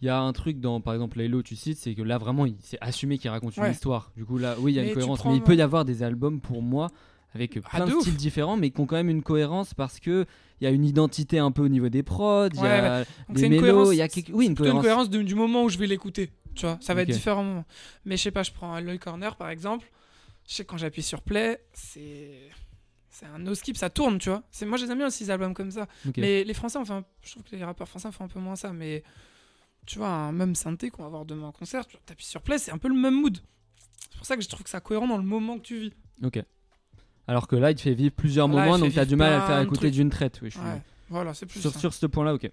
il 0.00 0.06
y 0.06 0.08
a 0.08 0.18
un 0.18 0.32
truc 0.32 0.58
dans, 0.58 0.80
par 0.80 0.94
exemple, 0.94 1.18
Laylo, 1.18 1.42
tu 1.42 1.54
cites, 1.54 1.78
c'est 1.78 1.94
que 1.94 2.02
là 2.02 2.18
vraiment, 2.18 2.46
c'est 2.60 2.78
assumé 2.80 3.18
qu'il 3.18 3.30
raconte 3.30 3.56
une 3.56 3.66
histoire. 3.70 4.10
Du 4.16 4.24
coup 4.24 4.38
là, 4.38 4.56
oui, 4.58 4.72
il 4.72 4.76
y 4.76 4.78
a 4.78 4.82
Mais 4.82 4.88
une 4.88 4.94
cohérence. 4.94 5.18
prends- 5.20 5.30
Mais 5.30 5.36
il 5.36 5.42
peut 5.42 5.54
y 5.54 5.62
avoir 5.62 5.84
des 5.84 6.02
albums 6.02 6.40
pour 6.40 6.62
moi 6.62 6.88
avec 7.34 7.58
Ah, 7.64 7.76
plein 7.76 7.86
de 7.86 7.94
de 7.94 8.00
styles 8.00 8.16
différents, 8.16 8.56
mais 8.56 8.70
qui 8.70 8.80
ont 8.80 8.86
quand 8.86 8.96
même 8.96 9.10
une 9.10 9.22
cohérence 9.22 9.74
parce 9.74 10.00
que 10.00 10.26
il 10.60 10.64
y 10.64 10.66
a 10.66 10.70
une 10.70 10.84
identité 10.84 11.38
un 11.38 11.50
peu 11.52 11.62
au 11.62 11.68
niveau 11.68 11.88
des 11.88 12.02
prods, 12.02 12.48
il 12.52 12.60
y 12.60 12.66
a 12.66 13.04
des 13.28 13.48
mélos, 13.48 13.60
cohérence. 13.62 13.88
il 13.92 13.96
y 13.96 14.02
a 14.02 14.08
quelque... 14.08 14.32
oui 14.32 14.46
une 14.46 14.54
cohérence. 14.54 14.76
une 14.78 14.82
cohérence 14.82 15.10
de- 15.10 15.22
du 15.22 15.34
moment 15.34 15.64
où 15.64 15.68
je 15.68 15.78
vais 15.78 15.86
l'écouter. 15.86 16.32
Tu 16.54 16.66
vois, 16.66 16.78
ça 16.80 16.94
va 16.94 17.02
Ok. 17.02 17.08
être 17.08 17.14
différents 17.14 17.44
moments. 17.44 17.64
Mais 18.04 18.16
je 18.16 18.22
sais 18.22 18.30
pas, 18.32 18.42
je 18.42 18.50
prends 18.50 18.78
Loy 18.80 18.98
Corner 18.98 19.36
par 19.36 19.48
exemple. 19.50 19.90
Je 20.48 20.54
sais 20.54 20.64
quand 20.64 20.76
j'appuie 20.76 21.02
sur 21.02 21.22
play, 21.22 21.62
c'est. 21.72 22.48
C'est 23.12 23.26
un 23.26 23.38
no 23.38 23.54
skip, 23.54 23.76
ça 23.76 23.90
tourne, 23.90 24.18
tu 24.18 24.30
vois. 24.30 24.42
C'est 24.50 24.64
moi 24.66 24.78
j'aime 24.78 24.96
bien 24.96 25.06
aussi 25.08 25.24
les 25.24 25.30
albums 25.30 25.52
comme 25.52 25.70
ça. 25.70 25.86
Mais 26.16 26.42
les 26.44 26.54
Français, 26.54 26.78
enfin, 26.78 27.04
je 27.22 27.32
trouve 27.32 27.42
que 27.42 27.54
les 27.54 27.64
rappeurs 27.64 27.88
français 27.88 28.10
font 28.12 28.24
un 28.24 28.28
peu 28.28 28.38
moins 28.40 28.56
ça. 28.56 28.72
Mais 28.72 29.02
tu 29.86 29.98
vois, 29.98 30.08
un 30.08 30.32
même 30.32 30.54
synthé 30.54 30.90
qu'on 30.90 31.02
va 31.02 31.08
voir 31.08 31.24
demain 31.26 31.48
en 31.48 31.52
concert, 31.52 31.86
tu 31.86 31.96
appuies 32.10 32.24
sur 32.26 32.40
play, 32.42 32.58
c'est 32.58 32.70
un 32.70 32.78
peu 32.78 32.88
le 32.88 32.94
même 32.94 33.20
mood. 33.20 33.38
C'est 34.10 34.16
pour 34.16 34.26
ça 34.26 34.36
que 34.36 34.42
je 34.42 34.48
trouve 34.48 34.62
que 34.62 34.70
ça 34.70 34.80
cohérent 34.80 35.06
dans 35.08 35.16
le 35.18 35.22
moment 35.24 35.56
que 35.58 35.62
tu 35.62 35.78
vis. 35.80 35.92
Ok. 36.22 36.42
Alors 37.30 37.46
que 37.46 37.54
là, 37.54 37.70
il 37.70 37.76
te 37.76 37.80
fait 37.82 37.94
vivre 37.94 38.12
plusieurs 38.12 38.48
Là, 38.48 38.54
moments, 38.54 38.74
fait 38.74 38.80
donc 38.80 38.92
t'as 38.94 39.02
vivre 39.02 39.06
du 39.10 39.16
mal 39.16 39.32
à 39.34 39.38
le 39.38 39.46
faire 39.46 39.60
écouter 39.60 39.90
d'une 39.92 40.10
traite. 40.10 40.40
Oui, 40.42 40.50
je 40.50 40.58
suis 40.58 40.66
Ouais, 40.66 40.82
voilà, 41.08 41.32
c'est 41.32 41.46
plus 41.46 41.60
sur, 41.60 41.70
ça. 41.72 41.78
sur 41.78 41.94
ce 41.94 42.06
point-là, 42.06 42.34
ok. 42.34 42.50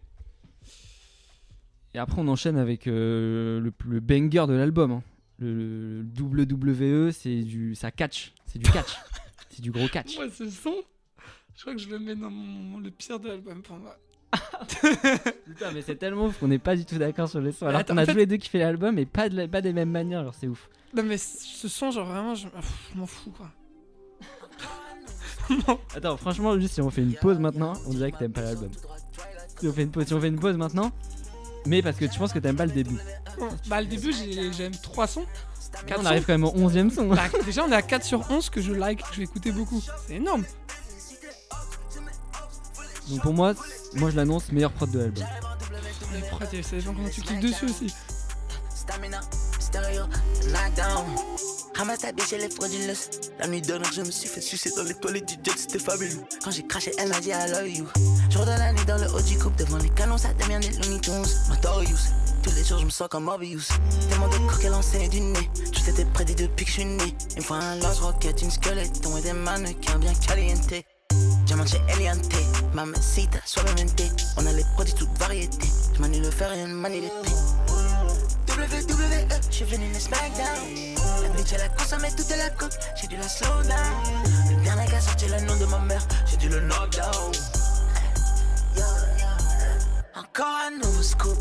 Et 1.93 1.99
après, 1.99 2.21
on 2.21 2.27
enchaîne 2.27 2.57
avec 2.57 2.85
euh, 2.87 3.59
le, 3.59 3.73
le 3.87 3.99
banger 3.99 4.45
de 4.47 4.53
l'album. 4.53 4.91
hein. 4.91 5.03
Le, 5.39 6.03
le 6.03 6.43
WWE, 6.43 7.11
c'est 7.11 7.41
du, 7.41 7.73
ça 7.75 7.89
catch, 7.91 8.33
c'est 8.45 8.59
du 8.59 8.69
catch, 8.71 8.95
c'est 9.49 9.61
du 9.61 9.71
gros 9.71 9.87
catch. 9.87 10.15
Moi, 10.15 10.25
ce 10.29 10.49
son, 10.49 10.75
je 11.55 11.61
crois 11.61 11.73
que 11.73 11.79
je 11.81 11.89
le 11.89 11.97
mets 11.99 12.15
dans 12.15 12.29
mon- 12.31 12.79
le 12.79 12.89
pire 12.91 13.19
de 13.19 13.29
l'album 13.29 13.61
pour 13.63 13.77
moi. 13.77 13.97
Putain, 15.45 15.71
mais 15.73 15.81
c'est 15.81 15.95
tellement 15.95 16.25
ouf 16.25 16.37
qu'on 16.39 16.47
n'est 16.49 16.59
pas 16.59 16.75
du 16.75 16.85
tout 16.85 16.97
d'accord 16.97 17.29
sur 17.29 17.39
les 17.41 17.51
sons. 17.51 17.65
Alors 17.67 17.85
qu'on 17.85 17.97
a 17.97 18.05
fait- 18.05 18.11
tous 18.11 18.17
les 18.17 18.25
deux 18.25 18.37
kiffé 18.37 18.59
l'album, 18.59 18.93
mais 18.95 19.05
pas, 19.05 19.29
de 19.29 19.35
la- 19.37 19.47
pas 19.47 19.61
des 19.61 19.73
mêmes 19.73 19.91
manières, 19.91 20.19
alors 20.19 20.35
c'est 20.35 20.47
ouf. 20.47 20.69
Non, 20.95 21.03
mais 21.03 21.17
ce 21.17 21.67
son, 21.67 21.91
genre 21.91 22.05
vraiment, 22.07 22.35
je, 22.35 22.47
je 22.93 22.99
m'en 22.99 23.05
fous 23.07 23.31
quoi. 23.31 23.49
Attends, 25.95 26.17
franchement, 26.17 26.59
juste 26.59 26.73
si 26.75 26.81
on 26.81 26.89
fait 26.89 27.01
une 27.01 27.13
pause 27.15 27.39
maintenant, 27.39 27.73
on 27.85 27.91
dirait 27.91 28.11
que 28.11 28.17
t'aimes 28.17 28.31
pas 28.31 28.41
l'album. 28.41 28.69
Si 29.59 29.67
on 29.67 29.73
fait 29.73 29.83
une 29.83 29.91
pause, 29.91 30.05
si 30.07 30.13
on 30.13 30.21
fait 30.21 30.27
une 30.27 30.39
pause 30.39 30.55
maintenant, 30.57 30.91
mais 31.65 31.81
parce 31.81 31.97
que 31.97 32.05
tu 32.05 32.17
penses 32.19 32.33
que 32.33 32.39
t'aimes 32.39 32.55
pas 32.55 32.65
le 32.65 32.71
début. 32.71 32.97
Bah, 33.67 33.81
le 33.81 33.87
début, 33.87 34.13
j'ai- 34.13 34.51
j'aime 34.53 34.73
3 34.75 35.07
sons. 35.07 35.25
Quatre 35.85 35.99
on 35.99 36.03
sons. 36.03 36.07
arrive 36.07 36.23
quand 36.25 36.33
même 36.33 36.43
au 36.45 36.53
11ème 36.55 36.89
son. 36.91 37.07
Bah, 37.07 37.23
déjà, 37.45 37.63
on 37.65 37.71
est 37.71 37.75
à 37.75 37.81
4 37.81 38.03
sur 38.05 38.29
11 38.31 38.49
que 38.49 38.61
je 38.61 38.71
like, 38.73 39.01
que 39.01 39.11
je 39.13 39.17
vais 39.17 39.23
écouter 39.23 39.51
beaucoup. 39.51 39.81
C'est 40.07 40.15
énorme. 40.15 40.43
Donc 43.09 43.21
pour 43.21 43.33
moi, 43.33 43.53
moi 43.95 44.09
je 44.09 44.15
l'annonce 44.17 44.51
meilleur 44.51 44.71
prod 44.71 44.89
de 44.91 44.99
l'album. 44.99 45.23
Mais 46.13 46.21
pourquoi 46.29 46.47
t'es- 46.47 46.61
ça 46.63 46.75
dépend 46.75 46.93
comment 46.93 47.09
tu 47.09 47.21
kiffes 47.21 47.39
dessus 47.39 47.65
aussi. 47.65 47.93
Stamina, 48.73 49.21
stereo, 49.59 50.03
knockdown. 50.45 51.05
Ramasse 51.77 51.99
ta 51.99 52.11
biche, 52.11 52.33
elle 52.33 52.41
est 52.41 52.49
frauduleuse. 52.49 53.07
La 53.39 53.47
nuit 53.47 53.61
dernière, 53.61 53.93
je 53.93 54.01
me 54.01 54.09
suis 54.09 54.27
fait 54.27 54.41
sucer 54.41 54.71
dans 54.75 54.81
les 54.81 54.95
toilettes 54.95 55.27
du 55.27 55.35
jet, 55.43 55.55
c'était 55.55 55.77
fabuleux. 55.77 56.25
Quand 56.43 56.49
j'ai 56.49 56.65
craché, 56.65 56.91
elle 56.97 57.09
m'a 57.09 57.19
dit 57.19 57.29
I 57.29 57.51
love 57.51 57.67
you. 57.67 57.85
Jour 58.31 58.45
de 58.45 58.49
la 58.49 58.73
nuit 58.73 58.85
dans 58.85 58.97
le 58.97 59.05
haut 59.13 59.21
du 59.21 59.37
coupe, 59.37 59.55
devant 59.57 59.77
les 59.77 59.89
canons, 59.89 60.17
ça 60.17 60.33
devient 60.33 60.59
des 60.59 60.75
Looney 60.77 60.99
Tunes. 61.01 61.23
Notorious. 61.49 61.99
Tous 62.41 62.49
les 62.55 62.63
jours, 62.63 62.79
je 62.79 62.85
me 62.85 62.89
sens 62.89 63.07
comme 63.09 63.25
Mobius. 63.25 63.67
Tellement 64.09 64.27
de 64.27 64.37
cours 64.37 64.57
qu'elle 64.57 64.73
enseigne 64.73 65.07
du 65.09 65.21
nez. 65.21 65.51
Tout 65.71 65.87
était 65.87 66.05
prédit 66.05 66.33
depuis 66.33 66.65
que 66.65 66.71
je 66.71 66.77
suis 66.77 66.85
né. 66.85 67.15
Une 67.35 67.43
fois 67.43 67.57
un 67.57 67.75
lance 67.75 67.99
rocket, 67.99 68.41
une 68.41 68.49
squelette, 68.49 68.99
et 69.05 69.21
des 69.21 69.33
mannequins 69.33 69.99
bien 69.99 70.15
caliente. 70.15 70.73
Diamant 71.45 71.65
chez 71.67 71.79
Eliante, 71.89 72.25
mamacita, 72.73 73.37
suavemente. 73.45 74.01
On 74.37 74.45
a 74.47 74.51
les 74.51 74.65
produits 74.73 74.95
toutes 74.95 75.15
variétés. 75.19 75.69
Je 75.93 76.01
manie 76.01 76.21
le 76.21 76.31
fer 76.31 76.51
et 76.53 76.61
une 76.61 76.73
manie 76.73 77.01
l'épée. 77.01 77.31
WWE, 78.57 79.27
j'suis 79.51 79.65
venu 79.65 79.87
le 79.93 79.99
SmackDown. 79.99 80.95
La 81.21 81.29
bitch 81.29 81.53
elle 81.53 81.61
a 81.61 81.69
consommé 81.69 82.09
toute 82.17 82.29
la 82.29 82.49
coke, 82.49 82.73
j'ai 82.99 83.07
dû 83.07 83.15
la 83.15 83.27
slow 83.27 83.61
down. 83.63 84.25
Le 84.49 84.63
dernier 84.63 84.91
gars 84.91 84.99
sorti 84.99 85.27
le 85.27 85.39
nom 85.41 85.55
de 85.57 85.65
ma 85.65 85.77
mère, 85.79 86.01
j'ai 86.25 86.37
dû 86.37 86.49
le 86.49 86.61
knockdown. 86.61 87.31
Encore 90.15 90.57
un 90.67 90.71
nouveau 90.77 91.03
scoop. 91.03 91.37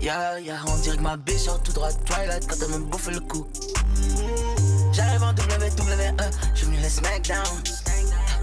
Yeah, 0.00 0.38
yeah, 0.38 0.60
on 0.68 0.76
dirait 0.76 0.96
que 0.96 1.02
ma 1.02 1.16
bitch 1.16 1.40
sort 1.44 1.60
tout 1.62 1.72
droit 1.72 1.90
Twilight 2.04 2.46
quand 2.46 2.56
elle 2.62 2.78
me 2.78 2.84
bouffe 2.84 3.08
le 3.08 3.18
cou. 3.20 3.44
J'arrive 4.92 5.24
en 5.24 5.30
WWE, 5.32 6.14
j'suis 6.54 6.66
venu 6.66 6.78
le 6.80 6.88
SmackDown. 6.88 7.44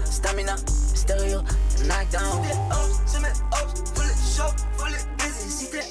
Stamina, 0.04 0.56
stereo, 0.94 1.40
knockdown. 1.84 2.42
C'est 3.06 3.20
mes 3.20 3.28
hops, 3.52 3.90
full 3.94 4.04
show, 4.36 4.52
full 4.76 4.92
busy. 5.16 5.50
Si 5.50 5.70
t'es 5.70 5.84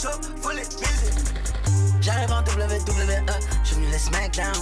show, 0.00 0.08
full 0.40 0.54
busy. 0.54 1.10
J'arrive 2.00 2.30
en 2.30 2.40
WWE, 2.40 3.26
je 3.64 3.74
venu 3.74 3.86
les 3.90 3.98
SmackDown. 3.98 4.54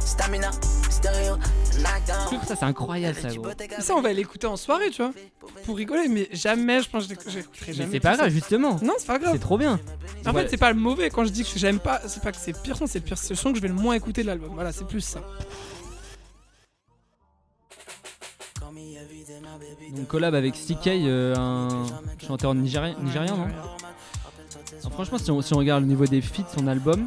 Stamina, 0.00 0.50
stereo, 0.90 1.36
knockdown. 1.78 2.40
Ça, 2.46 2.56
c'est 2.56 2.64
incroyable, 2.64 3.18
ça, 3.18 3.28
gros. 3.28 3.46
Ça, 3.78 3.94
on 3.94 4.02
va 4.02 4.12
l'écouter 4.12 4.46
en 4.48 4.56
soirée, 4.56 4.90
tu 4.90 5.02
vois. 5.02 5.12
Pour 5.64 5.76
rigoler, 5.76 6.08
mais 6.08 6.28
jamais, 6.32 6.82
je 6.82 6.90
pense 6.90 7.06
que 7.06 7.14
j'écouterai 7.30 7.72
jamais. 7.72 7.86
Mais 7.86 7.92
c'est 7.92 8.00
pas 8.00 8.16
grave, 8.16 8.30
justement. 8.30 8.78
Non, 8.82 8.94
c'est 8.98 9.06
pas 9.06 9.18
grave. 9.18 9.32
C'est 9.32 9.38
trop 9.38 9.58
bien. 9.58 9.78
En 10.26 10.32
fait, 10.32 10.48
c'est 10.48 10.56
pas 10.56 10.72
le 10.72 10.78
mauvais. 10.78 11.08
Quand 11.08 11.24
je 11.24 11.30
dis 11.30 11.44
que 11.44 11.58
j'aime 11.58 11.78
pas, 11.78 12.00
c'est 12.06 12.22
pas 12.22 12.32
que 12.32 12.38
c'est 12.38 12.60
pire 12.60 12.76
son, 12.76 12.86
c'est 12.86 12.98
le 12.98 13.04
pire 13.04 13.18
son 13.18 13.52
que 13.52 13.56
je 13.56 13.62
vais 13.62 13.68
le 13.68 13.74
moins 13.74 13.94
écouter 13.94 14.22
de 14.22 14.26
l'album. 14.26 14.50
Voilà, 14.54 14.72
c'est 14.72 14.86
plus 14.86 15.00
ça. 15.00 15.20
Donc 19.94 20.06
collab 20.08 20.34
avec 20.34 20.54
CK, 20.54 20.86
euh, 20.86 21.34
un 21.36 21.84
chanteur 22.26 22.54
nigérien, 22.54 22.96
nigérien 23.02 23.36
non? 23.36 23.46
Franchement, 24.90 25.18
si 25.18 25.30
on, 25.30 25.42
si 25.42 25.54
on, 25.54 25.58
regarde 25.58 25.82
le 25.82 25.88
niveau 25.88 26.06
des 26.06 26.20
feats, 26.20 26.46
son 26.56 26.66
album, 26.66 27.06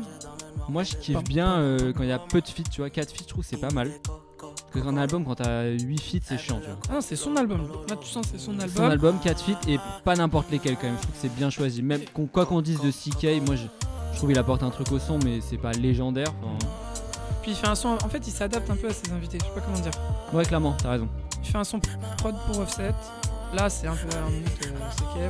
moi 0.69 0.83
je 0.83 0.95
kiffe 0.95 1.23
bien 1.23 1.59
euh, 1.59 1.93
quand 1.93 2.03
il 2.03 2.09
y 2.09 2.13
a 2.13 2.19
peu 2.19 2.41
de 2.41 2.47
feats, 2.47 2.63
tu 2.71 2.81
vois, 2.81 2.89
4 2.89 3.11
feats, 3.11 3.23
je 3.23 3.27
trouve 3.27 3.43
c'est 3.43 3.57
pas 3.57 3.71
mal. 3.71 3.91
Parce 4.39 4.85
que 4.85 4.89
un 4.89 4.97
album, 4.97 5.25
quand 5.25 5.35
t'as 5.35 5.69
8 5.69 6.01
feats, 6.01 6.19
c'est 6.23 6.37
chiant, 6.37 6.59
tu 6.59 6.67
vois. 6.67 6.97
Ah, 6.97 7.01
c'est 7.01 7.15
son 7.15 7.35
album. 7.35 7.61
Là, 7.89 7.95
tu 7.95 8.07
sens 8.07 8.25
c'est 8.31 8.39
son 8.39 8.59
album. 8.59 8.75
Son 8.75 8.83
album, 8.83 9.19
4 9.23 9.41
feats, 9.41 9.69
et 9.69 9.77
pas 10.03 10.15
n'importe 10.15 10.51
lesquels 10.51 10.75
quand 10.75 10.87
même. 10.87 10.97
Je 10.97 11.01
trouve 11.01 11.13
que 11.13 11.21
c'est 11.21 11.35
bien 11.35 11.49
choisi. 11.49 11.81
Même 11.81 12.01
quoi 12.31 12.45
qu'on 12.45 12.61
dise 12.61 12.79
de 12.81 12.91
CK, 12.91 13.45
moi 13.45 13.55
je, 13.55 13.63
je, 14.11 14.17
trouve 14.17 14.31
il 14.31 14.37
apporte 14.37 14.63
un 14.63 14.69
truc 14.69 14.91
au 14.91 14.99
son, 14.99 15.19
mais 15.23 15.39
c'est 15.41 15.57
pas 15.57 15.71
légendaire. 15.71 16.33
Puis 17.41 17.51
il 17.51 17.57
fait 17.57 17.67
un 17.67 17.75
son, 17.75 17.89
en 17.89 18.09
fait, 18.09 18.25
il 18.25 18.31
s'adapte 18.31 18.69
un 18.69 18.75
peu 18.75 18.87
à 18.87 18.93
ses 18.93 19.11
invités, 19.11 19.37
je 19.39 19.45
sais 19.45 19.51
pas 19.51 19.61
comment 19.61 19.79
dire. 19.79 19.91
Ouais, 20.33 20.43
clairement, 20.45 20.75
t'as 20.81 20.91
raison. 20.91 21.07
Il 21.43 21.49
fait 21.49 21.57
un 21.57 21.63
son 21.63 21.79
prod 22.17 22.35
pour 22.47 22.59
Offset. 22.59 22.93
Là, 23.53 23.69
c'est 23.69 23.87
un 23.87 23.95
peu 23.95 24.17
un 24.17 24.29
minute 24.31 24.47
euh, 24.65 25.29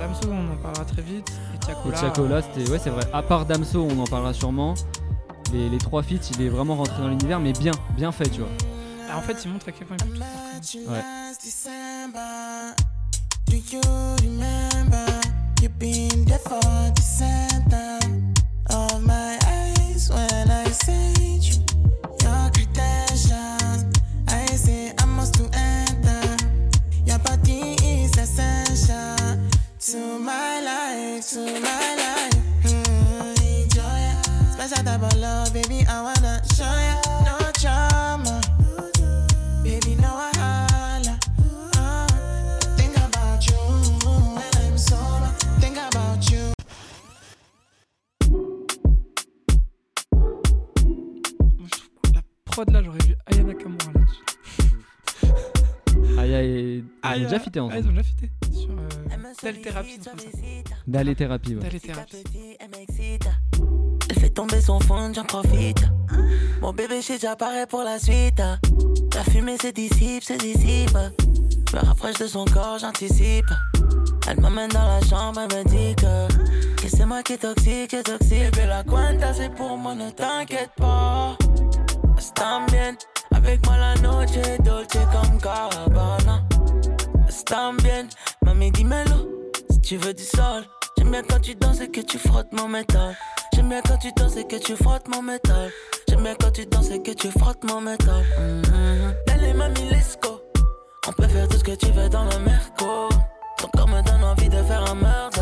Damso, 0.00 0.30
on 0.30 0.52
en 0.52 0.56
parlera 0.56 0.84
très 0.86 1.02
vite. 1.02 1.30
Et 1.54 1.58
Tiakola. 1.58 1.94
Et 1.94 2.00
Tiakola, 2.00 2.42
c'était. 2.42 2.70
Ouais, 2.70 2.78
c'est 2.82 2.88
vrai. 2.88 3.04
À 3.12 3.22
part 3.22 3.44
Damso, 3.44 3.86
on 3.88 3.98
en 4.00 4.06
parlera 4.06 4.32
sûrement. 4.32 4.74
Les, 5.52 5.68
les 5.68 5.78
trois 5.78 6.02
feats, 6.02 6.30
il 6.34 6.42
est 6.42 6.48
vraiment 6.48 6.74
rentré 6.74 7.02
dans 7.02 7.08
l'univers, 7.08 7.38
mais 7.38 7.52
bien, 7.52 7.72
bien 7.96 8.10
fait, 8.10 8.30
tu 8.30 8.40
vois. 8.40 8.48
Ah, 9.10 9.18
en 9.18 9.20
fait, 9.20 9.44
il 9.44 9.52
montre 9.52 9.68
à 9.68 9.72
quel 9.72 9.86
point 9.86 9.96
il 10.00 10.06
peut 10.06 10.14
tout 10.14 10.20
faire. 10.20 10.90
Ouais. 10.90 11.02
Do 13.46 13.56
you 13.56 13.80
remember 14.22 15.04
you 15.60 15.68
been 15.78 16.24
there 16.24 16.38
for 16.38 16.60
the 16.94 17.02
center 17.02 17.98
of 18.70 19.02
my 19.02 19.36
eyes 19.44 20.08
when 20.08 20.48
I 20.48 20.70
sent 20.70 21.19
to 31.20 31.38
my 31.60 31.94
life. 31.96 32.34
Mm, 32.64 33.62
enjoy 33.62 34.00
it. 34.10 34.18
Special 34.52 34.84
type 34.84 35.02
of 35.02 35.16
love, 35.18 35.52
baby. 35.52 35.84
I 35.86 36.02
wanna 36.02 36.40
show 36.54 36.64
ya 36.64 36.96
no 37.26 37.36
drama. 37.60 38.40
Baby, 39.62 39.94
no 39.96 40.08
wahala. 40.20 41.14
Uh, 41.76 42.06
think 42.76 42.96
about 42.96 43.46
you 43.46 43.60
when 44.36 44.52
I'm 44.64 44.78
sober. 44.78 45.30
Think 45.60 45.76
about 45.76 46.30
you. 46.30 46.52
Moi, 51.58 51.68
je 51.68 51.78
trouve 51.80 52.00
que 52.02 52.12
la 52.14 52.22
prod 52.46 52.70
là, 52.70 52.82
j'aurais 52.82 52.98
vu 53.06 53.14
Aya 53.26 53.42
Nakamura 53.42 53.92
là-dessus. 53.94 54.24
Aya 56.18 56.42
et. 56.42 56.84
Ils 57.16 57.22
ont 57.22 57.24
déjà 57.24 57.40
fité 57.40 57.58
Ah, 57.60 57.64
ensemble. 57.64 57.78
ils 57.82 57.88
ont 57.88 57.90
déjà 57.92 58.02
fité. 58.02 58.30
Sur 58.52 58.70
euh, 58.70 58.88
comme 59.08 60.18
ça. 60.18 60.28
D'aller 60.90 61.14
thérapie, 61.14 61.54
ouais. 61.54 61.62
Dal 61.62 61.80
Therapy. 61.80 62.24
Elle 64.08 64.18
fait 64.18 64.30
tomber 64.30 64.60
son 64.60 64.80
fond, 64.80 65.12
j'en 65.14 65.22
profite. 65.22 65.84
Mon 66.60 66.72
bébé, 66.72 67.00
déjà 67.06 67.36
paré 67.36 67.64
pour 67.68 67.84
la 67.84 68.00
suite. 68.00 68.42
La 69.14 69.22
fumée 69.22 69.56
se 69.56 69.68
dissipe, 69.68 70.24
se 70.24 70.32
dissipe. 70.32 70.98
Je 71.70 71.76
me 71.76 71.80
rapproche 71.80 72.18
de 72.18 72.26
son 72.26 72.44
corps, 72.44 72.80
j'anticipe. 72.80 73.46
Elle 74.28 74.40
m'amène 74.40 74.70
dans 74.70 74.84
la 74.84 75.00
chambre, 75.00 75.40
elle 75.48 75.58
me 75.58 75.64
dit 75.68 75.94
que, 75.94 76.82
que 76.82 76.88
c'est 76.88 77.06
moi 77.06 77.22
qui 77.22 77.34
est 77.34 77.38
toxique, 77.38 77.90
qui 77.90 77.96
est 77.96 78.02
toxique. 78.02 78.50
Bébé, 78.50 78.66
la 78.66 78.82
cuenta, 78.82 79.32
c'est 79.32 79.54
pour 79.54 79.76
moi, 79.78 79.94
ne 79.94 80.10
t'inquiète 80.10 80.72
pas. 80.76 81.38
Están 82.18 82.66
bien, 82.66 82.96
avec 83.30 83.64
moi 83.64 83.76
la 83.76 83.94
noche 84.02 84.36
est 84.36 84.60
dolce 84.64 84.88
comme 85.12 85.38
Gabbana. 85.38 86.42
Están 87.28 87.76
bien, 87.76 88.08
mami, 88.44 88.72
dis-moi-le, 88.72 89.48
si 89.70 89.80
tu 89.82 89.96
veux 89.98 90.12
du 90.12 90.24
sol. 90.24 90.64
J'aime 91.00 91.12
bien 91.12 91.22
quand 91.22 91.40
tu 91.40 91.54
danses 91.54 91.80
et 91.80 91.88
que 91.88 92.02
tu 92.02 92.18
frottes 92.18 92.52
mon 92.52 92.68
métal. 92.68 93.16
J'aime 93.54 93.70
bien 93.70 93.80
quand 93.80 93.96
tu 93.96 94.12
danses 94.12 94.36
et 94.36 94.44
que 94.44 94.56
tu 94.56 94.76
frottes 94.76 95.08
mon 95.08 95.22
métal. 95.22 95.70
J'aime 96.06 96.22
bien 96.22 96.34
quand 96.38 96.50
tu 96.50 96.66
danses 96.66 96.90
et 96.90 97.00
que 97.00 97.12
tu 97.12 97.30
frottes 97.30 97.64
mon 97.64 97.80
métal. 97.80 98.22
Mm-hmm. 98.38 99.32
Allez, 99.32 99.54
mamie, 99.54 99.88
let's 99.90 100.18
go. 100.22 100.42
On 101.08 101.12
peut 101.12 101.26
faire 101.26 101.48
tout 101.48 101.56
ce 101.56 101.64
que 101.64 101.74
tu 101.74 101.90
veux 101.92 102.10
dans 102.10 102.24
le 102.24 102.38
merco. 102.40 103.08
Ton 103.56 103.68
corps 103.68 103.88
me 103.88 104.02
donne 104.02 104.22
envie 104.22 104.50
de 104.50 104.62
faire 104.62 104.90
un 104.90 104.94
murder. 104.94 105.39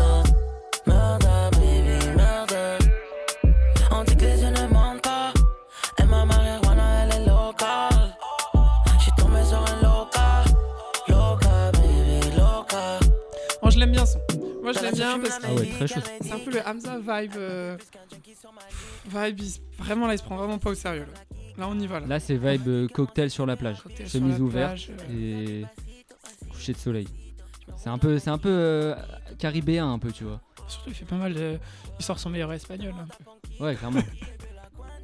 Moi, 14.69 14.73
je 14.73 14.85
l'aime 14.85 14.93
bien 14.95 15.19
parce 15.19 15.39
que 15.39 15.45
Ah 15.47 15.53
ouais, 15.53 15.65
très 15.67 15.87
chaud. 15.87 15.99
c'est 16.21 16.31
un 16.31 16.39
peu 16.39 16.51
le 16.51 16.59
Hamza 16.67 16.97
vibe. 16.99 17.33
euh, 17.37 17.77
Vibe, 19.07 19.39
il 19.39 19.83
vraiment 19.83 20.07
là, 20.07 20.13
il 20.13 20.19
se 20.19 20.23
prend 20.23 20.37
vraiment 20.37 20.57
pas 20.59 20.69
au 20.71 20.75
sérieux. 20.75 21.05
Là, 21.11 21.37
là 21.57 21.67
on 21.69 21.79
y 21.79 21.87
va. 21.87 21.99
Là. 22.01 22.07
Là, 22.07 22.19
c'est 22.19 22.37
vibe 22.37 22.67
euh, 22.67 22.87
cocktail 22.87 23.29
sur 23.29 23.45
la 23.45 23.55
plage. 23.55 23.81
Cocktail 23.81 24.07
sur 24.07 24.19
Chemise 24.19 24.37
la 24.37 24.43
ouverte 24.43 24.69
plage, 24.87 24.91
euh. 25.09 25.61
et 25.61 25.65
coucher 26.51 26.73
de 26.73 26.77
soleil. 26.77 27.07
C'est 27.77 27.89
un 27.89 27.97
peu, 27.97 28.19
c'est 28.19 28.29
un 28.29 28.37
peu 28.37 28.49
euh, 28.49 28.95
caribéen, 29.37 29.91
un 29.91 29.99
peu, 29.99 30.11
tu 30.11 30.23
vois. 30.23 30.41
Surtout, 30.67 30.89
il 30.89 30.95
fait 30.95 31.05
pas 31.05 31.15
mal 31.15 31.33
de. 31.33 31.57
Il 31.99 32.05
sort 32.05 32.19
son 32.19 32.29
meilleur 32.29 32.51
espagnol. 32.53 32.93
un 32.99 33.07
peu. 33.57 33.63
Ouais, 33.63 33.75
clairement. 33.75 34.01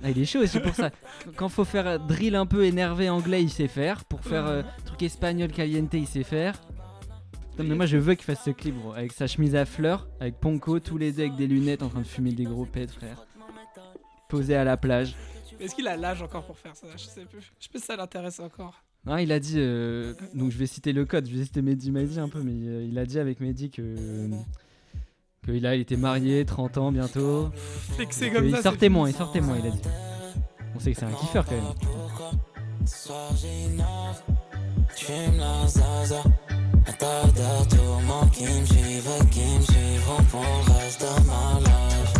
Ah, 0.04 0.12
il 0.12 0.22
est 0.22 0.26
chaud 0.26 0.40
aussi 0.44 0.60
pour 0.60 0.76
ça. 0.76 0.92
Quand 1.36 1.50
faut 1.50 1.66
faire 1.66 1.88
euh, 1.88 1.98
drill 1.98 2.36
un 2.36 2.46
peu 2.46 2.66
énervé 2.66 3.10
anglais, 3.10 3.42
il 3.42 3.50
sait 3.50 3.68
faire. 3.68 4.06
Pour 4.06 4.22
faire 4.22 4.46
euh, 4.46 4.62
truc 4.86 5.02
espagnol 5.02 5.52
caliente, 5.52 5.94
il 5.94 6.06
sait 6.06 6.24
faire. 6.24 6.62
Putain, 7.56 7.70
mais 7.70 7.76
moi 7.76 7.86
je 7.86 7.96
veux 7.96 8.16
qu'il 8.16 8.26
fasse 8.26 8.44
ce 8.44 8.50
clip, 8.50 8.76
gros. 8.78 8.92
Avec 8.92 9.14
sa 9.14 9.28
chemise 9.28 9.56
à 9.56 9.64
fleurs, 9.64 10.10
avec 10.20 10.42
Ponko, 10.42 10.82
tous 10.82 10.98
les 10.98 11.14
deux 11.14 11.22
avec 11.22 11.36
des 11.38 11.48
lunettes 11.48 11.84
en 11.84 11.90
train 11.90 12.02
de 12.02 12.06
fumer 12.06 12.34
des 12.34 12.44
gros 12.44 12.66
pets, 12.66 12.92
frère. 12.92 13.26
Posé 14.28 14.56
à 14.56 14.66
la 14.66 14.76
plage. 14.76 15.16
Est-ce 15.62 15.74
qu'il 15.74 15.88
a 15.88 15.96
l'âge 15.96 16.22
encore 16.22 16.46
pour 16.46 16.58
faire 16.58 16.76
ça? 16.76 16.88
Je 16.98 17.06
sais 17.06 17.24
plus. 17.24 17.54
Je 17.58 17.64
sais 17.64 17.70
pas 17.72 17.80
si 17.80 17.86
ça 17.86 17.96
l'intéresse 17.96 18.42
encore. 18.42 18.84
Non, 19.06 19.16
il 19.18 19.32
a 19.32 19.40
dit, 19.40 19.54
euh, 19.56 20.14
donc 20.34 20.52
je 20.52 20.58
vais 20.58 20.66
citer 20.66 20.92
le 20.92 21.06
code, 21.06 21.30
je 21.30 21.34
vais 21.38 21.46
citer 21.46 21.62
Mehdi 21.62 21.92
Maizi 21.92 22.20
un 22.20 22.28
peu, 22.28 22.42
mais 22.42 22.52
euh, 22.68 22.84
il 22.84 22.98
a 23.00 23.06
dit 23.06 23.20
avec 23.20 23.40
Mehdi 23.40 23.70
que. 23.70 23.96
que 25.44 25.52
il, 25.52 25.66
a, 25.66 25.76
il 25.76 25.82
était 25.82 25.96
marié, 25.96 26.44
30 26.44 26.78
ans 26.78 26.92
bientôt. 26.92 27.52
Que 27.98 28.34
comme 28.34 28.46
il 28.48 28.56
ça. 28.58 28.64
sortait 28.64 28.90
moins, 28.90 29.08
il 29.08 29.16
sortait 29.16 29.40
moins, 29.40 29.58
il 29.60 29.68
a 29.68 29.70
dit. 29.70 29.82
On 30.76 30.80
sait 30.80 30.92
que 30.92 31.00
c'est 31.00 31.06
un 31.06 31.14
kiffeur 31.14 31.46
quand 31.46 31.56
même. 31.56 31.64
Un 36.88 36.94
tas 36.94 37.26
de 37.26 37.76
tourments 37.76 38.28
qui 38.28 38.44
me 38.44 38.66
suivent 38.66 39.10
et 39.20 39.26
qui 39.28 39.40
me 39.40 39.62
suivront 39.62 40.24
pour 40.30 40.42
le 40.42 40.74
reste 40.74 41.02
de 41.02 41.08
ma 41.26 41.60
life. 41.60 42.14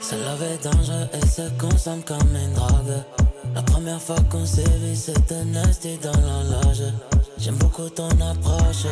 Se 0.00 0.14
laver 0.16 0.58
dangereux 0.62 1.08
et 1.12 1.26
se 1.26 1.48
consomme 1.58 2.02
comme 2.02 2.34
une 2.34 2.54
drogue. 2.54 3.04
La 3.54 3.62
première 3.62 4.00
fois 4.00 4.20
qu'on 4.30 4.44
s'est 4.44 4.64
vu, 4.80 4.96
c'était 4.96 5.44
nasty 5.44 5.98
dans 5.98 6.10
la 6.12 6.42
loge. 6.42 6.92
J'aime 7.38 7.56
beaucoup 7.56 7.88
ton 7.88 8.08
approche. 8.20 8.86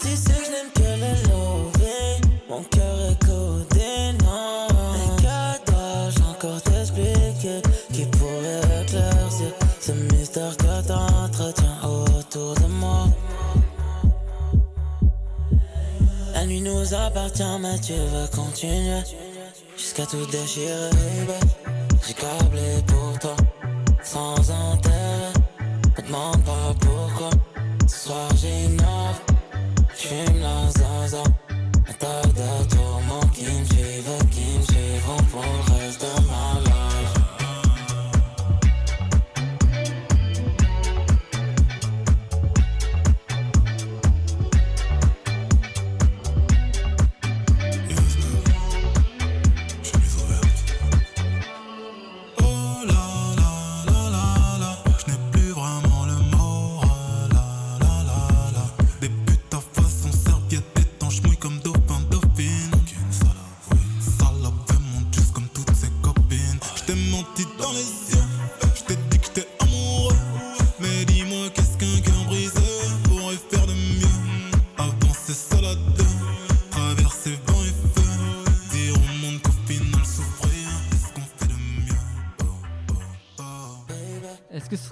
Tu 0.00 0.16
sais 0.16 0.32
que 0.32 0.44
je 0.46 0.50
n'aime 0.50 0.72
que 0.74 0.80
les 0.80 1.18
lovés. 1.28 2.20
Mon 2.48 2.62
cœur 2.64 3.10
est 3.10 3.18
codé, 3.24 4.12
non. 4.24 4.66
Mais 4.92 5.22
que 5.22 5.70
dois-je 5.70 6.20
encore 6.22 6.62
t'expliquer 6.62 7.60
qui 7.92 8.04
pourrait 8.06 8.82
éclaircir 8.82 9.52
ce 9.80 9.92
mystère 9.92 10.56
que 10.56 10.86
t'entretiens 10.86 11.78
autour 11.84 12.54
de 12.54 12.66
moi? 12.66 13.06
La 16.34 16.46
nuit 16.46 16.62
nous 16.62 16.94
appartient, 16.94 17.58
mais 17.60 17.78
tu 17.80 17.92
veux 17.92 18.26
continuer 18.34 19.02
jusqu'à 19.76 20.06
tout 20.06 20.24
déchirer. 20.26 20.90
J'ai 22.06 22.14
câblé 22.14 22.82
pour 22.86 23.18
toi, 23.18 23.36
sans 24.02 24.50
intérêt. 24.50 25.32
Me 25.98 26.02
demande 26.06 26.42
pas 26.44 26.74
pourquoi. 26.80 27.30
Ce 27.86 28.06
soir 28.06 28.28
j'innove, 28.36 29.20
Dream 30.00 30.40
lost, 30.40 30.80
lost, 30.80 31.14
lost. 31.14 31.49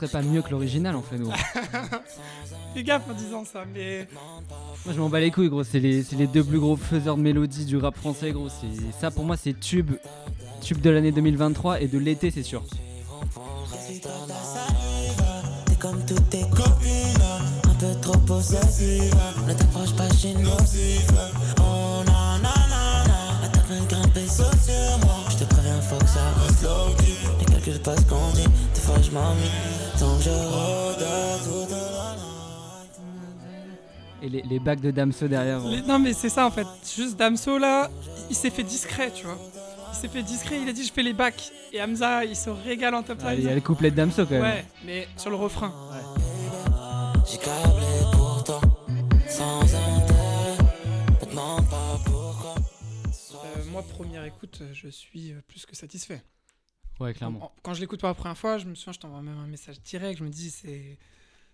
Serait 0.09 0.22
pas 0.22 0.28
mieux 0.28 0.42
que 0.42 0.50
l'original 0.50 0.96
en 0.96 1.02
fait, 1.02 1.18
gros 1.18 1.32
Fais 2.74 2.82
gaffe 2.82 3.02
en 3.11 3.14
disant 3.14 3.44
ça, 3.44 3.64
mais. 3.74 4.06
Moi 4.84 4.94
je 4.94 5.00
m'en 5.00 5.09
bats 5.09 5.20
les 5.20 5.30
couilles, 5.30 5.48
gros. 5.48 5.64
C'est 5.64 5.80
les, 5.80 6.02
c'est 6.02 6.16
les 6.16 6.26
deux 6.26 6.44
plus 6.44 6.59
gros 6.59 6.76
faiseurs 6.76 7.16
de 7.16 7.22
mélodies 7.22 7.64
du 7.64 7.76
rap 7.76 7.96
français, 7.96 8.32
gros. 8.32 8.48
C'est 8.48 9.00
ça 9.00 9.11
pour 9.11 9.24
moi, 9.24 9.36
c'est 9.36 9.59
tube, 9.59 9.92
tube 10.61 10.80
de 10.80 10.90
l'année 10.90 11.12
2023 11.12 11.80
et 11.80 11.88
de 11.88 11.98
l'été, 11.98 12.30
c'est 12.30 12.42
sûr. 12.42 12.62
T'es 15.66 15.74
comme 15.78 16.04
toutes 16.06 16.28
tes 16.30 16.42
copines, 16.42 17.22
un 17.64 17.74
peu 17.74 18.00
trop 18.00 18.18
possessive. 18.18 19.14
Ne 19.46 19.54
t'approche 19.54 19.94
pas 19.94 20.09
chez 20.14 20.34
nous. 20.34 20.50
Oh 21.61 22.02
non, 22.06 22.38
non, 22.42 22.42
non, 22.42 23.04
non. 23.09 23.86
Grimpée 23.88 24.26
saute 24.26 24.46
sur 24.62 24.98
moi. 25.06 25.24
Je 25.30 25.36
te 25.36 25.44
préviens, 25.44 25.80
faut 25.80 25.98
que 25.98 26.09
ça 26.11 26.20
reste 26.44 26.62
low 26.62 26.94
Les 27.38 27.44
calculs 27.44 27.80
pas 27.80 27.96
ce 27.96 28.02
qu'on 28.02 28.30
dit. 28.34 28.44
Des 29.09 29.14
fois, 29.14 29.22
je 29.24 29.40
m'ennuie. 29.40 29.50
Donc, 30.00 30.20
je 30.20 30.30
rôde 30.30 31.04
toute 31.66 31.70
la 31.70 32.16
Et 34.22 34.28
les, 34.28 34.42
les 34.42 34.59
bacs 34.59 34.80
de 34.80 34.90
Damso 34.90 35.28
derrière. 35.28 35.61
Les- 35.66 35.82
Non, 35.82 35.98
mais 35.98 36.12
c'est 36.12 36.28
ça 36.28 36.46
en 36.46 36.50
fait. 36.50 36.66
Juste 36.96 37.16
Damso 37.16 37.59
là, 37.59 37.90
il 38.30 38.36
s'est 38.36 38.50
fait 38.50 38.62
discret, 38.64 39.11
tu 39.14 39.24
vois. 39.26 39.38
Il 39.92 39.96
s'est 39.96 40.09
fait 40.09 40.22
discret, 40.22 40.61
il 40.62 40.68
a 40.68 40.72
dit 40.72 40.84
je 40.84 40.92
fais 40.92 41.02
les 41.02 41.12
bacs. 41.12 41.50
Et 41.72 41.82
Hamza, 41.82 42.24
il 42.24 42.34
se 42.36 42.50
régale 42.50 42.94
en 42.94 43.02
top 43.02 43.18
Ah, 43.24 43.32
line. 43.34 43.42
Il 43.44 43.48
y 43.48 43.52
a 43.52 43.54
le 43.54 43.61
couplet 43.61 43.90
de 43.90 43.96
Damso 43.96 44.24
quand 44.24 44.30
même. 44.32 44.42
Ouais, 44.42 44.64
mais 44.84 45.09
sur 45.16 45.30
le 45.30 45.36
refrain. 45.36 45.72
J'ai 47.30 47.38
câblé 47.38 47.86
pour 48.12 48.42
toi. 48.44 48.61
Sans 49.28 49.61
intérêt. 49.62 50.56
Me 51.20 51.26
demande 51.30 51.68
pas 51.68 51.98
pourquoi. 52.04 52.54
Euh, 52.56 53.64
moi, 53.70 53.82
première 53.82 54.24
écoute, 54.24 54.62
je 54.72 54.88
suis 54.88 55.34
plus 55.46 55.66
que 55.66 55.76
satisfait. 55.76 56.22
Ouais, 57.01 57.14
clairement. 57.14 57.44
En- 57.46 57.53
Quand 57.62 57.74
je 57.74 57.80
l'écoute 57.80 58.01
pour 58.01 58.09
la 58.09 58.14
première 58.14 58.36
fois, 58.38 58.59
je 58.59 58.66
me 58.66 58.74
souviens, 58.74 58.92
je 58.92 58.99
t'envoie 58.99 59.22
même 59.22 59.38
un 59.38 59.46
message 59.46 59.80
direct. 59.82 60.18
Je 60.18 60.24
me 60.24 60.30
dis, 60.30 60.51
c'est. 60.51 60.99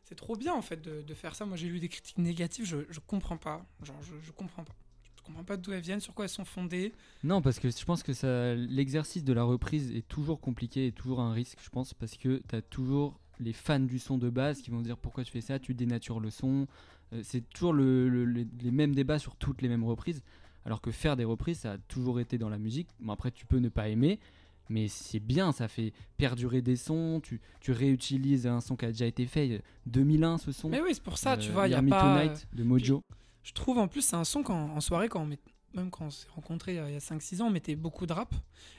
C'est 0.07 0.17
trop 0.17 0.37
bien 0.37 0.53
en 0.53 0.61
fait 0.61 0.83
de, 0.83 1.01
de 1.01 1.15
faire 1.15 1.35
ça. 1.35 1.47
Moi 1.47 1.57
j'ai 1.57 1.67
lu 1.67 1.81
des 1.81 1.89
critiques 1.89 2.19
négatives, 2.19 2.67
je, 2.67 2.77
je 2.91 3.01
comprends 3.01 3.39
pas. 3.39 3.65
Genre 3.83 3.97
je, 4.03 4.13
je 4.23 4.33
comprends 4.33 4.63
pas. 4.63 4.75
Je 5.17 5.23
comprends 5.23 5.45
pas 5.45 5.57
d'où 5.57 5.73
elles 5.73 5.81
viennent, 5.81 6.01
sur 6.01 6.13
quoi 6.13 6.27
elles 6.27 6.31
sont 6.31 6.45
fondées. 6.45 6.93
Non, 7.23 7.41
parce 7.41 7.59
que 7.59 7.71
je 7.71 7.85
pense 7.87 8.03
que 8.03 8.13
ça, 8.13 8.55
l'exercice 8.55 9.25
de 9.25 9.33
la 9.33 9.45
reprise 9.45 9.91
est 9.93 10.07
toujours 10.07 10.43
compliqué 10.43 10.87
et 10.89 10.93
toujours 10.93 11.21
un 11.21 11.33
risque, 11.33 11.59
je 11.65 11.71
pense, 11.71 11.95
parce 11.95 12.19
que 12.19 12.43
tu 12.47 12.55
as 12.55 12.61
toujours 12.61 13.19
les 13.41 13.55
fans 13.55 13.81
du 13.81 13.99
son 13.99 14.19
de 14.19 14.29
base 14.29 14.61
qui 14.61 14.71
vont 14.71 14.83
dire 14.83 14.99
pourquoi 14.99 15.25
tu 15.25 15.33
fais 15.33 15.41
ça, 15.41 15.59
tu 15.59 15.73
dénatures 15.73 16.21
le 16.21 16.29
son. 16.29 16.67
Euh, 17.15 17.23
c'est 17.25 17.41
toujours 17.49 17.73
le- 17.73 18.11
le- 18.11 18.27
le- 18.27 18.47
les 18.61 18.71
mêmes 18.71 18.95
débats 18.95 19.19
sur 19.19 19.37
toutes 19.37 19.63
les 19.63 19.71
mêmes 19.71 19.85
reprises. 19.85 20.23
Alors 20.67 20.83
que 20.83 20.91
faire 20.91 21.17
des 21.17 21.25
reprises, 21.25 21.61
ça 21.61 21.73
a 21.73 21.79
toujours 21.79 22.21
été 22.21 22.37
dans 22.37 22.51
la 22.51 22.59
musique. 22.59 22.89
Bon, 23.01 23.15
après, 23.15 23.31
tu 23.31 23.47
peux 23.47 23.59
ne 23.59 23.71
pas 23.71 23.89
aimer, 23.89 24.21
mais 24.69 24.89
c'est 24.89 25.21
bien, 25.21 25.53
ça 25.53 25.69
fait 25.69 25.93
perdurer 26.17 26.63
des 26.63 26.77
sons. 26.77 27.21
Tu, 27.23 27.41
tu 27.61 27.73
réutilises 27.73 28.47
un 28.47 28.61
son 28.61 28.77
qui 28.77 28.85
a 28.85 28.89
déjà 28.93 29.07
été 29.07 29.27
fait. 29.27 29.63
2001, 29.87 30.39
ce 30.39 30.53
son. 30.53 30.69
Mais 30.69 30.81
oui, 30.81 30.91
c'est 30.95 31.03
pour 31.03 31.19
ça, 31.19 31.37
tu 31.37 31.51
Euh, 31.51 31.53
vois, 31.53 31.69
il 31.69 31.71
y 31.71 31.75
a 31.75 31.79
Hear 31.79 31.83
Me 31.83 31.91
pas. 31.91 32.01
Tonight 32.27 32.47
de 32.53 32.63
Mojo. 32.65 33.03
Je 33.43 33.53
trouve 33.53 33.79
en 33.79 33.89
plus, 33.89 34.01
c'est 34.03 34.17
un 34.17 34.25
son 34.25 34.43
qu'en 34.43 34.71
en 34.71 34.81
soirée, 34.81 35.09
quand 35.09 35.23
on 35.23 35.27
met- 35.27 35.39
même 35.75 35.91
quand 35.91 36.07
on 36.07 36.11
s'est 36.11 36.29
rencontrés 36.35 36.79
euh, 36.79 36.89
il 36.89 36.95
y 36.95 36.97
a 36.97 37.01
5-6 37.01 37.43
ans, 37.43 37.47
on 37.49 37.51
mettait 37.51 37.75
beaucoup 37.77 38.07
de 38.07 38.13
rap. 38.13 38.33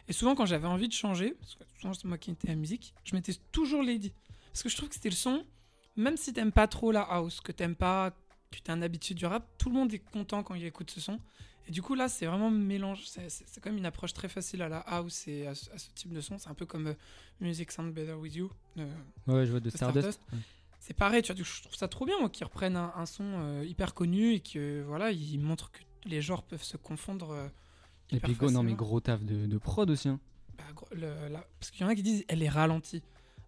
Et 0.07 0.13
souvent, 0.13 0.33
quand 0.33 0.45
j'avais 0.45 0.67
envie 0.67 0.87
de 0.87 0.93
changer, 0.93 1.33
parce 1.39 1.55
que 1.55 1.63
souvent 1.79 1.93
c'est 1.93 2.05
moi 2.05 2.17
qui 2.17 2.31
étais 2.31 2.47
à 2.47 2.51
la 2.51 2.55
musique, 2.57 2.93
je 3.03 3.15
mettais 3.15 3.33
toujours 3.51 3.83
Lady. 3.83 4.13
Parce 4.51 4.63
que 4.63 4.69
je 4.69 4.77
trouve 4.77 4.87
que 4.89 4.95
c'était 4.95 5.09
le 5.09 5.15
son, 5.15 5.45
même 5.97 6.15
si 6.17 6.31
t'aimes 6.33 6.53
pas 6.53 6.67
trop 6.67 6.91
la 6.93 7.01
house, 7.01 7.41
que 7.41 7.51
t'aimes 7.51 7.75
pas, 7.75 8.11
que 8.49 8.59
t'es 8.59 8.71
un 8.71 8.81
habitué 8.81 9.13
du 9.13 9.25
rap, 9.25 9.45
tout 9.57 9.69
le 9.69 9.75
monde 9.75 9.93
est 9.93 9.99
content 9.99 10.41
quand 10.41 10.55
il 10.55 10.63
écoute 10.65 10.89
ce 10.89 11.01
son. 11.01 11.19
Et 11.67 11.71
du 11.71 11.81
coup, 11.81 11.95
là, 11.95 12.07
c'est 12.09 12.25
vraiment 12.27 12.51
mélange. 12.51 13.03
C'est 13.05 13.59
quand 13.61 13.69
même 13.71 13.77
une 13.79 13.85
approche 13.85 14.13
très 14.13 14.29
facile 14.29 14.61
à 14.61 14.69
la 14.69 14.79
house 14.79 15.27
et 15.27 15.47
à, 15.47 15.55
ce- 15.55 15.69
à 15.71 15.77
ce 15.79 15.89
type 15.95 16.13
de 16.13 16.21
son. 16.21 16.37
C'est 16.37 16.49
un 16.49 16.53
peu 16.53 16.65
comme 16.65 16.87
euh, 16.87 16.93
Music 17.41 17.71
Sound 17.71 17.93
Better 17.93 18.13
With 18.13 18.35
You. 18.35 18.51
de- 18.75 18.83
Ouais, 19.27 19.45
je 19.45 19.51
vois 19.51 19.59
de 19.59 19.65
de 19.65 19.69
Stardust. 19.69 20.11
Stardust. 20.11 20.21
C'est 20.79 20.93
pareil, 20.93 21.23
tu 21.23 21.33
vois, 21.33 21.43
je 21.43 21.61
trouve 21.63 21.75
ça 21.75 21.87
trop 21.87 22.05
bien, 22.05 22.19
moi, 22.19 22.29
qu'ils 22.29 22.45
reprennent 22.45 22.75
un, 22.77 22.93
un 22.95 23.07
son 23.07 23.23
euh, 23.23 23.65
hyper 23.65 23.95
connu 23.95 24.33
et 24.33 24.39
que 24.41 24.83
voilà, 24.83 25.09
ils 25.11 25.39
montrent 25.39 25.71
que 25.71 25.79
les 26.05 26.21
genres 26.21 26.43
peuvent 26.43 26.61
se 26.63 26.77
confondre. 26.77 27.31
euh, 27.31 27.47
Et 28.11 28.19
puis, 28.19 28.33
go- 28.35 28.51
non, 28.51 28.61
mais 28.61 28.73
gros 28.75 28.99
taf 28.99 29.23
de, 29.23 29.47
de 29.47 29.57
prod 29.57 29.89
aussi. 29.89 30.07
hein. 30.09 30.19
Bah, 30.59 30.63
gros, 30.75 30.87
le- 30.91 31.27
la- 31.29 31.43
parce 31.59 31.71
qu'il 31.71 31.81
y 31.81 31.83
en 31.83 31.87
a 31.87 31.95
qui 31.95 32.03
disent 32.03 32.23
elle 32.27 32.43
est 32.43 32.49
ralentie. 32.49 33.01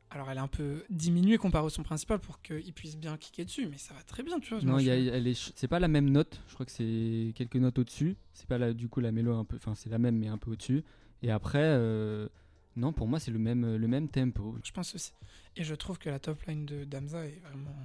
Alors 0.09 0.29
elle 0.31 0.37
est 0.37 0.41
un 0.41 0.47
peu 0.47 0.85
diminuée 0.89 1.37
comparée 1.37 1.65
au 1.65 1.69
son 1.69 1.83
principal 1.83 2.19
pour 2.19 2.41
qu'il 2.41 2.73
puisse 2.73 2.95
bien 2.97 3.17
kicker 3.17 3.43
dessus, 3.45 3.67
mais 3.67 3.77
ça 3.77 3.93
va 3.93 4.01
très 4.03 4.23
bien, 4.23 4.39
tu 4.39 4.53
vois. 4.55 4.63
Non, 4.63 4.79
est 4.79 5.33
c'est 5.55 5.67
pas 5.67 5.79
la 5.79 5.89
même 5.89 6.09
note. 6.09 6.39
Je 6.47 6.53
crois 6.53 6.65
que 6.65 6.71
c'est 6.71 7.33
quelques 7.35 7.57
notes 7.57 7.77
au-dessus. 7.79 8.15
C'est 8.33 8.47
pas 8.47 8.57
la, 8.57 8.73
du 8.73 8.87
coup 8.87 9.01
la 9.01 9.11
mélo 9.11 9.35
un 9.35 9.43
peu. 9.43 9.57
Enfin, 9.57 9.75
c'est 9.75 9.89
la 9.89 9.97
même 9.97 10.17
mais 10.17 10.27
un 10.29 10.37
peu 10.37 10.51
au-dessus. 10.51 10.83
Et 11.23 11.29
après, 11.31 11.59
euh, 11.61 12.29
non, 12.77 12.93
pour 12.93 13.07
moi 13.07 13.19
c'est 13.19 13.31
le 13.31 13.39
même 13.39 13.75
le 13.75 13.87
même 13.87 14.07
tempo. 14.07 14.55
Je 14.63 14.71
pense 14.71 14.95
aussi. 14.95 15.11
Et 15.57 15.63
je 15.65 15.75
trouve 15.75 15.97
que 15.99 16.09
la 16.09 16.19
top 16.19 16.41
line 16.43 16.65
de 16.65 16.85
Damza 16.85 17.25
est 17.25 17.41
vraiment. 17.43 17.75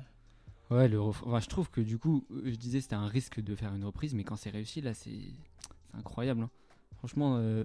Ouais, 0.71 0.89
le 0.89 1.01
ref- 1.01 1.23
enfin, 1.27 1.41
je 1.41 1.49
trouve 1.49 1.71
que 1.71 1.81
du 1.81 1.99
coup, 1.99 2.25
euh, 2.31 2.43
je 2.47 2.55
disais 2.55 2.81
c'était 2.81 2.95
un 2.95 3.09
risque 3.09 3.41
de 3.41 3.55
faire 3.57 3.75
une 3.75 3.85
reprise, 3.85 4.15
mais 4.15 4.23
quand 4.25 4.37
c'est 4.37 4.51
réussi 4.51 4.81
là, 4.81 4.95
c'est 4.95 5.11
c'est 5.11 5.97
incroyable. 5.99 6.43
hein. 6.43 6.51
Franchement, 6.99 7.37
euh, 7.39 7.65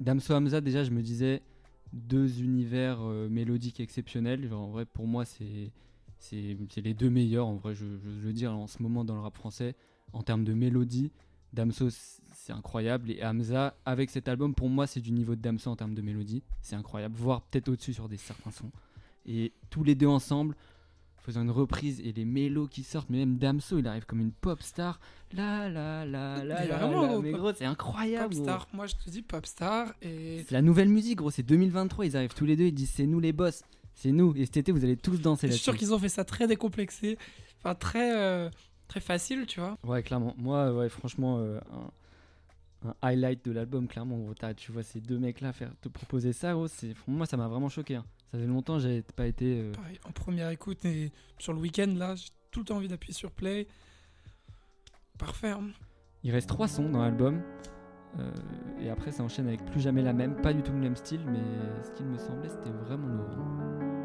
Damso 0.00 0.34
Hamza 0.34 0.60
déjà, 0.60 0.82
je 0.84 0.90
me 0.90 1.00
disais 1.00 1.42
deux 1.92 2.42
univers 2.42 2.98
euh, 3.00 3.28
mélodiques 3.28 3.80
exceptionnels. 3.80 4.48
Genre 4.48 4.62
en 4.62 4.70
vrai, 4.70 4.84
pour 4.86 5.06
moi, 5.06 5.24
c'est 5.24 5.72
les 6.30 6.94
deux 6.94 7.10
meilleurs. 7.10 7.46
En 7.46 7.56
vrai, 7.56 7.74
je, 7.74 7.84
je, 7.84 8.10
je 8.10 8.26
veux 8.26 8.32
dire 8.32 8.52
en 8.52 8.66
ce 8.66 8.82
moment 8.82 9.04
dans 9.04 9.14
le 9.14 9.20
rap 9.20 9.36
français 9.36 9.74
en 10.12 10.22
termes 10.22 10.44
de 10.44 10.52
mélodie. 10.52 11.10
Damso, 11.52 11.88
c'est 11.90 12.52
incroyable. 12.52 13.10
Et 13.10 13.24
Hamza, 13.24 13.76
avec 13.84 14.10
cet 14.10 14.28
album, 14.28 14.54
pour 14.54 14.68
moi, 14.68 14.86
c'est 14.86 15.00
du 15.00 15.12
niveau 15.12 15.34
de 15.34 15.40
Damso 15.40 15.70
en 15.70 15.76
termes 15.76 15.94
de 15.94 16.02
mélodie. 16.02 16.42
C'est 16.62 16.76
incroyable. 16.76 17.14
Voire 17.16 17.42
peut-être 17.42 17.68
au-dessus 17.68 17.92
sur 17.92 18.08
des 18.08 18.16
certains 18.16 18.50
sons. 18.50 18.70
Et 19.26 19.52
tous 19.70 19.84
les 19.84 19.94
deux 19.94 20.06
ensemble, 20.06 20.56
faisant 21.22 21.42
une 21.42 21.50
reprise 21.50 22.00
et 22.00 22.12
les 22.12 22.24
mélos 22.24 22.66
qui 22.68 22.82
sortent, 22.82 23.08
mais 23.10 23.18
même 23.18 23.38
Damso, 23.38 23.78
il 23.78 23.86
arrive 23.86 24.04
comme 24.06 24.20
une 24.20 24.32
pop 24.32 24.60
star. 24.62 25.00
La 25.32 25.68
Mais 25.68 25.72
la, 26.06 26.44
vraiment, 26.66 27.02
la. 27.02 27.08
gros, 27.08 27.22
mais 27.22 27.30
pop- 27.32 27.40
gros, 27.40 27.52
c'est 27.54 27.64
incroyable. 27.64 28.34
gros. 28.34 28.44
Popstar, 28.44 28.68
moi 28.72 28.86
je 28.86 28.94
te 28.96 29.08
dis 29.08 29.22
Popstar 29.22 29.94
et. 30.02 30.42
C'est 30.46 30.52
la 30.52 30.62
nouvelle 30.62 30.88
musique, 30.88 31.18
gros. 31.18 31.30
C'est 31.30 31.42
2023. 31.42 32.06
Ils 32.06 32.16
arrivent 32.16 32.34
tous 32.34 32.44
les 32.44 32.56
deux. 32.56 32.64
Ils 32.64 32.74
disent 32.74 32.90
c'est 32.90 33.06
nous 33.06 33.20
les 33.20 33.32
boss. 33.32 33.62
C'est 33.94 34.10
nous. 34.12 34.34
Et 34.36 34.44
cet 34.46 34.56
été, 34.58 34.72
vous 34.72 34.84
allez 34.84 34.96
tous 34.96 35.20
danser 35.20 35.46
Je 35.48 35.52
suis 35.52 35.62
sûr 35.62 35.76
qu'ils 35.76 35.94
ont 35.94 35.98
fait 35.98 36.08
ça 36.08 36.24
très 36.24 36.46
décomplexé, 36.46 37.18
enfin 37.58 37.74
très, 37.74 38.16
euh, 38.18 38.50
très 38.88 39.00
facile, 39.00 39.46
tu 39.46 39.60
vois. 39.60 39.76
Ouais, 39.84 40.02
clairement. 40.02 40.34
Moi, 40.38 40.72
ouais, 40.74 40.88
franchement, 40.88 41.38
euh, 41.38 41.60
un, 42.84 42.88
un 42.90 42.94
highlight 43.02 43.44
de 43.44 43.52
l'album, 43.52 43.86
clairement. 43.86 44.18
Gros, 44.18 44.34
tu 44.56 44.72
vois 44.72 44.82
ces 44.82 45.00
deux 45.00 45.18
mecs-là 45.18 45.52
faire 45.52 45.70
te 45.82 45.88
proposer 45.88 46.32
ça, 46.32 46.52
gros, 46.52 46.66
moi, 47.06 47.26
ça 47.26 47.36
m'a 47.36 47.48
vraiment 47.48 47.68
choqué. 47.68 47.96
hein. 47.96 48.04
Ça 48.32 48.38
fait 48.38 48.46
longtemps 48.46 48.76
que 48.76 48.80
j'avais 48.80 49.02
pas 49.02 49.26
été. 49.26 49.60
euh, 49.60 49.72
Pareil, 49.72 50.00
en 50.08 50.10
première 50.12 50.48
écoute 50.48 50.84
et 50.86 51.12
sur 51.38 51.52
le 51.52 51.58
week-end, 51.60 51.92
là, 51.96 52.14
j'ai 52.14 52.30
tout 52.50 52.60
le 52.60 52.64
temps 52.64 52.76
envie 52.76 52.88
d'appuyer 52.88 53.12
sur 53.14 53.30
play. 53.30 53.68
Parfait. 55.18 55.50
hein. 55.50 55.68
Il 56.24 56.30
reste 56.32 56.48
trois 56.48 56.66
sons 56.68 56.88
dans 56.88 57.02
l'album. 57.02 57.42
euh, 58.18 58.30
et 58.80 58.88
après, 58.88 59.12
ça 59.12 59.22
enchaîne 59.22 59.46
avec 59.48 59.64
plus 59.66 59.80
jamais 59.80 60.02
la 60.02 60.12
même. 60.14 60.40
Pas 60.40 60.52
du 60.54 60.62
tout 60.62 60.72
le 60.72 60.78
même 60.78 60.96
style, 60.96 61.20
mais 61.26 61.40
ce 61.84 61.90
qu'il 61.92 62.06
me 62.06 62.16
semblait, 62.18 62.48
c'était 62.48 62.70
vraiment 62.70 63.08
lourd. 63.08 64.01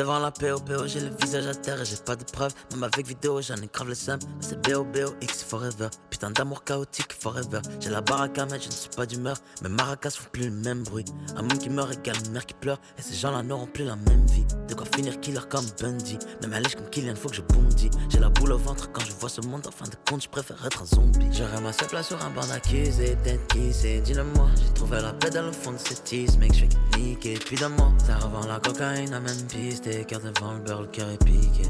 Devant 0.00 0.18
la 0.18 0.30
POPO, 0.30 0.86
j'ai 0.86 1.00
le 1.00 1.10
visage 1.20 1.46
à 1.46 1.54
terre 1.54 1.78
et 1.78 1.84
j'ai 1.84 1.96
pas 1.96 2.16
de 2.16 2.24
preuves. 2.24 2.54
Même 2.72 2.84
avec 2.84 3.06
vidéo, 3.06 3.42
j'en 3.42 3.56
ai 3.56 3.68
grave 3.70 3.88
le 3.88 3.94
seum. 3.94 4.18
C'est 4.40 4.58
BOBOX 4.66 5.42
forever. 5.46 5.88
Putain 6.08 6.30
d'amour 6.30 6.64
chaotique 6.64 7.12
forever. 7.12 7.60
J'ai 7.80 7.90
la 7.90 8.00
baraque 8.00 8.38
à 8.38 8.46
mettre, 8.46 8.62
je 8.62 8.68
ne 8.68 8.72
suis 8.72 8.88
pas 8.88 9.04
d'humeur. 9.04 9.36
Mes 9.62 9.68
maracas 9.68 10.12
font 10.12 10.30
plus 10.32 10.44
le 10.44 10.52
même 10.52 10.84
bruit. 10.84 11.04
Un 11.36 11.42
monde 11.42 11.58
qui 11.58 11.68
meurt 11.68 11.92
égale 11.92 12.16
une 12.24 12.32
mère 12.32 12.46
qui 12.46 12.54
pleure. 12.54 12.80
Et 12.96 13.02
ces 13.02 13.14
gens-là 13.14 13.42
n'auront 13.42 13.66
plus 13.66 13.84
la 13.84 13.96
même 13.96 14.24
vie. 14.28 14.46
De 14.68 14.74
quoi 14.74 14.86
finir 14.86 15.20
killer 15.20 15.40
comme 15.50 15.66
Bundy. 15.78 16.18
Même 16.40 16.54
à 16.54 16.62
comme 16.62 16.88
Kylian, 16.88 17.14
faut 17.14 17.28
que 17.28 17.34
je 17.34 17.42
bondis. 17.42 17.90
J'ai 18.08 18.20
la 18.20 18.30
boule 18.30 18.52
au 18.52 18.58
ventre 18.58 18.90
quand 18.92 19.04
je 19.04 19.12
vois 19.12 19.28
ce 19.28 19.42
monde. 19.42 19.66
En 19.66 19.70
fin 19.70 19.84
de 19.84 19.96
compte, 20.08 20.22
je 20.22 20.30
préfère 20.30 20.64
être 20.64 20.80
un 20.80 20.86
zombie. 20.86 21.26
J'aurais 21.30 21.60
ma 21.60 21.74
seule 21.74 21.88
place 21.88 22.06
sur 22.06 22.24
un 22.24 22.30
banc 22.30 22.46
d'accusé. 22.46 23.18
Qui 23.50 23.70
c'est, 23.74 24.00
dis-le-moi. 24.00 24.48
J'ai 24.56 24.72
trouvé 24.72 25.02
la 25.02 25.12
paix 25.12 25.28
dans 25.28 25.44
le 25.44 25.52
fond 25.52 25.72
de 25.72 25.78
cette 25.78 26.04
tisse, 26.04 26.38
mec. 26.38 26.54
Je 26.54 26.60
fais 26.60 26.98
niquer. 26.98 27.34
Puis 27.34 27.56
de 27.56 27.66
moi, 27.66 27.92
ça 28.06 28.16
revend 28.16 28.46
la 28.46 28.60
cocaïne 28.60 29.12
à 29.12 29.20
même 29.20 29.46
piste. 29.46 29.89
Car 30.06 30.20
devant 30.20 30.52
le 30.54 30.60
beurre, 30.60 30.82
le 30.82 30.88
cœur 30.88 31.10
est 31.10 31.24
piqué. 31.24 31.64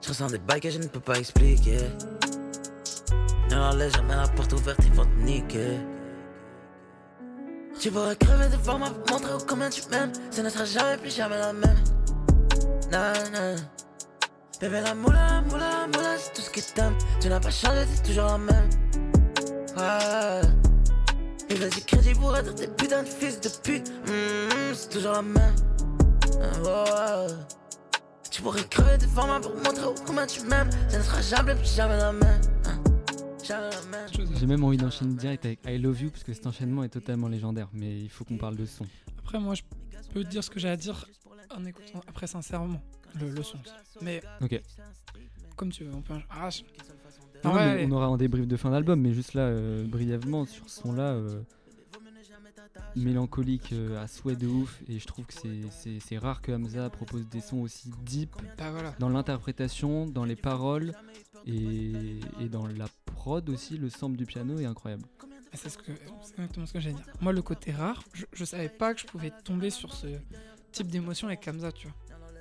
Je 0.00 0.08
ressens 0.08 0.28
des 0.28 0.38
bails 0.38 0.60
que 0.60 0.70
je 0.70 0.78
ne 0.78 0.86
peux 0.86 1.00
pas 1.00 1.18
expliquer. 1.18 1.78
Ne 3.50 3.56
leur 3.56 3.72
laisse 3.74 3.92
jamais 3.92 4.14
la 4.14 4.28
porte 4.28 4.52
ouverte, 4.52 4.78
ils 4.84 4.92
vont 4.92 5.04
te 5.04 5.24
niquer. 5.24 5.78
Tu 7.80 7.90
pourrais 7.90 8.14
crever 8.14 8.48
devant 8.48 8.78
pour 8.78 9.14
montrer 9.14 9.32
combien 9.48 9.70
tu 9.70 9.82
m'aimes. 9.90 10.12
Ce 10.30 10.40
ne 10.40 10.48
sera 10.48 10.64
jamais 10.64 10.96
plus 10.98 11.14
jamais 11.14 11.36
la 11.36 11.52
même. 11.52 11.78
Non, 12.92 13.12
non. 13.32 13.56
Bébé, 14.60 14.80
la 14.82 14.94
moula, 14.94 15.26
la 15.26 15.40
moula, 15.40 15.68
la 15.68 15.86
moula, 15.88 16.16
c'est 16.16 16.32
tout 16.32 16.42
ce 16.42 16.50
que 16.50 16.60
t'aimes. 16.74 16.94
Tu 17.20 17.28
n'as 17.28 17.40
pas 17.40 17.50
changé, 17.50 17.80
t'es 17.96 18.08
toujours 18.08 18.26
la 18.26 18.38
même. 18.38 18.70
Ouais. 19.76 20.48
Et 21.48 21.54
vas-y, 21.56 21.82
crédit 21.84 22.14
pour 22.14 22.36
être 22.36 22.54
des 22.54 22.68
putains 22.68 23.02
de 23.02 23.08
fils 23.08 23.40
de 23.40 23.48
pute. 23.48 23.90
Mm, 24.06 24.74
c'est 24.74 24.90
toujours 24.90 25.12
la 25.14 25.22
même. 25.22 25.54
Tu 28.30 28.40
pourrais 28.42 28.64
crever 28.68 28.98
devant 28.98 29.26
moi 29.26 29.40
pour 29.40 29.54
montrer 29.54 29.84
combien 30.06 30.26
tu 30.26 30.42
m'aimes. 30.46 30.70
Ce 30.88 30.96
ne 30.96 31.02
sera 31.02 31.20
jamais 31.22 31.54
plus 31.54 31.74
jamais 31.76 31.96
la 31.96 32.12
même. 32.12 32.40
Hein. 32.64 32.82
Jamais 33.44 33.70
la 33.70 33.82
même. 33.90 34.36
J'ai 34.38 34.46
même 34.46 34.64
envie 34.64 34.76
d'enchaîner 34.78 35.14
direct 35.14 35.44
avec 35.44 35.60
I 35.66 35.78
Love 35.78 36.00
You, 36.02 36.10
parce 36.10 36.24
que 36.24 36.32
cet 36.32 36.46
enchaînement 36.46 36.82
est 36.84 36.88
totalement 36.88 37.28
légendaire. 37.28 37.68
Mais 37.72 37.98
il 38.00 38.08
faut 38.08 38.24
qu'on 38.24 38.38
parle 38.38 38.56
de 38.56 38.64
son. 38.66 38.86
Après, 39.18 39.38
moi, 39.38 39.54
je 39.54 39.62
peux 40.12 40.24
te 40.24 40.28
dire 40.28 40.42
ce 40.42 40.50
que 40.50 40.58
j'ai 40.58 40.68
à 40.70 40.76
dire 40.76 41.06
en 41.54 41.64
écoutant 41.66 42.00
après 42.08 42.26
sincèrement 42.26 42.80
le, 43.20 43.28
le 43.30 43.42
son. 43.42 43.58
Mais 44.00 44.22
Ok. 44.40 44.60
comme 45.56 45.70
tu 45.70 45.84
veux, 45.84 45.94
on 45.94 46.00
peut. 46.02 46.14
Ah, 46.30 46.48
je- 46.50 46.62
Non, 47.44 47.50
Ah 47.54 47.74
ouais, 47.74 47.86
on 47.88 47.92
aura 47.92 48.06
un 48.06 48.16
débrief 48.16 48.46
de 48.46 48.56
fin 48.56 48.70
d'album, 48.70 49.00
mais 49.00 49.12
juste 49.12 49.34
là, 49.34 49.42
euh, 49.42 49.84
brièvement, 49.86 50.46
sur 50.46 50.68
ce 50.70 50.80
son-là, 50.80 51.10
euh, 51.12 51.42
mélancolique 52.96 53.72
euh, 53.72 54.02
à 54.02 54.06
souhait 54.08 54.36
de 54.36 54.46
ouf, 54.46 54.80
et 54.88 54.98
je 54.98 55.06
trouve 55.06 55.24
que 55.26 55.34
c'est- 55.34 56.18
rare 56.18 56.42
que 56.42 56.52
Hamza 56.52 56.88
propose 56.90 57.26
des 57.28 57.40
sons 57.40 57.58
aussi 57.60 57.90
deep 58.04 58.34
Bah 58.58 58.70
voilà. 58.70 58.94
dans 58.98 59.08
l'interprétation, 59.08 60.06
dans 60.06 60.24
les 60.24 60.36
paroles, 60.36 60.92
et, 61.46 62.20
et 62.40 62.48
dans 62.48 62.66
la 62.66 62.86
prod 63.06 63.48
aussi, 63.50 63.78
le 63.78 63.88
sample 63.90 64.16
du 64.16 64.26
piano 64.26 64.58
est 64.58 64.64
incroyable. 64.66 65.04
Et 65.52 65.56
C'est 65.56 65.68
ce 65.68 65.78
que- 65.78 65.92
c'est 66.22 66.32
exactement 66.34 66.66
ce 66.66 66.72
que 66.72 66.80
j'allais 66.80 66.94
dire. 66.94 67.06
Moi, 67.20 67.32
le 67.32 67.42
côté 67.42 67.72
rare, 67.72 68.02
je, 68.12 68.24
je 68.32 68.44
savais 68.44 68.68
pas 68.68 68.94
que 68.94 69.00
je 69.00 69.06
pouvais 69.06 69.32
tomber 69.44 69.70
sur 69.70 69.92
ce 69.94 70.06
type 70.70 70.86
d'émotion 70.88 71.26
avec 71.28 71.40
Kamza, 71.40 71.72
tu 71.72 71.88
vois. 71.88 71.96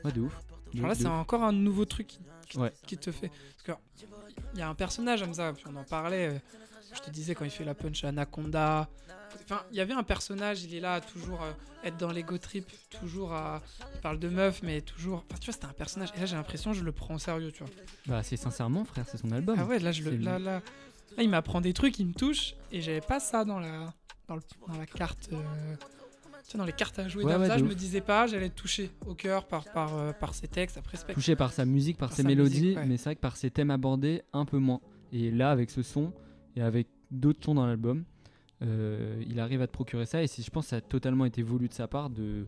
Ouais, 0.05 0.11
de 0.11 0.21
ouf. 0.21 0.37
De- 0.73 0.81
là, 0.81 0.95
c'est 0.95 1.07
encore 1.07 1.43
un 1.43 1.51
nouveau 1.51 1.83
truc 1.85 2.07
qui, 2.07 2.19
qui- 2.47 2.57
Ouais. 2.57 2.71
qui 2.87 2.97
te 2.97 3.11
fait. 3.11 3.29
Parce 3.29 3.63
que 3.79 4.05
il 4.53 4.59
y 4.59 4.61
a 4.61 4.69
un 4.69 4.75
personnage 4.75 5.21
Hamza, 5.23 5.51
puis 5.53 5.65
on 5.69 5.75
en 5.75 5.83
parlait. 5.83 6.27
euh, 6.29 6.39
Je 6.93 6.99
te 6.99 7.09
disais 7.09 7.35
quand 7.35 7.45
il 7.45 7.51
fait 7.51 7.63
la 7.63 7.73
punch 7.73 8.03
à 8.03 8.09
Anaconda. 8.09 8.89
Enfin, 9.43 9.61
il 9.71 9.77
y 9.77 9.81
avait 9.81 9.93
un 9.93 10.03
personnage, 10.03 10.63
il 10.63 10.73
est 10.75 10.79
là 10.79 10.95
à 10.95 11.01
toujours 11.01 11.41
euh, 11.43 11.51
être 11.83 11.97
dans 11.97 12.11
l'ego 12.11 12.37
trip, 12.37 12.65
toujours 12.99 13.33
à. 13.33 13.61
Il 13.95 14.01
parle 14.01 14.19
de 14.19 14.29
meuf, 14.29 14.61
mais 14.63 14.81
toujours. 14.81 15.23
Enfin, 15.29 15.39
tu 15.39 15.45
vois, 15.45 15.53
c'était 15.53 15.65
un 15.65 15.73
personnage. 15.73 16.09
Et 16.15 16.19
là, 16.19 16.25
j'ai 16.25 16.35
l'impression 16.35 16.71
que 16.71 16.77
je 16.77 16.83
le 16.83 16.91
prends 16.91 17.15
au 17.15 17.19
sérieux, 17.19 17.51
tu 17.51 17.63
vois. 17.63 17.71
Bah, 18.07 18.23
c'est 18.23 18.37
sincèrement, 18.37 18.85
frère, 18.85 19.05
c'est 19.09 19.17
son 19.17 19.31
album. 19.31 19.57
Ah 19.59 19.65
ouais, 19.65 19.79
là, 19.79 19.91
je 19.91 20.03
le, 20.03 20.17
là, 20.17 20.39
là, 20.39 20.61
là, 21.17 21.23
il 21.23 21.29
m'apprend 21.29 21.61
des 21.61 21.73
trucs, 21.73 21.99
il 21.99 22.07
me 22.07 22.13
touche, 22.13 22.55
et 22.71 22.81
j'avais 22.81 23.01
pas 23.01 23.19
ça 23.19 23.43
dans 23.45 23.59
la, 23.59 23.93
dans, 24.27 24.35
le- 24.35 24.41
dans 24.67 24.77
la 24.77 24.85
carte. 24.85 25.29
euh, 25.33 25.37
tu 26.45 26.51
sais, 26.53 26.57
dans 26.57 26.65
les 26.65 26.73
cartes 26.73 26.99
à 26.99 27.07
jouer 27.07 27.23
Ouais, 27.23 27.33
je 27.57 27.63
ouf. 27.63 27.69
me 27.69 27.75
disais 27.75 28.01
pas, 28.01 28.27
j'allais 28.27 28.47
être 28.47 28.55
touché 28.55 28.89
au 29.05 29.13
cœur 29.15 29.45
par, 29.47 29.63
par, 29.71 29.95
euh, 29.97 30.11
par 30.11 30.33
ses 30.33 30.47
textes, 30.47 30.77
après 30.77 30.97
spectre. 30.97 31.13
touché 31.13 31.35
par 31.35 31.53
sa 31.53 31.65
musique, 31.65 31.97
par 31.97 32.09
Par 32.09 32.17
ses 32.17 32.23
mélodies, 32.23 32.61
musique, 32.61 32.77
ouais. 32.77 32.85
mais 32.85 32.97
c'est 32.97 33.05
vrai 33.05 33.15
que 33.15 33.21
par 33.21 33.37
ses 33.37 33.51
thèmes 33.51 33.71
abordés, 33.71 34.23
un 34.33 34.43
peu 34.45 34.57
moins. 34.57 34.81
Et 35.13 35.31
là, 35.31 35.51
avec 35.51 35.69
ce 35.69 35.81
son, 35.83 36.11
et 36.55 36.61
avec 36.61 36.87
d'autres 37.11 37.43
sons 37.45 37.53
dans 37.55 37.65
l'album, 37.67 38.03
euh, 38.61 39.23
il 39.27 39.39
arrive 39.39 39.61
à 39.61 39.67
te 39.67 39.71
procurer 39.71 40.05
ça, 40.05 40.23
et 40.23 40.27
je 40.27 40.49
pense 40.49 40.65
que 40.65 40.69
ça 40.71 40.75
a 40.77 40.81
totalement 40.81 41.25
été 41.25 41.41
voulu 41.43 41.67
de 41.67 41.73
sa 41.73 41.87
part 41.87 42.09
de 42.09 42.45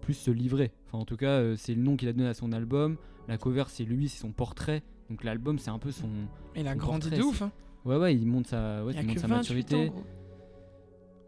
plus 0.00 0.14
se 0.14 0.30
livrer. 0.30 0.72
Enfin, 0.86 0.98
en 0.98 1.04
tout 1.04 1.16
cas, 1.16 1.40
euh, 1.40 1.56
c'est 1.56 1.74
le 1.74 1.82
nom 1.82 1.96
qu'il 1.96 2.08
a 2.08 2.12
donné 2.12 2.28
à 2.28 2.34
son 2.34 2.52
album, 2.52 2.96
la 3.28 3.38
cover, 3.38 3.64
c'est 3.68 3.84
lui, 3.84 4.08
c'est 4.08 4.20
son 4.20 4.32
portrait, 4.32 4.82
donc 5.08 5.24
l'album, 5.24 5.58
c'est 5.58 5.70
un 5.70 5.78
peu 5.78 5.92
son... 5.92 6.08
Il 6.56 6.66
a 6.66 6.74
grandi 6.74 7.08
portrait, 7.08 7.18
de 7.18 7.22
ouf, 7.22 7.42
hein. 7.42 7.52
Ouais, 7.84 7.96
ouais, 7.96 8.14
il 8.14 8.26
monte 8.26 8.46
sa, 8.48 8.84
ouais, 8.84 8.92
il 8.94 9.06
monte 9.06 9.18
sa 9.18 9.26
28 9.26 9.36
maturité. 9.36 9.88
ans, 9.88 9.92
gros. 9.92 10.04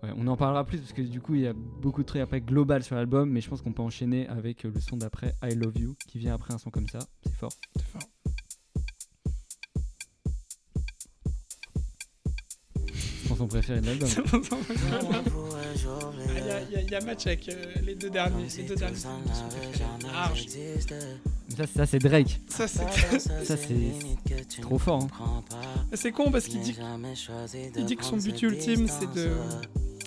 Ouais, 0.02 0.10
on 0.16 0.26
en 0.26 0.36
parlera 0.36 0.64
plus 0.64 0.78
parce 0.78 0.92
que 0.92 1.00
du 1.02 1.20
coup 1.20 1.34
il 1.34 1.40
y 1.40 1.46
a 1.46 1.54
beaucoup 1.54 2.02
de 2.02 2.06
trucs 2.06 2.20
après 2.20 2.40
global 2.40 2.82
sur 2.82 2.94
l'album, 2.94 3.30
mais 3.30 3.40
je 3.40 3.48
pense 3.48 3.62
qu'on 3.62 3.72
peut 3.72 3.82
enchaîner 3.82 4.28
avec 4.28 4.64
le 4.64 4.78
son 4.78 4.98
d'après 4.98 5.34
I 5.42 5.54
Love 5.54 5.78
You 5.78 5.94
qui 6.06 6.18
vient 6.18 6.34
après 6.34 6.52
un 6.52 6.58
son 6.58 6.70
comme 6.70 6.88
ça, 6.88 6.98
c'est 7.22 7.34
fort. 7.34 7.52
C'est 7.74 7.86
fort. 7.86 8.02
C'est 13.34 13.40
mon 13.40 13.44
son 13.44 13.46
préféré 13.48 13.80
de 13.80 13.86
l'album. 13.86 14.08
Ah, 16.46 16.60
Il 16.70 16.74
y, 16.74 16.76
a- 16.76 16.98
y 16.98 17.02
y 17.02 17.06
match 17.06 17.26
avec 17.26 17.48
euh, 17.48 17.54
les 17.84 17.94
deux 17.94 18.10
derniers. 18.10 18.46
Les 18.56 18.62
deux 18.64 18.74
derniers. 18.76 18.96
sont- 18.96 19.08
sont 19.32 19.48
préférés. 19.48 20.12
Large. 20.12 20.46
ça, 21.56 21.66
ça 21.76 21.86
c'est 21.86 21.98
Drake. 21.98 22.40
Ça, 22.48 22.66
c'est 22.68 23.18
Ça 23.44 23.56
c'est 23.56 24.60
trop 24.60 24.78
fort. 24.78 25.06
hein. 25.20 25.42
c'est 25.94 26.12
con 26.12 26.30
parce 26.30 26.44
qu'il 26.46 26.60
dit, 26.60 26.76
il 27.76 27.84
dit 27.84 27.96
que 27.96 28.04
son 28.04 28.16
but 28.16 28.40
ultime 28.42 28.86
c'est 28.88 29.12
de, 29.12 29.30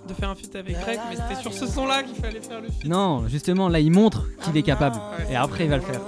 de 0.07 0.13
faire 0.13 0.29
un 0.29 0.35
feat 0.35 0.55
avec 0.55 0.79
Drake, 0.79 0.99
mais 1.09 1.15
c'était 1.15 1.41
sur 1.41 1.53
ce 1.53 1.67
son-là 1.67 2.03
qu'il 2.03 2.15
fallait 2.15 2.41
faire 2.41 2.61
le 2.61 2.69
feat. 2.69 2.85
Non, 2.85 3.27
justement 3.27 3.69
là 3.69 3.79
il 3.79 3.91
montre 3.91 4.27
qu'il 4.43 4.55
est 4.57 4.63
capable 4.63 4.95
Ouais. 4.97 5.33
et 5.33 5.35
après 5.35 5.65
il 5.65 5.69
va 5.69 5.77
le 5.77 5.83
faire. 5.83 6.01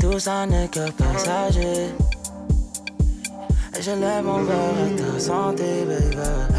Tout 0.00 0.18
ça 0.18 0.46
n'est 0.46 0.68
que 0.68 0.90
passager. 0.92 1.88
Je 3.80 3.92
lève 3.92 4.24
mon 4.24 4.42
verre 4.42 4.56
à 4.56 5.12
ta 5.12 5.20
santé, 5.20 5.84
baby. 5.86 6.57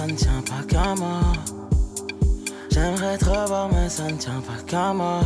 Ça 0.00 0.06
ne 0.06 0.14
tient 0.14 0.42
pas 0.48 0.62
qu'à 0.66 0.94
moi. 0.94 1.20
J'aimerais 2.70 3.18
te 3.18 3.26
revoir 3.26 3.68
mais 3.70 3.86
ça 3.90 4.04
ne 4.04 4.16
tient 4.16 4.40
pas 4.40 4.62
qu'à 4.66 4.94
moi. 4.94 5.20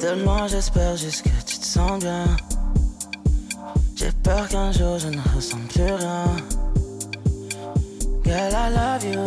De 0.00 0.24
loin 0.24 0.46
j'espère 0.46 0.96
juste 0.96 1.22
que 1.22 1.36
tu 1.44 1.58
te 1.58 1.66
sens 1.66 1.98
bien. 2.00 2.24
J'ai 3.94 4.10
peur 4.22 4.48
qu'un 4.48 4.72
jour 4.72 4.98
je 4.98 5.08
ne 5.08 5.20
ressens 5.36 5.66
plus 5.68 5.82
rien. 5.82 6.24
Girl 8.24 8.54
I 8.64 8.70
love 8.78 9.04
you. 9.12 9.24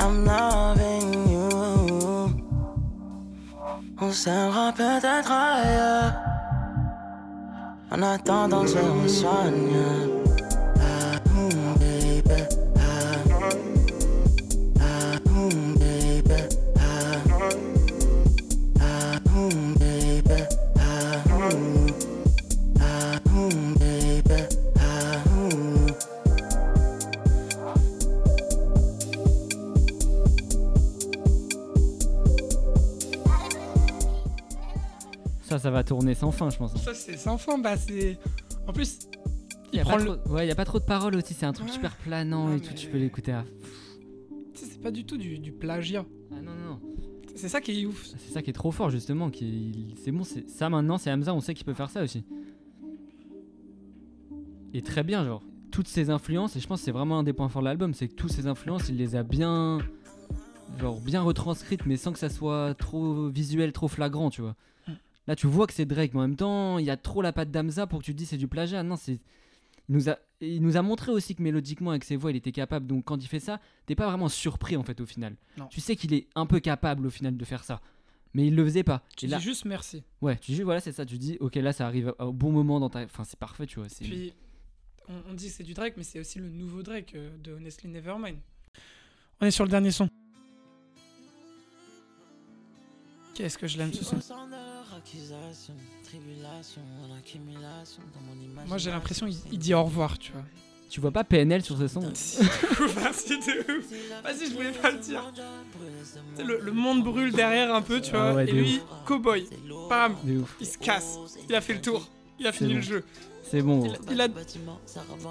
I'm 0.00 0.24
loving 0.24 1.08
you. 1.34 1.48
On 4.00 4.10
s'aimera 4.10 4.72
peut-être 4.72 5.30
ailleurs. 5.30 6.12
En 7.90 8.00
attendant, 8.00 8.66
je 8.66 8.78
me 8.78 9.06
soigne. 9.06 10.13
Ça, 35.64 35.70
va 35.70 35.82
tourner 35.82 36.14
sans 36.14 36.30
fin, 36.30 36.50
je 36.50 36.58
pense. 36.58 36.76
Ça, 36.76 36.92
c'est 36.92 37.16
sans 37.16 37.38
fin. 37.38 37.56
Bah, 37.56 37.78
c'est. 37.78 38.18
En 38.66 38.72
plus, 38.74 38.98
Il 39.72 39.74
il 39.74 39.76
y 39.78 39.80
a 39.80 39.84
pas 39.86 39.96
le. 39.96 40.18
trop... 40.18 40.32
Ouais, 40.34 40.44
il 40.44 40.48
y 40.48 40.52
a 40.52 40.54
pas 40.54 40.66
trop 40.66 40.78
de 40.78 40.84
paroles 40.84 41.16
aussi. 41.16 41.32
C'est 41.32 41.46
un 41.46 41.54
truc 41.54 41.68
Ouais. 41.68 41.72
super 41.72 41.96
planant 41.96 42.54
et 42.54 42.60
tout. 42.60 42.74
Tu 42.74 42.88
peux 42.88 42.98
l'écouter 42.98 43.32
à. 43.32 43.46
C'est 44.52 44.82
pas 44.82 44.90
du 44.90 45.06
tout 45.06 45.16
du, 45.16 45.38
du 45.38 45.52
plagiat. 45.52 46.04
Ah 46.32 46.42
non, 46.42 46.52
non, 46.52 46.70
non. 46.72 46.80
C'est 47.34 47.48
ça 47.48 47.62
qui 47.62 47.80
est 47.80 47.86
ouf. 47.86 48.04
C'est 48.04 48.32
ça 48.32 48.42
qui 48.42 48.50
est 48.50 48.52
trop 48.52 48.72
fort, 48.72 48.90
justement. 48.90 49.30
Qui... 49.30 49.94
C'est 50.04 50.12
bon, 50.12 50.22
c'est 50.22 50.48
ça 50.50 50.68
maintenant, 50.68 50.98
c'est 50.98 51.10
Hamza, 51.10 51.32
on 51.34 51.40
sait 51.40 51.54
qu'il 51.54 51.64
peut 51.64 51.72
faire 51.72 51.88
ça 51.88 52.02
aussi. 52.02 52.24
Et 54.74 54.82
très 54.82 55.02
bien, 55.02 55.24
genre. 55.24 55.42
Toutes 55.70 55.88
ces 55.88 56.10
influences, 56.10 56.56
et 56.56 56.60
je 56.60 56.66
pense 56.68 56.80
que 56.80 56.84
c'est 56.84 56.92
vraiment 56.92 57.18
un 57.20 57.22
des 57.22 57.32
points 57.32 57.48
forts 57.48 57.62
de 57.62 57.68
l'album, 57.68 57.94
c'est 57.94 58.06
que 58.08 58.14
toutes 58.14 58.32
ces 58.32 58.46
influences, 58.46 58.90
il 58.90 58.96
les 58.98 59.16
a 59.16 59.22
bien. 59.22 59.78
Genre, 60.78 61.00
bien 61.00 61.22
retranscrites, 61.22 61.86
mais 61.86 61.96
sans 61.96 62.12
que 62.12 62.18
ça 62.18 62.28
soit 62.28 62.74
trop 62.74 63.28
visuel, 63.28 63.72
trop 63.72 63.88
flagrant, 63.88 64.28
tu 64.28 64.42
vois. 64.42 64.56
Là, 65.26 65.36
tu 65.36 65.46
vois 65.46 65.66
que 65.66 65.72
c'est 65.72 65.86
Drake, 65.86 66.12
mais 66.12 66.20
en 66.20 66.28
même 66.28 66.36
temps, 66.36 66.78
il 66.78 66.84
y 66.84 66.90
a 66.90 66.96
trop 66.96 67.22
la 67.22 67.32
patte 67.32 67.50
d'Hamza 67.50 67.86
pour 67.86 68.00
que 68.00 68.04
tu 68.04 68.12
te 68.12 68.18
dis 68.18 68.26
c'est 68.26 68.36
du 68.36 68.48
plagiat. 68.48 68.82
Non, 68.82 68.96
c'est. 68.96 69.20
Il 69.88 69.94
nous, 69.94 70.08
a, 70.08 70.18
il 70.40 70.62
nous 70.62 70.78
a 70.78 70.82
montré 70.82 71.12
aussi 71.12 71.34
que 71.34 71.42
mélodiquement, 71.42 71.90
avec 71.90 72.04
ses 72.04 72.16
voix, 72.16 72.30
il 72.30 72.36
était 72.36 72.52
capable. 72.52 72.86
Donc, 72.86 73.04
quand 73.04 73.22
il 73.22 73.26
fait 73.28 73.40
ça, 73.40 73.60
t'es 73.84 73.94
pas 73.94 74.06
vraiment 74.06 74.30
surpris, 74.30 74.76
en 74.76 74.82
fait, 74.82 74.98
au 75.00 75.06
final. 75.06 75.36
Non. 75.58 75.66
Tu 75.66 75.80
sais 75.82 75.94
qu'il 75.94 76.14
est 76.14 76.26
un 76.34 76.46
peu 76.46 76.58
capable, 76.60 77.06
au 77.06 77.10
final, 77.10 77.36
de 77.36 77.44
faire 77.44 77.64
ça. 77.64 77.82
Mais 78.32 78.46
il 78.46 78.56
le 78.56 78.64
faisait 78.64 78.82
pas. 78.82 79.02
Tu 79.16 79.26
Et 79.26 79.28
là, 79.28 79.36
dis 79.38 79.44
juste 79.44 79.64
merci. 79.66 80.02
Ouais, 80.22 80.36
tu 80.38 80.52
dis, 80.52 80.62
voilà, 80.62 80.80
c'est 80.80 80.92
ça. 80.92 81.04
Tu 81.04 81.18
dis, 81.18 81.36
ok, 81.38 81.54
là, 81.56 81.72
ça 81.72 81.86
arrive 81.86 82.14
au 82.18 82.32
bon 82.32 82.50
moment 82.50 82.80
dans 82.80 82.88
ta. 82.88 83.02
Enfin, 83.02 83.24
c'est 83.24 83.38
parfait, 83.38 83.66
tu 83.66 83.78
vois. 83.78 83.88
Puis, 84.00 84.32
on, 85.08 85.30
on 85.30 85.34
dit 85.34 85.48
que 85.48 85.52
c'est 85.52 85.62
du 85.62 85.74
Drake, 85.74 85.94
mais 85.98 86.02
c'est 86.02 86.18
aussi 86.18 86.38
le 86.38 86.48
nouveau 86.48 86.82
Drake 86.82 87.14
euh, 87.14 87.36
de 87.38 87.52
Honestly 87.52 87.88
Nevermind. 87.88 88.38
On 89.40 89.46
est 89.46 89.50
sur 89.50 89.64
le 89.64 89.70
dernier 89.70 89.90
son. 89.90 90.08
Qu'est-ce 93.34 93.58
que 93.58 93.66
je 93.66 93.76
l'aime 93.76 93.92
ce 93.92 94.04
son? 94.04 94.18
Moi 98.66 98.78
j'ai 98.78 98.90
l'impression 98.90 99.26
qu'il 99.26 99.38
il 99.52 99.58
dit 99.58 99.74
au 99.74 99.82
revoir, 99.84 100.18
tu 100.18 100.32
vois. 100.32 100.42
Tu 100.90 101.00
vois 101.00 101.10
pas 101.10 101.24
PNL 101.24 101.62
sur 101.64 101.76
ce 101.76 101.88
son 101.88 102.00
Merci 102.00 103.30
de 103.38 103.78
ouf. 103.78 103.86
Vas-y, 104.22 104.48
je 104.50 104.54
voulais 104.54 104.70
pas 104.70 104.90
le 104.92 104.98
dire. 104.98 105.32
Le, 106.38 106.60
le 106.60 106.72
monde 106.72 107.02
brûle 107.02 107.32
derrière 107.32 107.74
un 107.74 107.82
peu, 107.82 108.00
tu 108.00 108.12
vois. 108.12 108.28
Ah 108.30 108.34
ouais, 108.34 108.48
et 108.48 108.52
lui, 108.52 108.80
cowboy, 109.04 109.48
bam, 109.88 110.14
De 110.22 110.38
ouf. 110.38 110.56
il 110.60 110.66
se 110.66 110.78
casse. 110.78 111.16
Il 111.48 111.54
a 111.54 111.60
fait 111.60 111.74
le 111.74 111.80
tour. 111.80 112.08
Il 112.44 112.48
a 112.48 112.52
fini 112.52 112.74
bon. 112.74 112.76
le 112.76 112.82
jeu. 112.82 113.04
C'est 113.50 113.62
bon. 113.62 113.84
Il, 113.86 114.12
il 114.12 114.20
a, 114.20 114.28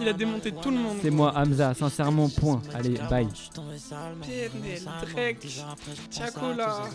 il 0.01 0.07
a 0.07 0.13
démonté 0.13 0.51
tout 0.51 0.71
le 0.71 0.77
monde. 0.77 0.97
C'est 0.99 1.11
moi, 1.11 1.31
Hamza, 1.35 1.75
sincèrement, 1.75 2.27
point. 2.27 2.59
Allez, 2.73 2.95
bye. 3.07 3.27
PNL, 4.23 4.81
Drake, 5.13 5.47
Tiakola, 6.09 6.89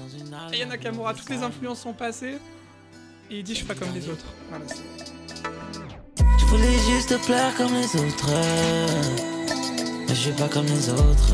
Aya 0.50 0.66
Nakamura, 0.66 1.14
toutes 1.14 1.30
les 1.30 1.40
influences 1.40 1.82
sont 1.82 1.92
passées. 1.92 2.38
Et 3.30 3.38
il 3.38 3.44
dit 3.44 3.52
je 3.52 3.58
suis 3.58 3.66
pas 3.66 3.76
comme 3.76 3.94
les 3.94 4.08
autres. 4.08 4.24
Voilà, 4.48 4.64
Je 6.40 6.44
voulais 6.46 6.78
juste 6.90 7.10
te 7.10 7.26
plaire 7.26 7.54
comme 7.56 7.74
les 7.74 7.94
autres. 7.94 8.30
Mais 10.08 10.14
je 10.14 10.20
suis 10.20 10.32
pas 10.32 10.48
comme 10.48 10.66
les 10.66 10.90
autres. 10.90 11.32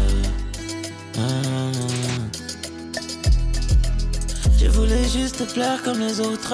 Je 4.58 4.68
voulais 4.68 5.08
juste 5.08 5.38
te 5.38 5.54
plaire 5.54 5.82
comme 5.82 6.00
les 6.00 6.20
autres. 6.20 6.52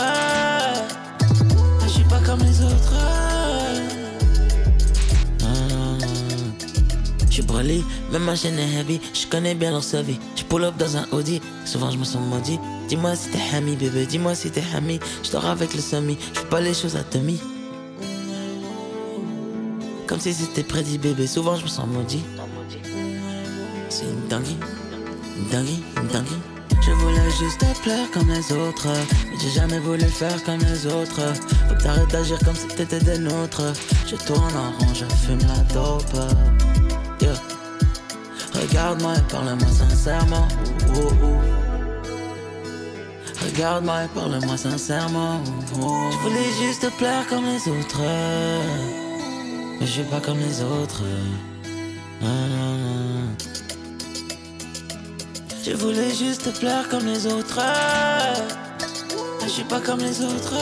Je 1.91 1.95
suis 1.95 2.05
pas 2.05 2.21
comme 2.21 2.39
les 2.39 2.63
autres. 2.63 2.95
Ah. 5.43 5.99
Je 7.27 7.33
suis 7.33 7.43
brûlé, 7.43 7.83
même 8.13 8.23
ma 8.23 8.37
chaîne 8.37 8.61
est 8.61 8.79
heavy. 8.79 9.01
Je 9.13 9.27
connais 9.27 9.57
bien 9.57 9.73
leur 9.73 9.81
vie. 9.81 10.21
Je 10.37 10.45
pull 10.45 10.63
up 10.63 10.77
dans 10.79 10.97
un 10.97 11.05
Audi. 11.11 11.41
Souvent 11.65 11.91
je 11.91 11.99
me 11.99 12.05
sens 12.05 12.23
maudit. 12.25 12.61
Dis-moi 12.89 13.17
si 13.17 13.31
t'es 13.31 13.41
Hami, 13.53 13.75
bébé. 13.75 14.07
Dis-moi 14.07 14.37
si 14.37 14.53
t'es 14.53 14.63
Hami. 14.73 15.01
Je 15.25 15.33
dors 15.33 15.47
avec 15.47 15.75
le 15.75 15.81
semi. 15.81 16.17
Je 16.33 16.39
fais 16.39 16.47
pas 16.47 16.61
les 16.61 16.75
choses 16.75 16.95
à 16.95 17.03
demi. 17.13 17.41
Comme 20.07 20.21
si 20.21 20.33
c'était 20.33 20.63
prédit, 20.63 20.99
bébé. 20.99 21.27
Souvent 21.27 21.57
je 21.57 21.65
me 21.65 21.69
sens 21.69 21.89
maudit. 21.89 22.23
C'est 23.89 24.05
une 24.05 24.29
dinguerie. 24.29 24.59
Une 25.39 25.49
dinguerie, 25.49 25.83
une 25.97 26.07
dinguerie. 26.07 26.50
Voulais 27.11 27.31
juste 27.31 27.59
te 27.59 27.83
plaire 27.83 28.09
comme 28.13 28.29
les 28.29 28.53
autres. 28.53 28.87
Mais 29.31 29.37
j'ai 29.41 29.51
jamais 29.51 29.81
voulu 29.81 30.05
faire 30.05 30.43
comme 30.45 30.61
les 30.61 30.87
autres. 30.87 31.21
Faut 31.69 31.75
que 31.75 31.83
t'arrêtes 31.83 32.11
d'agir 32.11 32.39
comme 32.45 32.55
si 32.55 32.69
t'étais 32.69 33.01
des 33.01 33.19
nôtres. 33.19 33.73
Je 34.07 34.15
tourne 34.15 34.55
en 34.55 34.71
rond, 34.79 34.95
je 34.95 35.05
fume 35.27 35.41
la 35.41 35.75
dope. 35.75 36.05
Yeah. 37.21 37.35
Regarde-moi 38.55 39.15
et 39.17 39.33
parle-moi 39.33 39.69
sincèrement. 39.69 40.47
Regarde-moi 43.45 44.05
et 44.05 44.09
parle-moi 44.09 44.57
sincèrement. 44.57 45.43
Je 45.75 46.19
voulais 46.19 46.51
juste 46.63 46.83
te 46.83 46.97
plaire 46.97 47.27
comme 47.29 47.45
les 47.45 47.69
autres. 47.69 48.03
Mais 49.81 49.87
je 49.87 49.93
suis 49.93 50.03
pas 50.05 50.21
comme 50.21 50.39
les 50.39 50.63
autres. 50.63 51.03
Je 55.63 55.73
voulais 55.73 56.11
juste 56.15 56.45
te 56.45 56.59
plaire 56.59 56.89
comme 56.89 57.05
les 57.05 57.27
autres. 57.27 57.61
Je 59.43 59.49
suis 59.49 59.65
pas 59.65 59.81
comme 59.81 60.01
les 60.01 60.23
autres. 60.25 60.55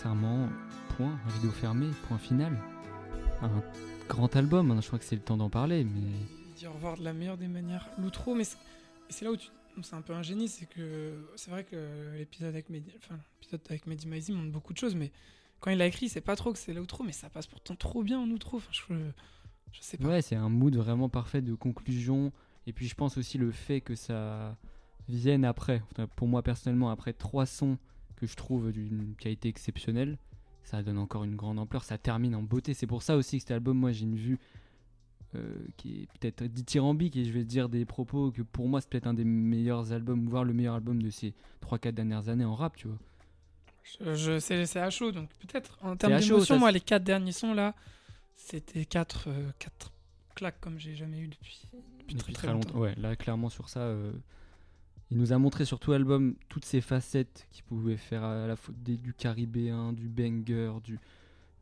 Sincèrement, 0.00 0.48
point. 0.96 1.20
Rideau 1.26 1.50
fermé, 1.50 1.86
point 2.08 2.16
final. 2.16 2.56
Un 3.42 3.62
grand 4.08 4.34
album, 4.34 4.70
hein, 4.70 4.80
je 4.80 4.86
crois 4.86 4.98
que 4.98 5.04
c'est 5.04 5.14
le 5.14 5.20
temps 5.20 5.36
d'en 5.36 5.50
parler, 5.50 5.84
mais. 5.84 6.00
Il 6.00 6.54
dit 6.54 6.66
au 6.66 6.72
revoir 6.72 6.96
de 6.96 7.04
la 7.04 7.12
meilleure 7.12 7.36
des 7.36 7.48
manières. 7.48 7.86
L'outro, 7.98 8.34
mais 8.34 8.44
c'est 9.10 9.26
là 9.26 9.30
où 9.30 9.36
tu. 9.36 9.50
C'est 9.82 9.94
un 9.94 10.00
peu 10.00 10.14
un 10.14 10.22
génie, 10.22 10.48
c'est 10.48 10.64
que 10.64 11.22
c'est 11.36 11.50
vrai 11.50 11.64
que 11.64 12.16
l'épisode 12.16 12.48
avec 12.48 12.70
Mehdi, 12.70 12.90
enfin 12.96 13.18
l'épisode 13.42 13.60
avec 13.68 13.86
Mehdi 13.86 14.08
Maizi 14.08 14.32
montre 14.32 14.50
beaucoup 14.50 14.72
de 14.72 14.78
choses, 14.78 14.94
mais 14.94 15.12
quand 15.60 15.70
il 15.70 15.82
a 15.82 15.86
écrit, 15.86 16.08
c'est 16.08 16.22
pas 16.22 16.34
trop 16.34 16.54
que 16.54 16.58
c'est 16.58 16.72
l'outro, 16.72 17.04
mais 17.04 17.12
ça 17.12 17.28
passe 17.28 17.46
pourtant 17.46 17.76
trop 17.76 18.02
bien 18.02 18.18
en 18.18 18.30
outro. 18.30 18.56
Enfin, 18.56 18.70
je, 18.72 18.94
je 19.70 19.80
sais 19.82 19.98
pas. 19.98 20.08
Ouais, 20.08 20.22
c'est 20.22 20.36
un 20.36 20.48
mood 20.48 20.74
vraiment 20.76 21.10
parfait 21.10 21.42
de 21.42 21.54
conclusion. 21.54 22.32
Et 22.66 22.72
puis 22.72 22.88
je 22.88 22.94
pense 22.94 23.18
aussi 23.18 23.36
le 23.36 23.50
fait 23.50 23.82
que 23.82 23.94
ça 23.94 24.56
vienne 25.10 25.44
après, 25.44 25.82
pour 26.16 26.26
moi 26.26 26.42
personnellement, 26.42 26.90
après 26.90 27.12
trois 27.12 27.44
sons 27.44 27.76
que 28.20 28.26
je 28.26 28.36
trouve 28.36 28.70
d'une 28.72 29.14
qualité 29.18 29.48
exceptionnelle, 29.48 30.18
ça 30.62 30.82
donne 30.82 30.98
encore 30.98 31.24
une 31.24 31.36
grande 31.36 31.58
ampleur, 31.58 31.84
ça 31.84 31.98
termine 31.98 32.34
en 32.34 32.42
beauté. 32.42 32.74
C'est 32.74 32.86
pour 32.86 33.02
ça 33.02 33.16
aussi 33.16 33.38
que 33.38 33.42
cet 33.42 33.50
album, 33.50 33.78
moi 33.78 33.92
j'ai 33.92 34.04
une 34.04 34.16
vue 34.16 34.38
euh, 35.34 35.54
qui 35.76 36.02
est 36.02 36.18
peut-être 36.18 36.44
dithyrambique 36.44 37.16
et 37.16 37.24
je 37.24 37.32
vais 37.32 37.44
dire 37.44 37.68
des 37.68 37.84
propos 37.84 38.30
que 38.30 38.42
pour 38.42 38.68
moi 38.68 38.80
c'est 38.80 38.90
peut-être 38.90 39.06
un 39.06 39.14
des 39.14 39.24
meilleurs 39.24 39.92
albums, 39.92 40.28
voire 40.28 40.44
le 40.44 40.52
meilleur 40.52 40.74
album 40.74 41.02
de 41.02 41.10
ces 41.10 41.34
3-4 41.62 41.92
dernières 41.92 42.28
années 42.28 42.44
en 42.44 42.54
rap, 42.54 42.76
tu 42.76 42.88
vois. 42.88 42.98
Je, 44.00 44.14
je 44.14 44.38
c'est 44.38 44.76
à 44.76 44.90
chaud, 44.90 45.10
donc 45.12 45.30
peut-être 45.38 45.78
en 45.82 45.96
termes 45.96 46.18
d'émotion, 46.18 46.58
moi 46.58 46.70
les 46.70 46.80
quatre 46.80 47.04
derniers 47.04 47.32
sons 47.32 47.54
là, 47.54 47.74
c'était 48.36 48.84
quatre, 48.84 49.28
euh, 49.28 49.50
quatre 49.58 49.92
claques 50.34 50.60
comme 50.60 50.78
j'ai 50.78 50.94
jamais 50.94 51.18
eu 51.18 51.28
depuis, 51.28 51.62
depuis 51.72 52.16
très 52.16 52.16
Depuis 52.16 52.32
très 52.34 52.52
longtemps. 52.52 52.78
Ouais, 52.78 52.94
là 52.96 53.16
clairement 53.16 53.48
sur 53.48 53.68
ça, 53.68 53.80
euh, 53.80 54.12
il 55.10 55.18
nous 55.18 55.32
a 55.32 55.38
montré 55.38 55.64
sur 55.64 55.78
tout 55.80 55.90
l'album 55.90 56.36
toutes 56.48 56.64
ces 56.64 56.80
facettes 56.80 57.46
qu'il 57.50 57.64
pouvait 57.64 57.96
faire 57.96 58.22
à 58.24 58.46
la 58.46 58.56
fois 58.56 58.74
des- 58.78 58.96
du 58.96 59.12
caribéen, 59.12 59.92
du 59.92 60.08
banger, 60.08 60.72
du, 60.84 60.98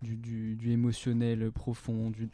du, 0.02 0.16
du, 0.16 0.56
du 0.56 0.70
émotionnel 0.70 1.50
profond. 1.50 2.10
Du... 2.10 2.28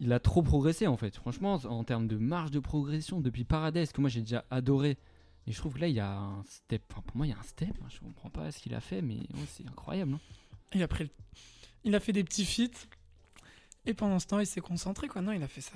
Il 0.00 0.12
a 0.12 0.18
trop 0.18 0.42
progressé 0.42 0.86
en 0.86 0.96
fait. 0.96 1.14
Franchement, 1.16 1.54
en 1.54 1.84
termes 1.84 2.08
de 2.08 2.16
marge 2.16 2.50
de 2.50 2.58
progression 2.58 3.20
depuis 3.20 3.44
Paradise, 3.44 3.92
que 3.92 4.00
moi 4.00 4.10
j'ai 4.10 4.20
déjà 4.20 4.44
adoré. 4.50 4.98
Et 5.46 5.52
je 5.52 5.58
trouve 5.58 5.74
que 5.74 5.80
là 5.80 5.88
il 5.88 5.94
y 5.94 6.00
a 6.00 6.18
un 6.18 6.42
step. 6.44 6.82
Enfin, 6.92 7.02
pour 7.06 7.16
moi 7.16 7.26
il 7.26 7.30
y 7.30 7.32
a 7.32 7.38
un 7.38 7.42
step. 7.42 7.76
hein. 7.82 7.86
Je 7.88 8.00
comprends 8.00 8.30
pas 8.30 8.50
ce 8.50 8.58
qu'il 8.58 8.74
a 8.74 8.80
fait, 8.80 9.02
mais 9.02 9.18
c'est 9.48 9.66
incroyable. 9.66 10.14
hein. 10.14 10.20
Il 10.74 10.82
a 10.82 10.88
pris, 10.88 11.04
le- 11.04 11.10
il 11.84 11.94
a 11.94 12.00
fait 12.00 12.12
des 12.12 12.24
petits 12.24 12.44
feats 12.46 12.86
et 13.84 13.92
pendant 13.94 14.18
ce 14.18 14.26
temps 14.26 14.38
il 14.38 14.46
s'est 14.46 14.60
concentré 14.62 15.06
quoi. 15.08 15.20
Non, 15.20 15.32
il 15.32 15.42
a 15.42 15.48
fait 15.48 15.60
ça. 15.60 15.72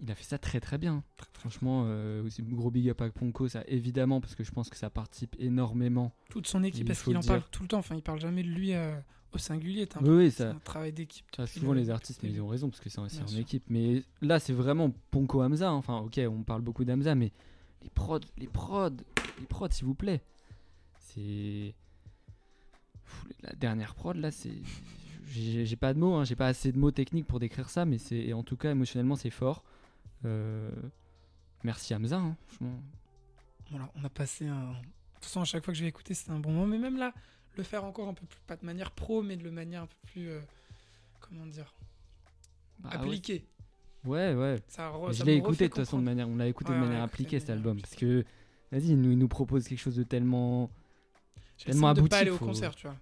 Il 0.00 0.10
a 0.10 0.14
fait 0.14 0.24
ça 0.24 0.36
très 0.38 0.60
très 0.60 0.76
bien. 0.78 1.02
Franchement, 1.32 1.84
euh, 1.86 2.22
aussi 2.22 2.42
gros 2.42 2.70
big 2.70 2.90
up 2.90 3.00
à 3.00 3.08
Ponko, 3.10 3.48
ça 3.48 3.62
évidemment, 3.66 4.20
parce 4.20 4.34
que 4.34 4.44
je 4.44 4.50
pense 4.50 4.68
que 4.68 4.76
ça 4.76 4.90
participe 4.90 5.34
énormément 5.38 6.12
Toute 6.28 6.46
son 6.46 6.62
équipe, 6.64 6.86
parce 6.86 7.02
qu'il 7.02 7.16
en 7.16 7.22
parle 7.22 7.42
tout 7.50 7.62
le 7.62 7.68
temps. 7.68 7.78
Enfin, 7.78 7.94
il 7.94 8.02
parle 8.02 8.20
jamais 8.20 8.42
de 8.42 8.48
lui 8.48 8.74
euh, 8.74 8.94
au 9.32 9.38
singulier. 9.38 9.88
un 9.94 10.00
Oui, 10.00 10.04
peu- 10.06 10.16
oui, 10.18 10.30
c'est 10.30 10.42
ça- 10.44 10.50
un 10.50 10.58
travail 10.58 10.92
d'équipe. 10.92 11.24
Souvent 11.46 11.72
le- 11.72 11.80
les 11.80 11.88
artistes, 11.90 12.22
mais 12.22 12.28
ils 12.30 12.40
ont 12.42 12.48
raison 12.48 12.68
parce 12.68 12.80
que 12.80 12.90
c'est 12.90 12.98
en 12.98 13.06
équipe. 13.38 13.64
Mais 13.70 14.02
là, 14.20 14.38
c'est 14.38 14.52
vraiment 14.52 14.90
Ponko 15.10 15.42
Hamza. 15.42 15.70
hein. 15.70 15.74
Enfin, 15.74 15.98
ok, 16.00 16.20
on 16.30 16.42
parle 16.42 16.60
beaucoup 16.62 16.84
d'Hamza, 16.84 17.14
mais 17.14 17.32
les 17.82 17.88
prods, 17.90 18.20
les 18.36 18.48
prods, 18.48 18.90
les 19.40 19.46
prods, 19.46 19.70
s'il 19.70 19.86
vous 19.86 19.94
plaît. 19.94 20.20
C'est. 20.98 21.74
La 23.42 23.52
dernière 23.54 23.94
prod, 23.94 24.16
là, 24.16 24.30
c'est. 24.30 24.52
J'ai 25.28 25.76
pas 25.76 25.92
de 25.94 25.98
mots, 25.98 26.14
hein, 26.14 26.24
j'ai 26.24 26.36
pas 26.36 26.46
assez 26.48 26.70
de 26.72 26.78
mots 26.78 26.90
techniques 26.90 27.26
pour 27.26 27.40
décrire 27.40 27.68
ça, 27.70 27.84
mais 27.84 27.98
c'est. 27.98 28.32
En 28.32 28.42
tout 28.42 28.56
cas, 28.56 28.70
émotionnellement, 28.72 29.16
c'est 29.16 29.30
fort. 29.30 29.64
Euh, 30.24 30.70
Merci 31.64 31.94
Hamza, 31.94 32.16
hein. 32.18 32.36
Voilà, 33.70 33.90
on 33.96 34.04
a 34.04 34.08
passé 34.08 34.46
un. 34.46 34.70
De 34.72 34.76
toute 35.14 35.24
façon, 35.24 35.40
à 35.40 35.44
chaque 35.44 35.64
fois 35.64 35.72
que 35.72 35.78
je 35.78 35.82
vais 35.82 35.88
écouter, 35.88 36.14
c'est 36.14 36.30
un 36.30 36.38
bon 36.38 36.52
moment. 36.52 36.66
Mais 36.66 36.78
même 36.78 36.96
là, 36.96 37.12
le 37.56 37.62
faire 37.64 37.84
encore 37.84 38.08
un 38.08 38.14
peu 38.14 38.24
plus, 38.26 38.38
pas 38.46 38.56
de 38.56 38.64
manière 38.64 38.92
pro, 38.92 39.22
mais 39.22 39.36
de 39.36 39.50
manière 39.50 39.82
un 39.82 39.86
peu 39.86 39.96
plus. 40.06 40.28
euh, 40.28 40.40
comment 41.20 41.46
dire 41.46 41.74
Bah. 42.78 42.90
Appliquée. 42.92 43.44
Ouais, 44.04 44.34
ouais. 44.34 44.62
Ça, 44.68 44.90
re- 44.90 45.12
je 45.12 45.24
l'ai 45.24 45.34
écouté 45.34 45.64
de 45.64 45.68
toute 45.74 45.84
façon 45.84 45.98
de 45.98 46.04
manière, 46.04 46.28
on 46.28 46.36
l'a 46.36 46.46
écouté 46.46 46.70
Ouais, 46.70 46.78
de 46.78 46.84
manière 46.84 47.02
appliquée 47.02 47.40
cet 47.40 47.50
album, 47.50 47.80
parce 47.80 47.96
que 47.96 48.24
vas-y, 48.70 48.90
il 48.90 49.00
nous, 49.00 49.10
il 49.10 49.18
nous 49.18 49.26
propose 49.26 49.66
quelque 49.66 49.80
chose 49.80 49.96
de 49.96 50.04
tellement, 50.04 50.70
tellement 51.64 51.88
sens 51.88 51.94
de 51.96 51.98
abouti. 52.00 52.10
pas 52.10 52.18
aller 52.18 52.30
au 52.30 52.38
concert, 52.38 52.76
tu 52.76 52.86
vois. 52.86 52.96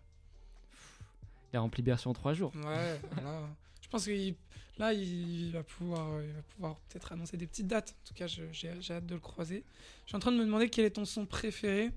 Il 1.52 1.56
a 1.58 1.60
rempli 1.60 1.82
Bercy 1.82 2.08
en 2.08 2.14
trois 2.14 2.32
jours. 2.32 2.52
Ouais, 2.56 3.00
voilà. 3.12 3.48
Je 3.84 3.88
pense 3.88 4.06
que 4.06 4.32
là, 4.78 4.92
il 4.94 5.52
va 5.52 5.62
pouvoir, 5.62 6.08
euh, 6.14 6.24
il 6.26 6.32
va 6.32 6.42
pouvoir 6.42 6.76
peut-être 6.88 7.12
annoncer 7.12 7.36
des 7.36 7.46
petites 7.46 7.66
dates. 7.66 7.94
En 8.02 8.08
tout 8.08 8.14
cas, 8.14 8.26
j'ai 8.26 8.68
hâte 8.90 9.04
de 9.06 9.14
le 9.14 9.20
croiser. 9.20 9.62
Je 10.04 10.08
suis 10.10 10.16
en 10.16 10.20
train 10.20 10.32
de 10.32 10.38
me 10.38 10.44
demander 10.44 10.68
quel 10.70 10.86
est 10.86 10.90
ton 10.90 11.04
son 11.04 11.26
préféré 11.26 11.90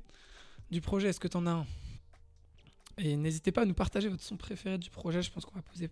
du 0.69 0.81
projet. 0.81 1.07
Est-ce 1.07 1.19
que 1.19 1.29
tu 1.29 1.37
en 1.37 1.47
as 1.47 1.51
un? 1.51 1.65
Et 2.97 3.15
n'hésitez 3.15 3.51
pas 3.51 3.61
à 3.61 3.65
nous 3.65 3.73
partager 3.73 4.09
votre 4.09 4.23
son 4.23 4.37
préféré 4.37 4.77
du 4.77 4.89
projet. 4.89 5.21
Je 5.21 5.31
pense 5.31 5.45
qu'on 5.45 5.55
va 5.55 5.61
poser 5.61 5.87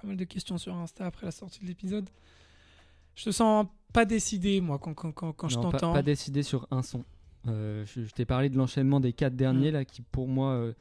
pas 0.00 0.06
mal 0.06 0.16
de 0.16 0.24
questions 0.24 0.58
sur 0.58 0.74
Insta 0.76 1.06
après 1.06 1.26
la 1.26 1.32
sortie 1.32 1.60
de 1.60 1.66
l'épisode. 1.66 2.08
Je 3.16 3.24
te 3.24 3.30
sens 3.30 3.66
pas 3.92 4.04
décidé, 4.04 4.60
moi, 4.60 4.78
quand, 4.78 4.94
quand, 4.94 5.12
quand, 5.12 5.32
quand 5.32 5.48
je 5.48 5.56
Non, 5.56 5.70
pas, 5.70 5.78
t'entends. 5.78 5.92
pas 5.92 6.02
décidé 6.02 6.42
sur 6.42 6.66
un 6.70 6.82
son. 6.82 7.04
Euh, 7.48 7.84
je 7.86 8.04
je 8.04 8.10
t'ai 8.12 8.24
parlé 8.24 8.48
de 8.48 8.56
l'enchaînement 8.56 9.00
des 9.00 9.12
quatre 9.12 9.34
derniers 9.34 9.70
Mm. 9.70 9.74
là, 9.74 9.84
qui 9.84 10.00
pour 10.02 10.28
moi, 10.28 10.52
euh, 10.52 10.72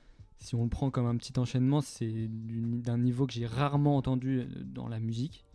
si 0.41 0.55
on 0.55 0.63
le 0.63 0.69
prend 0.69 0.91
comme 0.91 1.05
un 1.05 1.15
petit 1.15 1.37
enchaînement, 1.39 1.79
c'est 1.81 2.27
d'un 2.29 2.97
niveau 2.97 3.25
que 3.27 3.33
j'ai 3.33 3.45
rarement 3.47 3.95
entendu 3.95 4.39
euh, 4.41 4.45
dans 4.65 4.87
la 4.89 4.99
musique. 4.99 5.45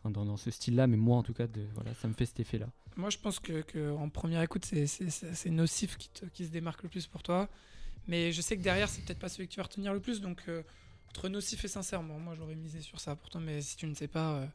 Enfin, 0.00 0.10
dans, 0.10 0.24
dans 0.24 0.36
ce 0.36 0.50
style-là, 0.50 0.86
mais 0.86 0.96
moi 0.96 1.18
en 1.18 1.22
tout 1.22 1.34
cas, 1.34 1.46
de, 1.46 1.66
voilà, 1.74 1.92
ça 1.94 2.06
me 2.08 2.12
fait 2.14 2.24
cet 2.26 2.38
effet-là. 2.40 2.68
Moi, 2.96 3.10
je 3.10 3.18
pense 3.18 3.38
que, 3.40 3.62
que 3.62 3.92
en 3.96 4.08
première 4.08 4.40
écoute, 4.42 4.64
c'est- 4.64 5.50
Nocif 5.50 5.96
qui, 5.98 6.08
te- 6.08 6.26
qui 6.26 6.46
se 6.46 6.50
démarque 6.50 6.82
le 6.84 6.88
plus 6.88 7.06
pour 7.06 7.22
toi. 7.22 7.48
Mais 8.06 8.32
je 8.32 8.40
sais 8.40 8.56
que 8.56 8.62
derrière, 8.62 8.88
c'est 8.88 9.02
peut-être 9.04 9.18
pas 9.18 9.28
celui 9.28 9.48
que 9.48 9.52
tu 9.52 9.58
vas 9.60 9.64
retenir 9.64 9.92
le 9.92 10.00
plus. 10.00 10.20
Donc, 10.20 10.42
euh, 10.48 10.62
entre 11.10 11.28
Nocif 11.28 11.64
et 11.64 11.68
Sincèrement, 11.68 12.18
moi, 12.18 12.34
j'aurais 12.36 12.54
misé 12.54 12.80
sur 12.80 13.00
ça 13.00 13.14
pourtant. 13.16 13.40
Mais 13.40 13.60
si 13.60 13.76
tu 13.76 13.86
ne 13.86 13.94
sais 13.94 14.08
pas, 14.08 14.34
euh, 14.36 14.46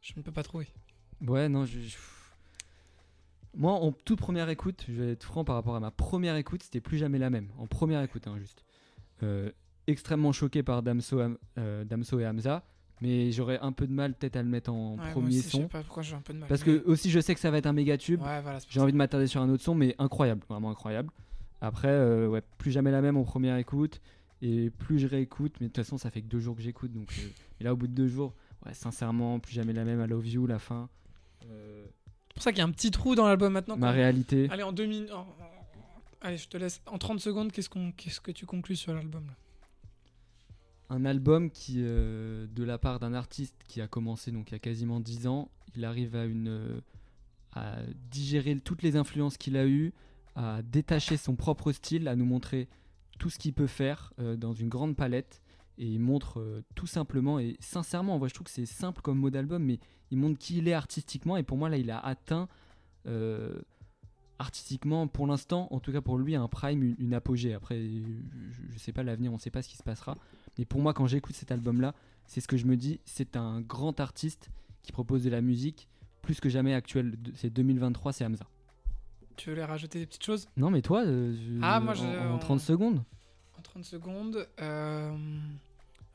je 0.00 0.12
ne 0.16 0.22
peux 0.22 0.32
pas 0.32 0.42
trouver. 0.42 0.68
Ouais, 1.20 1.48
non, 1.48 1.66
je, 1.66 1.78
je- 1.80 1.96
Moi, 3.54 3.72
en 3.72 3.92
toute 3.92 4.18
première 4.18 4.48
écoute, 4.48 4.84
je 4.88 4.92
vais 5.02 5.12
être 5.12 5.24
franc 5.24 5.44
par 5.44 5.56
rapport 5.56 5.74
à 5.76 5.80
ma 5.80 5.90
première 5.90 6.36
écoute, 6.36 6.62
c'était 6.62 6.80
plus 6.80 6.98
jamais 6.98 7.18
la 7.18 7.30
même. 7.30 7.48
En 7.58 7.66
première 7.66 8.02
écoute, 8.02 8.26
hein, 8.26 8.36
juste. 8.38 8.64
Euh, 9.22 9.50
extrêmement 9.86 10.32
choqué 10.32 10.62
par 10.62 10.82
Damso, 10.82 11.18
euh, 11.58 11.84
Damso 11.84 12.18
et 12.20 12.26
Hamza, 12.26 12.62
mais 13.00 13.32
j'aurais 13.32 13.58
un 13.60 13.72
peu 13.72 13.86
de 13.86 13.92
mal 13.92 14.14
peut-être 14.14 14.36
à 14.36 14.42
le 14.42 14.48
mettre 14.48 14.70
en 14.70 14.96
Ouais, 14.98 15.10
premier 15.12 15.28
aussi, 15.38 15.42
Je 15.42 15.48
son. 15.48 15.58
sais 15.62 15.68
pas 15.68 15.82
pourquoi 15.82 16.02
j'ai 16.02 16.14
un 16.14 16.20
peu 16.20 16.34
de 16.34 16.38
mal. 16.38 16.48
Parce 16.48 16.64
mais- 16.66 16.78
que 16.80 16.84
aussi, 16.86 17.10
je 17.10 17.20
sais 17.20 17.32
que 17.34 17.40
ça 17.40 17.50
va 17.50 17.58
être 17.58 17.66
un 17.66 17.72
méga 17.72 17.96
tube. 17.96 18.20
Ouais, 18.20 18.40
voilà, 18.42 18.58
J'ai 18.68 18.80
envie 18.80 18.92
de 18.92 18.98
m'attarder 18.98 19.26
sur 19.26 19.40
un 19.40 19.48
autre 19.48 19.62
son, 19.62 19.74
mais 19.74 19.94
incroyable, 19.98 20.42
vraiment 20.48 20.70
incroyable. 20.70 21.10
Après, 21.60 21.88
euh, 21.88 22.28
ouais, 22.28 22.42
plus 22.58 22.70
jamais 22.70 22.90
la 22.90 23.00
même 23.00 23.16
en 23.16 23.24
première 23.24 23.56
écoute. 23.56 24.00
Et 24.42 24.70
plus 24.70 24.98
je 25.00 25.06
réécoute, 25.08 25.54
mais 25.60 25.66
de 25.66 25.72
toute 25.72 25.84
façon, 25.84 25.98
ça 25.98 26.10
fait 26.10 26.22
que 26.22 26.28
deux 26.28 26.38
jours 26.38 26.54
que 26.54 26.62
j'écoute. 26.62 26.92
Donc, 26.92 27.08
euh, 27.18 27.28
et 27.60 27.64
là, 27.64 27.72
au 27.72 27.76
bout 27.76 27.88
de 27.88 27.92
deux 27.94 28.06
jours, 28.06 28.34
ouais, 28.66 28.72
sincèrement, 28.74 29.40
plus 29.40 29.52
jamais 29.54 29.72
la 29.72 29.84
même. 29.84 30.00
I 30.04 30.06
love 30.06 30.28
you, 30.28 30.46
la 30.46 30.60
fin. 30.60 30.88
Euh, 31.50 31.84
C'est 32.28 32.34
pour 32.34 32.42
ça 32.44 32.52
qu'il 32.52 32.58
y 32.58 32.62
a 32.62 32.66
un 32.66 32.70
petit 32.70 32.92
trou 32.92 33.16
dans 33.16 33.26
l'album 33.26 33.52
maintenant. 33.52 33.76
ma 33.76 33.90
réalité. 33.90 34.46
Allez, 34.50 34.62
en 34.62 34.70
deux 34.72 34.86
minutes. 34.86 35.10
en- 35.12 35.26
Allez, 36.20 36.36
je 36.36 36.48
te 36.48 36.56
laisse. 36.56 36.80
En 36.86 36.98
30 36.98 37.20
secondes, 37.20 37.52
qu'est-ce 37.52 37.70
qu'on- 37.70 37.92
qu'est-ce 37.92 38.20
que 38.20 38.32
tu 38.32 38.44
conclus 38.46 38.76
sur 38.76 38.92
l'album 38.94 39.24
Un 40.90 41.04
album 41.04 41.50
qui, 41.50 41.76
euh, 41.78 42.46
de 42.48 42.64
la 42.64 42.78
part 42.78 42.98
d'un 42.98 43.14
artiste 43.14 43.54
qui 43.68 43.80
a 43.80 43.86
commencé 43.88 44.32
donc 44.32 44.50
il 44.50 44.54
y 44.54 44.56
a 44.56 44.58
quasiment 44.58 45.00
10 45.00 45.26
ans, 45.26 45.50
il 45.76 45.84
arrive 45.84 46.16
à, 46.16 46.24
une, 46.24 46.48
euh, 46.48 46.80
à 47.52 47.76
digérer 48.10 48.58
toutes 48.58 48.82
les 48.82 48.96
influences 48.96 49.36
qu'il 49.36 49.56
a 49.56 49.66
eues, 49.66 49.92
à 50.34 50.62
détacher 50.62 51.16
son 51.16 51.36
propre 51.36 51.72
style, 51.72 52.08
à 52.08 52.16
nous 52.16 52.24
montrer 52.24 52.68
tout 53.18 53.30
ce 53.30 53.38
qu'il 53.38 53.52
peut 53.52 53.66
faire 53.66 54.12
euh, 54.18 54.36
dans 54.36 54.52
une 54.54 54.68
grande 54.68 54.96
palette. 54.96 55.42
Et 55.80 55.86
il 55.86 56.00
montre 56.00 56.62
tout 56.74 56.88
simplement 56.88 57.38
et 57.38 57.56
sincèrement, 57.60 58.16
en 58.16 58.18
vrai, 58.18 58.28
je 58.28 58.34
trouve 58.34 58.46
que 58.46 58.50
c'est 58.52 58.66
simple 58.66 59.00
comme 59.00 59.18
mot 59.18 59.30
d'album, 59.30 59.62
mais 59.62 59.78
il 60.10 60.18
montre 60.18 60.36
qui 60.38 60.58
il 60.58 60.66
est 60.66 60.72
artistiquement. 60.72 61.36
Et 61.36 61.44
pour 61.44 61.56
moi, 61.56 61.68
là, 61.68 61.76
il 61.76 61.90
a 61.92 62.00
atteint 62.00 62.48
artistiquement, 64.38 65.06
pour 65.08 65.26
l'instant, 65.26 65.68
en 65.70 65.80
tout 65.80 65.92
cas 65.92 66.00
pour 66.00 66.18
lui, 66.18 66.34
un 66.36 66.48
prime, 66.48 66.82
une, 66.82 66.96
une 66.98 67.14
apogée. 67.14 67.54
Après, 67.54 67.78
je, 67.80 68.72
je 68.72 68.78
sais 68.78 68.92
pas 68.92 69.02
l'avenir, 69.02 69.32
on 69.32 69.38
sait 69.38 69.50
pas 69.50 69.62
ce 69.62 69.68
qui 69.68 69.76
se 69.76 69.82
passera. 69.82 70.16
Mais 70.58 70.64
pour 70.64 70.80
moi, 70.80 70.94
quand 70.94 71.06
j'écoute 71.06 71.34
cet 71.34 71.50
album-là, 71.52 71.94
c'est 72.26 72.40
ce 72.40 72.48
que 72.48 72.56
je 72.56 72.66
me 72.66 72.76
dis, 72.76 73.00
c'est 73.04 73.36
un 73.36 73.60
grand 73.60 73.98
artiste 74.00 74.50
qui 74.82 74.92
propose 74.92 75.24
de 75.24 75.30
la 75.30 75.40
musique 75.40 75.88
plus 76.22 76.40
que 76.40 76.48
jamais 76.48 76.74
actuelle. 76.74 77.16
C'est 77.34 77.50
2023, 77.50 78.12
c'est 78.12 78.24
Hamza. 78.24 78.46
Tu 79.36 79.50
veux 79.50 79.56
les 79.56 79.64
rajouter 79.64 79.98
des 80.00 80.06
petites 80.06 80.24
choses? 80.24 80.48
Non, 80.56 80.70
mais 80.70 80.82
toi, 80.82 81.04
euh, 81.04 81.32
je- 81.34 81.58
Ah, 81.62 81.80
moi, 81.80 81.92
en- 81.92 81.96
je- 81.96 82.04
en, 82.04 82.34
en- 82.34 82.38
30 82.38 82.60
secondes. 82.60 83.02
En 83.56 83.62
30 83.62 83.84
secondes, 83.84 84.48
euh, 84.60 85.16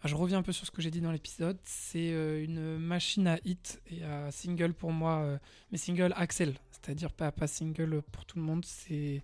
je 0.06 0.16
reviens 0.16 0.38
un 0.40 0.44
peu 0.44 0.52
sur 0.52 0.66
ce 0.66 0.72
que 0.72 0.82
j'ai 0.82 0.92
dit 0.92 1.02
dans 1.02 1.12
l'épisode. 1.12 1.58
C'est 1.64 2.12
euh, 2.14 2.44
une 2.44 2.78
machine 2.78 3.28
à 3.28 3.38
hit 3.46 3.82
et 3.90 4.04
à 4.04 4.30
single 4.32 4.74
pour 4.74 4.92
moi, 4.92 5.20
euh, 5.20 5.38
mais 5.72 5.78
single 5.78 6.14
Axel, 6.16 6.54
c'est-à-dire 6.84 7.12
pas, 7.12 7.32
pas 7.32 7.48
single 7.48 8.02
pour 8.12 8.26
tout 8.26 8.38
le 8.38 8.44
monde. 8.44 8.66
C'est 8.66 9.24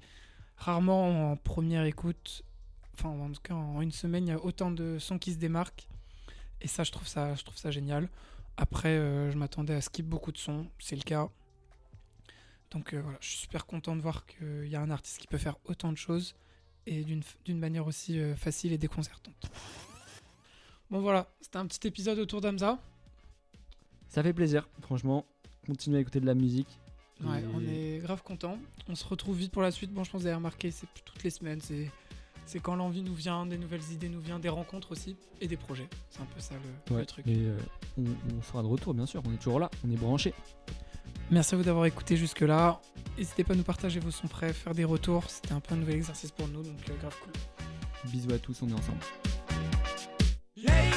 rarement 0.58 1.32
en 1.32 1.38
première 1.38 1.84
écoute, 1.86 2.44
enfin 2.94 3.10
en 3.10 3.32
tout 3.32 3.42
cas 3.42 3.54
en 3.54 3.82
une 3.82 3.92
semaine, 3.92 4.28
il 4.28 4.30
y 4.30 4.34
a 4.34 4.44
autant 4.44 4.72
de 4.72 4.98
sons 5.00 5.20
qui 5.20 5.34
se 5.34 5.38
démarquent. 5.38 5.88
Et 6.62 6.68
ça, 6.68 6.84
je 6.84 6.92
trouve 6.92 7.08
ça, 7.08 7.36
je 7.36 7.44
trouve 7.44 7.58
ça 7.58 7.72
génial. 7.72 8.10
Après, 8.58 8.90
euh, 8.90 9.32
je 9.32 9.38
m'attendais 9.38 9.74
à 9.74 9.82
skip 9.82 10.06
beaucoup 10.06 10.32
de 10.32 10.38
sons, 10.38 10.68
c'est 10.80 10.96
le 10.96 11.04
cas. 11.04 11.30
Donc 12.72 12.94
euh, 12.94 13.02
voilà, 13.02 13.18
je 13.22 13.30
suis 13.30 13.38
super 13.40 13.66
content 13.66 13.96
de 13.96 14.02
voir 14.02 14.26
qu'il 14.26 14.68
y 14.68 14.76
a 14.76 14.82
un 14.82 14.92
artiste 14.92 15.18
qui 15.18 15.28
peut 15.28 15.38
faire 15.38 15.56
autant 15.66 15.92
de 15.92 15.98
choses 15.98 16.36
et 16.86 17.04
d'une 17.04 17.60
manière 17.60 17.88
aussi 17.88 18.20
euh, 18.20 18.36
facile 18.36 18.74
et 18.74 18.78
déconcertante. 18.78 19.50
Bon 20.90 21.02
voilà, 21.02 21.32
c'était 21.40 21.58
un 21.58 21.68
petit 21.68 21.88
épisode 21.88 22.18
autour 22.18 22.42
d'Amza. 22.42 22.80
Ça 24.08 24.24
fait 24.24 24.34
plaisir, 24.34 24.68
franchement. 24.82 25.26
Continuez 25.68 25.98
à 25.98 26.02
écouter 26.02 26.20
de 26.20 26.26
la 26.26 26.34
musique. 26.34 26.80
Ouais, 27.24 27.44
on 27.54 27.62
est 27.62 28.00
grave 28.00 28.24
content. 28.24 28.58
On 28.88 28.96
se 28.96 29.06
retrouve 29.06 29.38
vite 29.38 29.52
pour 29.52 29.62
la 29.62 29.72
suite. 29.72 29.92
Bon, 29.94 30.04
je 30.04 30.10
pense 30.12 30.20
que 30.20 30.24
vous 30.24 30.28
avez 30.28 30.36
remarqué, 30.36 30.72
c'est 30.72 30.88
toutes 31.06 31.24
les 31.24 31.30
semaines. 31.30 31.62
C'est 31.62 31.92
c'est 32.46 32.60
quand 32.60 32.76
l'envie 32.76 33.04
nous 33.04 33.14
vient, 33.14 33.46
des 33.46 33.60
nouvelles 33.60 33.92
idées 33.92 34.10
nous 34.10 34.20
viennent, 34.20 34.42
des 34.42 34.50
rencontres 34.50 34.94
aussi 34.94 35.16
et 35.40 35.48
des 35.48 35.56
projets. 35.58 35.88
C'est 36.10 36.22
un 36.22 36.26
peu 36.26 36.40
ça 36.40 36.56
le, 36.56 36.96
Ouais, 36.96 37.02
le 37.02 37.06
truc. 37.06 37.28
Et 37.28 37.36
euh, 37.36 37.56
on, 37.96 38.06
on 38.36 38.42
sera 38.42 38.64
de 38.64 38.68
retour, 38.68 38.96
bien 38.96 39.06
sûr. 39.06 39.22
On 39.28 39.32
est 39.32 39.38
toujours 39.38 39.60
là, 39.60 39.70
on 39.88 39.92
est 39.92 39.98
branché. 39.98 40.34
Merci 41.30 41.54
à 41.54 41.58
vous 41.60 41.64
d'avoir 41.64 41.86
écouté 41.86 42.18
jusque-là. 42.18 42.82
N'hésitez 43.20 43.44
pas 43.44 43.54
à 43.54 43.56
nous 43.56 43.62
partager 43.62 44.00
vos 44.00 44.10
sons 44.10 44.28
prêts, 44.28 44.52
faire 44.52 44.74
des 44.74 44.84
retours. 44.84 45.30
C'était 45.30 45.52
un 45.52 45.60
peu 45.60 45.76
un 45.76 45.78
nouvel 45.78 45.98
exercice 45.98 46.32
pour 46.32 46.48
nous, 46.48 46.64
donc 46.64 46.78
euh, 46.90 46.98
grave 47.00 47.16
cool. 47.22 47.34
Bisous 48.12 48.34
à 48.34 48.40
tous, 48.40 48.64
on 48.64 48.70
est 48.70 48.74
ensemble. 48.74 48.98
Lady, 50.58 50.89